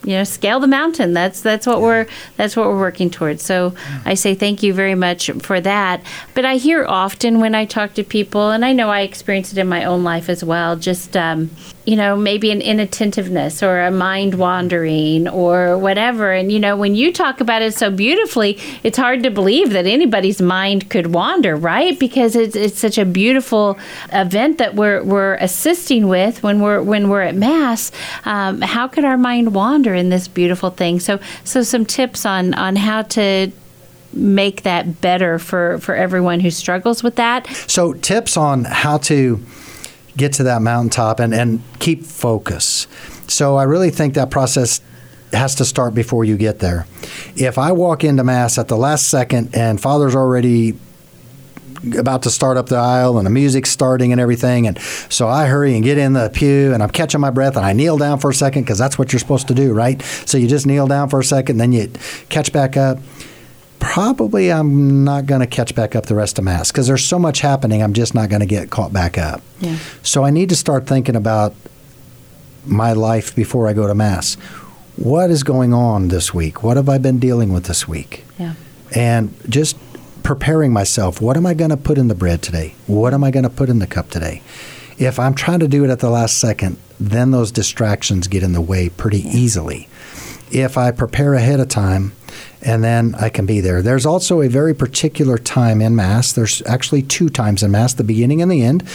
you 0.03 0.14
know 0.14 0.24
scale 0.24 0.59
the 0.59 0.68
mountain. 0.68 1.14
That's 1.14 1.41
that's 1.41 1.68
what 1.68 1.82
we're 1.82 2.07
that's 2.38 2.55
what 2.55 2.68
we're 2.68 2.80
working 2.80 3.09
towards. 3.09 3.43
So 3.43 3.76
i 4.05 4.14
say 4.14 4.34
thank 4.34 4.64
you 4.64 4.74
very 4.74 4.95
much 4.95 5.30
for 5.41 5.59
that. 5.62 6.01
But 6.34 6.45
i 6.45 6.55
hear 6.55 6.86
often 6.86 7.39
when 7.39 7.53
i 7.53 7.66
talk 7.66 7.93
to 7.95 8.03
people 8.03 8.49
and 8.49 8.66
i 8.66 8.74
know 8.74 8.89
i 8.89 9.01
experience 9.01 9.51
it 9.51 9.57
in 9.57 9.68
my 9.68 9.84
own 9.84 10.03
life 10.03 10.30
as 10.30 10.43
well 10.43 10.76
just 10.76 11.16
um, 11.16 11.51
you 11.86 11.95
know 11.95 12.15
maybe 12.15 12.51
an 12.51 12.61
inattentiveness 12.61 13.63
or 13.63 13.82
a 13.82 13.91
mind 13.91 14.36
wandering 14.36 15.27
or 15.27 15.77
whatever. 15.77 16.32
And 16.32 16.51
you 16.51 16.59
know 16.59 16.75
when 16.75 16.95
you 16.95 17.11
talk 17.11 17.41
about 17.41 17.61
it 17.61 17.73
so 17.73 17.89
beautifully 17.89 18.57
it's 18.84 18.97
hard 18.97 19.23
to 19.23 19.32
believe 19.32 19.71
that 19.71 19.86
anybody's 19.86 20.41
mind 20.41 20.89
could 20.89 21.13
wander 21.13 21.55
right? 21.55 21.97
Because 21.97 22.36
it's, 22.36 22.55
it's 22.55 22.79
such 22.79 22.97
a 22.97 23.05
beautiful 23.05 23.77
event 24.11 24.57
that 24.57 24.75
we're, 24.75 25.03
we're 25.03 25.36
assisting 25.36 26.07
with 26.07 26.43
when 26.43 26.59
we're 26.59 26.82
when 26.82 27.09
we're 27.09 27.21
at 27.21 27.36
mass. 27.36 27.91
Um, 28.25 28.61
how 28.61 28.88
could 28.88 29.05
our 29.05 29.17
mind 29.17 29.53
wander 29.53 29.93
in 29.93 30.09
this 30.09 30.27
beautiful 30.27 30.69
thing? 30.69 30.99
So 30.99 31.19
so 31.43 31.63
some 31.63 31.86
tips 31.86 32.25
on 32.25 32.53
on 32.53 32.75
how 32.75 33.03
to 33.03 33.51
make 34.13 34.63
that 34.63 35.01
better 35.01 35.39
for 35.39 35.79
for 35.79 35.95
everyone 35.95 36.39
who 36.39 36.51
struggles 36.51 37.03
with 37.03 37.15
that. 37.15 37.47
So, 37.67 37.93
tips 37.93 38.38
on 38.38 38.65
how 38.65 38.97
to 38.99 39.38
get 40.18 40.34
to 40.34 40.43
that 40.43 40.62
mountaintop 40.62 41.20
and, 41.20 41.34
and 41.34 41.62
keep 41.80 42.03
focus. 42.03 42.88
So, 43.28 43.55
I 43.55 43.64
really 43.64 43.89
think 43.89 44.16
that 44.16 44.30
process 44.30 44.82
has 45.34 45.55
to 45.55 45.66
start 45.66 45.93
before 45.93 46.26
you 46.26 46.38
get 46.38 46.59
there. 46.59 46.86
If 47.36 47.57
I 47.57 47.72
walk 47.72 48.03
into 48.03 48.24
Mass 48.24 48.57
at 48.57 48.68
the 48.68 48.78
last 48.78 49.07
second 49.07 49.55
and 49.55 49.80
Father's 49.80 50.16
already 50.16 50.76
about 51.97 52.24
to 52.24 52.30
start 52.30 52.57
up 52.57 52.68
the 52.68 52.76
aisle 52.76 53.18
and 53.18 53.26
the 53.26 53.32
music's 53.32 53.70
starting 53.70 54.12
and 54.12 54.22
everything. 54.22 54.68
And 54.68 54.80
so 54.80 55.28
I 55.28 55.47
hurry 55.47 55.76
and 55.76 55.84
get 55.84 55.97
in 55.97 56.14
the 56.14 56.30
pew 56.32 56.74
and 56.74 56.84
I'm 56.84 56.89
catching 56.89 57.20
my 57.20 57.32
breath 57.32 57.55
and 57.55 57.66
I 57.66 57.74
kneel 57.74 57.97
down 57.97 58.20
for 58.20 58.30
a 58.30 58.34
second 58.34 58.64
because 58.64 58.78
that's 58.78 58.97
what 58.99 59.12
you're 59.12 59.20
supposed 59.20 59.47
to 59.47 59.55
do, 59.55 59.74
right? 59.74 60.01
So 60.26 60.38
you 60.38 60.47
just 60.47 60.68
kneel 60.68 60.88
down 60.88 61.09
for 61.09 61.20
a 61.20 61.24
second, 61.24 61.57
then 61.57 61.72
you 61.72 61.91
catch 62.30 62.53
back 62.53 62.78
up. 62.78 62.99
Probably 63.82 64.51
I'm 64.51 65.03
not 65.03 65.25
going 65.25 65.41
to 65.41 65.47
catch 65.47 65.75
back 65.75 65.95
up 65.95 66.05
the 66.05 66.15
rest 66.15 66.38
of 66.39 66.45
Mass 66.45 66.71
because 66.71 66.88
there's 66.88 67.03
so 67.03 67.19
much 67.19 67.41
happening, 67.41 67.84
I'm 67.84 67.93
just 67.93 68.15
not 68.15 68.29
going 68.29 68.39
to 68.39 68.45
get 68.45 68.69
caught 68.69 68.93
back 68.93 69.17
up. 69.17 69.41
Yeah. 69.59 69.77
So 70.01 70.23
I 70.23 70.29
need 70.29 70.47
to 70.49 70.55
start 70.55 70.88
thinking 70.88 71.15
about 71.15 71.53
my 72.65 72.93
life 72.93 73.36
before 73.36 73.67
I 73.67 73.73
go 73.73 73.88
to 73.88 73.95
Mass. 73.95 74.36
What 74.95 75.29
is 75.29 75.43
going 75.43 75.73
on 75.73 76.07
this 76.07 76.34
week? 76.34 76.63
What 76.63 76.77
have 76.77 76.88
I 76.88 76.97
been 76.99 77.19
dealing 77.19 77.51
with 77.51 77.65
this 77.65 77.88
week? 77.88 78.23
yeah 78.39 78.53
and 78.93 79.34
just 79.49 79.77
preparing 80.23 80.73
myself. 80.73 81.21
What 81.21 81.38
am 81.38 81.45
I 81.45 81.53
going 81.53 81.69
to 81.69 81.77
put 81.77 81.97
in 81.97 82.07
the 82.07 82.15
bread 82.15 82.41
today? 82.41 82.75
What 82.88 83.13
am 83.13 83.23
I 83.23 83.32
going 83.32 83.43
to 83.43 83.49
put 83.49 83.69
in 83.69 83.79
the 83.79 83.88
cup 83.88 84.09
today? 84.09 84.41
If 84.97 85.19
I'm 85.19 85.34
trying 85.34 85.59
to 85.59 85.67
do 85.67 85.84
it 85.84 85.89
at 85.89 85.99
the 85.99 86.09
last 86.09 86.38
second, 86.38 86.77
then 86.99 87.32
those 87.32 87.51
distractions 87.51 88.27
get 88.27 88.43
in 88.43 88.53
the 88.53 88.61
way 88.61 88.89
pretty 88.89 89.21
easily. 89.21 89.88
If 90.51 90.77
I 90.77 90.91
prepare 90.91 91.34
ahead 91.34 91.59
of 91.59 91.69
time, 91.69 92.11
and 92.62 92.84
then 92.84 93.16
I 93.16 93.30
can 93.30 93.45
be 93.45 93.62
there. 93.62 93.82
There's 93.82 94.05
also 94.05 94.41
a 94.41 94.47
very 94.47 94.74
particular 94.74 95.38
time 95.38 95.82
in 95.82 95.95
Mass. 95.95 96.32
There's 96.32 96.62
actually 96.66 97.01
two 97.03 97.30
times 97.30 97.64
in 97.64 97.72
Mass, 97.72 97.93
the 97.93 98.03
beginning 98.03 98.41
and 98.41 98.51
the 98.51 98.64
end, 98.64 98.88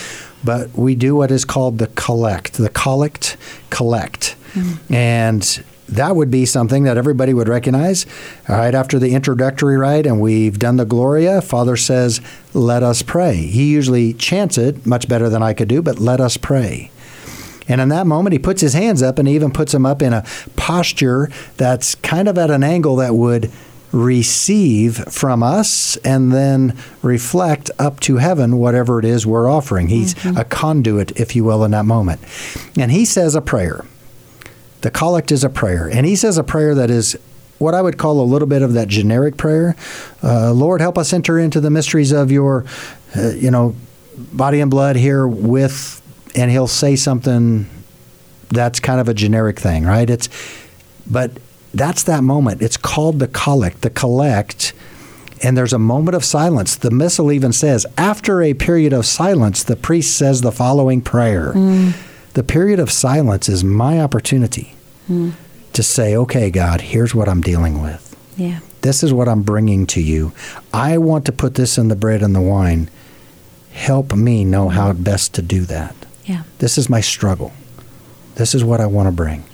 but 0.45 0.73
we 0.73 0.95
do 0.95 1.17
what 1.17 1.31
is 1.31 1.45
called 1.45 1.79
the 1.79 1.89
collect, 1.89 2.55
the 2.55 2.69
collect, 2.69 3.37
collect. 3.71 4.37
Mm-hmm. 4.53 4.95
And 4.95 5.65
that 5.89 6.17
would 6.17 6.31
be 6.31 6.47
something 6.47 6.85
that 6.85 6.97
everybody 6.97 7.33
would 7.33 7.49
recognize. 7.49 8.07
All 8.49 8.57
right, 8.57 8.75
after 8.75 8.99
the 8.99 9.15
introductory 9.15 9.77
rite 9.77 10.07
and 10.07 10.21
we've 10.21 10.59
done 10.59 10.77
the 10.77 10.85
Gloria, 10.85 11.41
Father 11.41 11.77
says, 11.77 12.21
Let 12.55 12.83
us 12.83 13.03
pray. 13.03 13.37
He 13.37 13.71
usually 13.71 14.13
chants 14.15 14.59
it 14.59 14.87
much 14.87 15.09
better 15.09 15.29
than 15.29 15.43
I 15.43 15.55
could 15.55 15.69
do, 15.69 15.83
but 15.83 15.99
let 15.99 16.21
us 16.21 16.37
pray. 16.37 16.91
And 17.69 17.81
in 17.81 17.89
that 17.89 18.07
moment, 18.07 18.33
he 18.33 18.39
puts 18.39 18.61
his 18.61 18.75
hands 18.75 19.03
up 19.03 19.19
and 19.19 19.27
he 19.27 19.35
even 19.35 19.51
puts 19.51 19.73
them 19.73 19.85
up 19.87 20.03
in 20.03 20.13
a 20.13 20.25
posture 20.57 21.31
that's 21.57 21.95
kind 21.97 22.29
of 22.29 22.39
at 22.39 22.51
an 22.51 22.63
angle 22.63 22.97
that 22.97 23.15
would 23.15 23.51
receive 23.93 24.97
from 25.09 25.43
us 25.43 25.97
and 25.99 26.33
then 26.33 26.77
reflect 27.03 27.71
up 27.79 28.01
to 28.01 28.17
heaven 28.17 28.59
whatever 28.59 28.99
it 28.99 29.05
is 29.05 29.27
we're 29.27 29.51
offering. 29.51 29.89
He's 29.89 30.15
a 30.25 30.45
conduit, 30.45 31.19
if 31.19 31.35
you 31.35 31.45
will, 31.45 31.65
in 31.65 31.71
that 31.71 31.85
moment. 31.85 32.21
And 32.77 32.91
he 32.91 33.05
says 33.05 33.35
a 33.35 33.41
prayer. 33.41 33.85
The 34.83 34.91
collect 34.91 35.33
is 35.33 35.43
a 35.43 35.49
prayer. 35.49 35.89
And 35.89 36.05
he 36.07 36.15
says 36.15 36.37
a 36.37 36.45
prayer 36.45 36.75
that 36.75 36.91
is 36.91 37.17
what 37.59 37.75
I 37.75 37.81
would 37.81 37.97
call 37.97 38.21
a 38.21 38.23
little 38.23 38.49
bit 38.49 38.63
of 38.63 38.75
that 38.75 38.89
generic 38.89 39.37
prayer. 39.37 39.75
Uh, 40.23 40.53
Lord, 40.53 40.81
help 40.81 40.99
us 40.99 41.13
enter 41.13 41.39
into 41.39 41.61
the 41.61 41.71
mysteries 41.71 42.13
of 42.13 42.31
your, 42.31 42.67
uh, 43.17 43.31
you 43.31 43.51
know, 43.51 43.75
body 44.17 44.61
and 44.61 44.71
blood 44.71 44.97
here 44.97 45.27
with, 45.27 46.03
and 46.37 46.51
he'll 46.51 46.69
say 46.69 46.95
something 46.95 47.67
that's 48.51 48.79
kind 48.79 49.01
of 49.01 49.09
a 49.09 49.15
generic 49.15 49.59
thing, 49.59 49.85
right? 49.85 50.09
It's, 50.09 50.29
but 51.07 51.33
that's 51.75 52.03
that 52.05 52.23
moment. 52.23 52.63
It's 52.63 52.77
called 52.77 53.19
the 53.19 53.27
collect, 53.27 53.81
the 53.81 53.91
collect. 53.91 54.73
And 55.43 55.57
there's 55.57 55.73
a 55.73 55.79
moment 55.79 56.15
of 56.15 56.25
silence. 56.25 56.77
The 56.77 56.91
missal 56.91 57.33
even 57.33 57.53
says, 57.53 57.87
after 57.99 58.43
a 58.43 58.55
period 58.55 58.93
of 58.93 59.05
silence, 59.05 59.65
the 59.65 59.77
priest 59.77 60.17
says 60.17 60.41
the 60.41 60.53
following 60.53 61.03
prayer. 61.03 61.53
Mm. 61.53 61.95
The 62.35 62.43
period 62.43 62.79
of 62.79 62.91
silence 62.91 63.49
is 63.49 63.65
my 63.65 64.01
opportunity 64.01 64.75
mm. 65.09 65.33
to 65.73 65.83
say, 65.83 66.17
okay, 66.17 66.51
God, 66.51 66.81
here's 66.83 67.15
what 67.15 67.29
I'm 67.29 67.41
dealing 67.41 67.83
with. 67.83 68.15
yeah 68.37 68.61
This 68.83 69.03
is 69.03 69.13
what 69.13 69.29
I'm 69.29 69.43
bringing 69.43 69.87
to 69.89 70.03
you. 70.03 70.33
I 70.73 70.99
want 70.99 71.25
to 71.27 71.33
put 71.33 71.55
this 71.55 71.79
in 71.79 71.89
the 71.89 71.97
bread 71.97 72.23
and 72.23 72.35
the 72.35 72.41
wine. 72.41 72.91
Help 73.73 74.15
me 74.15 74.45
know 74.45 74.69
how 74.71 74.93
best 74.95 75.35
to 75.35 75.43
do 75.43 75.63
that. 75.67 76.06
Yeah 76.27 76.43
This 76.59 76.77
is 76.79 76.89
my 76.89 77.01
struggle. 77.01 77.53
This 78.35 78.55
is 78.55 78.63
what 78.63 78.81
I 78.81 78.87
want 78.87 79.07
to 79.07 79.13
bring. 79.13 79.45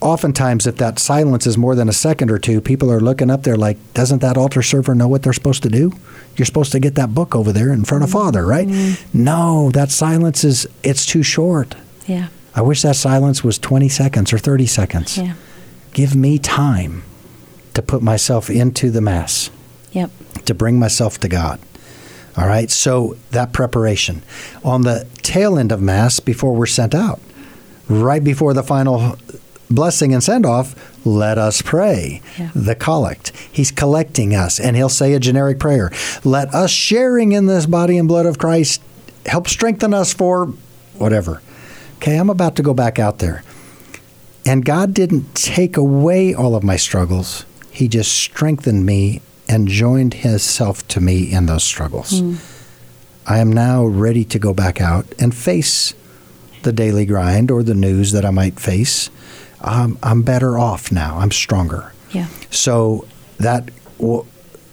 Oftentimes, 0.00 0.66
if 0.66 0.76
that 0.76 0.98
silence 0.98 1.46
is 1.46 1.56
more 1.56 1.74
than 1.74 1.88
a 1.88 1.92
second 1.92 2.30
or 2.30 2.38
two, 2.38 2.60
people 2.60 2.90
are 2.92 3.00
looking 3.00 3.30
up 3.30 3.44
there 3.44 3.56
like, 3.56 3.78
doesn't 3.94 4.20
that 4.20 4.36
altar 4.36 4.60
server 4.60 4.94
know 4.94 5.08
what 5.08 5.22
they're 5.22 5.32
supposed 5.32 5.62
to 5.62 5.70
do? 5.70 5.92
You're 6.36 6.44
supposed 6.44 6.72
to 6.72 6.80
get 6.80 6.94
that 6.96 7.14
book 7.14 7.34
over 7.34 7.52
there 7.52 7.72
in 7.72 7.84
front 7.84 8.04
of 8.04 8.10
mm-hmm. 8.10 8.18
Father, 8.18 8.44
right? 8.44 8.66
Mm-hmm. 8.68 9.24
No, 9.24 9.70
that 9.70 9.90
silence 9.90 10.44
is, 10.44 10.66
it's 10.82 11.06
too 11.06 11.22
short. 11.22 11.74
yeah 12.06 12.28
I 12.54 12.60
wish 12.62 12.82
that 12.82 12.96
silence 12.96 13.42
was 13.42 13.58
20 13.58 13.88
seconds 13.88 14.32
or 14.32 14.38
30 14.38 14.66
seconds. 14.66 15.16
yeah 15.16 15.34
Give 15.92 16.14
me 16.16 16.38
time 16.38 17.02
to 17.74 17.82
put 17.82 18.02
myself 18.02 18.50
into 18.50 18.90
the 18.90 19.00
Mass 19.00 19.50
yep 19.92 20.10
to 20.44 20.54
bring 20.54 20.78
myself 20.78 21.18
to 21.20 21.28
God. 21.28 21.60
All 22.36 22.46
right, 22.48 22.70
so 22.70 23.16
that 23.30 23.52
preparation. 23.52 24.22
On 24.64 24.82
the 24.82 25.06
tail 25.22 25.58
end 25.58 25.70
of 25.70 25.80
Mass, 25.80 26.20
before 26.20 26.54
we're 26.54 26.66
sent 26.66 26.94
out, 26.94 27.20
right 27.88 28.22
before 28.22 28.54
the 28.54 28.62
final 28.62 29.16
blessing 29.70 30.12
and 30.12 30.22
send 30.22 30.44
off, 30.44 30.74
let 31.06 31.38
us 31.38 31.62
pray. 31.62 32.22
Yeah. 32.38 32.50
The 32.54 32.74
collect. 32.74 33.30
He's 33.52 33.70
collecting 33.70 34.34
us, 34.34 34.58
and 34.58 34.74
he'll 34.76 34.88
say 34.88 35.14
a 35.14 35.20
generic 35.20 35.58
prayer. 35.58 35.92
Let 36.24 36.52
us 36.54 36.70
sharing 36.70 37.32
in 37.32 37.46
this 37.46 37.66
body 37.66 37.98
and 37.98 38.08
blood 38.08 38.26
of 38.26 38.38
Christ 38.38 38.82
help 39.26 39.48
strengthen 39.48 39.94
us 39.94 40.12
for 40.12 40.46
whatever. 40.98 41.40
Okay, 41.96 42.16
I'm 42.16 42.30
about 42.30 42.56
to 42.56 42.62
go 42.62 42.74
back 42.74 42.98
out 42.98 43.18
there. 43.18 43.42
And 44.46 44.64
God 44.64 44.92
didn't 44.92 45.34
take 45.34 45.76
away 45.76 46.34
all 46.34 46.54
of 46.54 46.62
my 46.62 46.76
struggles. 46.76 47.46
He 47.70 47.88
just 47.88 48.12
strengthened 48.12 48.84
me 48.84 49.22
and 49.48 49.68
joined 49.68 50.14
Himself 50.14 50.86
to 50.88 51.00
me 51.00 51.32
in 51.32 51.46
those 51.46 51.64
struggles. 51.64 52.22
I 53.26 53.38
am 53.38 53.52
now 53.52 53.84
ready 53.84 54.24
to 54.24 54.38
go 54.38 54.52
back 54.52 54.80
out 54.80 55.06
and 55.18 55.34
face 55.34 55.94
the 56.62 56.72
daily 56.72 57.06
grind 57.06 57.50
or 57.50 57.62
the 57.62 57.74
news 57.74 58.12
that 58.12 58.24
I 58.24 58.30
might 58.30 58.58
face. 58.60 59.10
Um, 59.60 59.98
I'm 60.02 60.22
better 60.22 60.58
off 60.58 60.92
now. 60.92 61.18
I'm 61.18 61.30
stronger. 61.30 61.92
yeah 62.12 62.28
So 62.50 63.06
that 63.38 63.70
will 63.98 64.24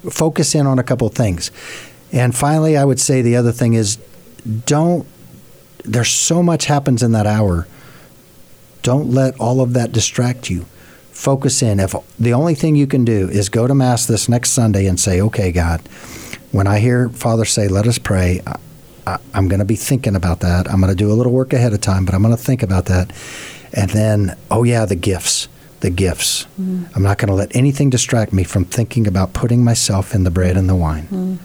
focus 0.09 0.53
in 0.55 0.67
on 0.67 0.79
a 0.79 0.83
couple 0.83 1.07
of 1.07 1.13
things. 1.13 1.51
And 2.11 2.35
finally, 2.35 2.75
I 2.75 2.83
would 2.83 2.99
say 2.99 3.21
the 3.21 3.35
other 3.37 3.51
thing 3.53 3.73
is 3.73 3.97
don't, 4.65 5.05
there's 5.85 6.09
so 6.11 6.43
much 6.43 6.65
happens 6.65 7.03
in 7.03 7.11
that 7.13 7.25
hour. 7.27 7.67
Don't 8.81 9.11
let 9.11 9.39
all 9.39 9.61
of 9.61 9.73
that 9.73 9.91
distract 9.91 10.49
you. 10.49 10.65
Focus 11.21 11.61
in. 11.61 11.79
If 11.79 11.93
the 12.19 12.33
only 12.33 12.55
thing 12.55 12.75
you 12.75 12.87
can 12.87 13.05
do 13.05 13.29
is 13.29 13.47
go 13.47 13.67
to 13.67 13.75
Mass 13.75 14.07
this 14.07 14.27
next 14.27 14.53
Sunday 14.53 14.87
and 14.87 14.99
say, 14.99 15.21
okay, 15.21 15.51
God, 15.51 15.79
when 16.51 16.65
I 16.65 16.79
hear 16.79 17.09
Father 17.09 17.45
say, 17.45 17.67
let 17.67 17.85
us 17.85 17.99
pray, 17.99 18.41
I, 19.05 19.19
I'm 19.31 19.47
going 19.47 19.59
to 19.59 19.65
be 19.65 19.75
thinking 19.75 20.15
about 20.15 20.39
that. 20.39 20.67
I'm 20.67 20.81
going 20.81 20.89
to 20.89 20.95
do 20.95 21.11
a 21.11 21.13
little 21.13 21.31
work 21.31 21.53
ahead 21.53 21.73
of 21.73 21.81
time, 21.81 22.05
but 22.05 22.15
I'm 22.15 22.23
going 22.23 22.35
to 22.35 22.41
think 22.41 22.63
about 22.63 22.85
that. 22.85 23.11
And 23.71 23.91
then, 23.91 24.35
oh, 24.49 24.63
yeah, 24.63 24.85
the 24.85 24.95
gifts. 24.95 25.47
The 25.81 25.91
gifts. 25.91 26.45
Mm-hmm. 26.59 26.85
I'm 26.95 27.03
not 27.03 27.19
going 27.19 27.29
to 27.29 27.35
let 27.35 27.55
anything 27.55 27.91
distract 27.91 28.33
me 28.33 28.43
from 28.43 28.65
thinking 28.65 29.05
about 29.05 29.33
putting 29.33 29.63
myself 29.63 30.15
in 30.15 30.23
the 30.23 30.31
bread 30.31 30.57
and 30.57 30.67
the 30.67 30.75
wine. 30.75 31.03
Mm-hmm. 31.03 31.35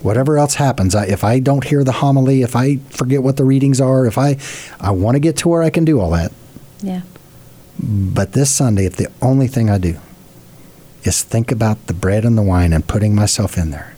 Whatever 0.00 0.38
else 0.38 0.54
happens, 0.54 0.94
I, 0.94 1.06
if 1.06 1.24
I 1.24 1.40
don't 1.40 1.64
hear 1.64 1.82
the 1.82 1.90
homily, 1.90 2.42
if 2.42 2.54
I 2.54 2.76
forget 2.90 3.24
what 3.24 3.36
the 3.36 3.44
readings 3.44 3.80
are, 3.80 4.06
if 4.06 4.16
I, 4.16 4.36
I 4.78 4.92
want 4.92 5.16
to 5.16 5.20
get 5.20 5.38
to 5.38 5.48
where 5.48 5.64
I 5.64 5.70
can 5.70 5.84
do 5.84 5.98
all 5.98 6.10
that. 6.10 6.30
yeah 6.82 7.02
But 7.78 8.32
this 8.32 8.50
Sunday, 8.50 8.86
if 8.86 8.96
the 8.96 9.10
only 9.20 9.48
thing 9.48 9.68
I 9.68 9.78
do 9.78 9.98
is 11.02 11.22
think 11.22 11.52
about 11.52 11.86
the 11.86 11.94
bread 11.94 12.24
and 12.24 12.36
the 12.36 12.42
wine 12.42 12.72
and 12.72 12.86
putting 12.86 13.14
myself 13.14 13.58
in 13.58 13.70
there, 13.70 13.94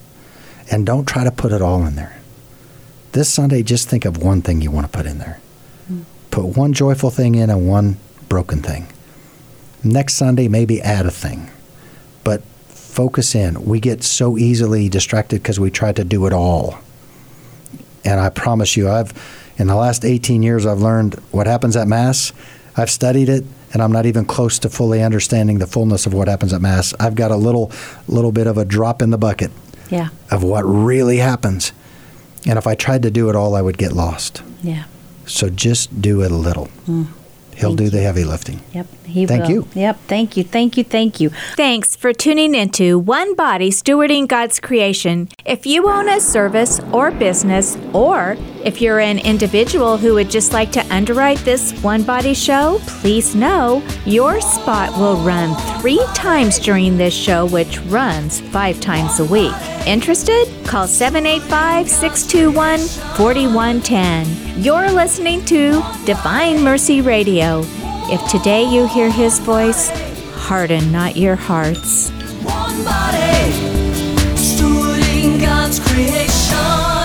and 0.71 0.85
don't 0.85 1.07
try 1.07 1.23
to 1.23 1.31
put 1.31 1.51
it 1.51 1.61
all 1.61 1.85
in 1.85 1.95
there. 1.95 2.19
This 3.13 3.29
Sunday, 3.33 3.63
just 3.63 3.89
think 3.89 4.05
of 4.05 4.21
one 4.21 4.41
thing 4.41 4.61
you 4.61 4.69
want 4.69 4.91
to 4.91 4.95
put 4.95 5.07
in 5.07 5.17
there. 5.17 5.39
Hmm. 5.87 6.01
Put 6.29 6.57
one 6.57 6.73
joyful 6.73 7.09
thing 7.09 7.35
in 7.35 7.49
and 7.49 7.67
one 7.67 7.97
broken 8.27 8.61
thing. 8.61 8.87
Next 9.83 10.15
Sunday, 10.15 10.47
maybe 10.47 10.81
add 10.81 11.07
a 11.07 11.11
thing. 11.11 11.49
But 12.23 12.43
focus 12.67 13.33
in. 13.33 13.65
We 13.65 13.79
get 13.79 14.03
so 14.03 14.37
easily 14.37 14.89
distracted 14.89 15.41
because 15.41 15.59
we 15.59 15.71
try 15.71 15.91
to 15.93 16.03
do 16.03 16.27
it 16.27 16.33
all. 16.33 16.77
And 18.05 18.19
I 18.19 18.29
promise 18.29 18.77
you, 18.77 18.89
I've 18.89 19.13
in 19.57 19.67
the 19.67 19.75
last 19.75 20.05
18 20.05 20.41
years, 20.41 20.65
I've 20.65 20.79
learned 20.79 21.15
what 21.31 21.47
happens 21.47 21.75
at 21.75 21.87
Mass. 21.87 22.31
I've 22.77 22.89
studied 22.89 23.27
it, 23.27 23.43
and 23.73 23.81
I'm 23.81 23.91
not 23.91 24.05
even 24.05 24.25
close 24.25 24.59
to 24.59 24.69
fully 24.69 25.01
understanding 25.03 25.59
the 25.59 25.67
fullness 25.67 26.05
of 26.05 26.13
what 26.13 26.27
happens 26.27 26.53
at 26.53 26.61
Mass. 26.61 26.93
I've 26.99 27.15
got 27.15 27.31
a 27.31 27.35
little, 27.35 27.71
little 28.07 28.31
bit 28.31 28.47
of 28.47 28.57
a 28.57 28.65
drop 28.65 29.01
in 29.01 29.09
the 29.11 29.17
bucket 29.17 29.51
Yeah. 29.89 30.09
of 30.31 30.43
what 30.43 30.63
really 30.63 31.17
happens. 31.17 31.71
And 32.45 32.57
if 32.57 32.65
I 32.65 32.75
tried 32.75 33.03
to 33.03 33.11
do 33.11 33.29
it 33.29 33.35
all, 33.35 33.55
I 33.55 33.61
would 33.61 33.77
get 33.77 33.91
lost. 33.91 34.41
Yeah. 34.63 34.85
So 35.25 35.49
just 35.49 36.01
do 36.01 36.21
it 36.23 36.31
a 36.31 36.35
little. 36.35 36.69
Mm. 36.87 37.07
He'll 37.55 37.69
Thank 37.69 37.77
do 37.77 37.83
you. 37.85 37.89
the 37.91 38.01
heavy 38.01 38.23
lifting. 38.23 38.61
Yep. 38.73 38.87
He 39.09 39.25
Thank 39.25 39.43
will. 39.43 39.49
you. 39.49 39.67
Yep. 39.73 39.97
Thank 40.07 40.37
you. 40.37 40.43
Thank 40.43 40.77
you. 40.77 40.83
Thank 40.83 41.19
you. 41.19 41.29
Thanks 41.55 41.95
for 41.95 42.13
tuning 42.13 42.55
into 42.55 42.97
One 42.97 43.35
Body 43.35 43.69
Stewarding 43.69 44.27
God's 44.27 44.59
Creation. 44.59 45.29
If 45.45 45.65
you 45.65 45.89
own 45.89 46.07
a 46.09 46.19
service 46.19 46.79
or 46.91 47.11
business, 47.11 47.77
or 47.93 48.37
if 48.63 48.81
you're 48.81 48.99
an 48.99 49.19
individual 49.19 49.97
who 49.97 50.13
would 50.15 50.29
just 50.29 50.53
like 50.53 50.71
to 50.73 50.85
underwrite 50.93 51.39
this 51.39 51.71
One 51.81 52.03
Body 52.03 52.33
show, 52.33 52.79
please 52.87 53.35
know 53.35 53.83
your 54.05 54.41
spot 54.41 54.97
will 54.97 55.17
run 55.17 55.55
three 55.81 56.03
times 56.13 56.59
during 56.59 56.97
this 56.97 57.13
show, 57.13 57.45
which 57.47 57.79
runs 57.81 58.41
five 58.41 58.79
times 58.79 59.19
a 59.19 59.25
week. 59.25 59.53
Interested? 59.85 60.45
Call 60.65 60.87
785 60.87 61.89
621 61.89 62.79
4110. 63.15 64.61
You're 64.61 64.91
listening 64.91 65.43
to 65.45 65.81
Divine 66.05 66.61
Mercy 66.61 67.01
Radio. 67.01 67.63
If 68.11 68.27
today 68.27 68.63
you 68.63 68.87
hear 68.87 69.11
his 69.11 69.37
voice, 69.37 69.91
harden 70.33 70.91
not 70.91 71.15
your 71.15 71.35
hearts. 71.35 72.09
One 72.41 72.83
body, 72.83 73.51
God's 75.39 75.79
creation. 75.79 76.98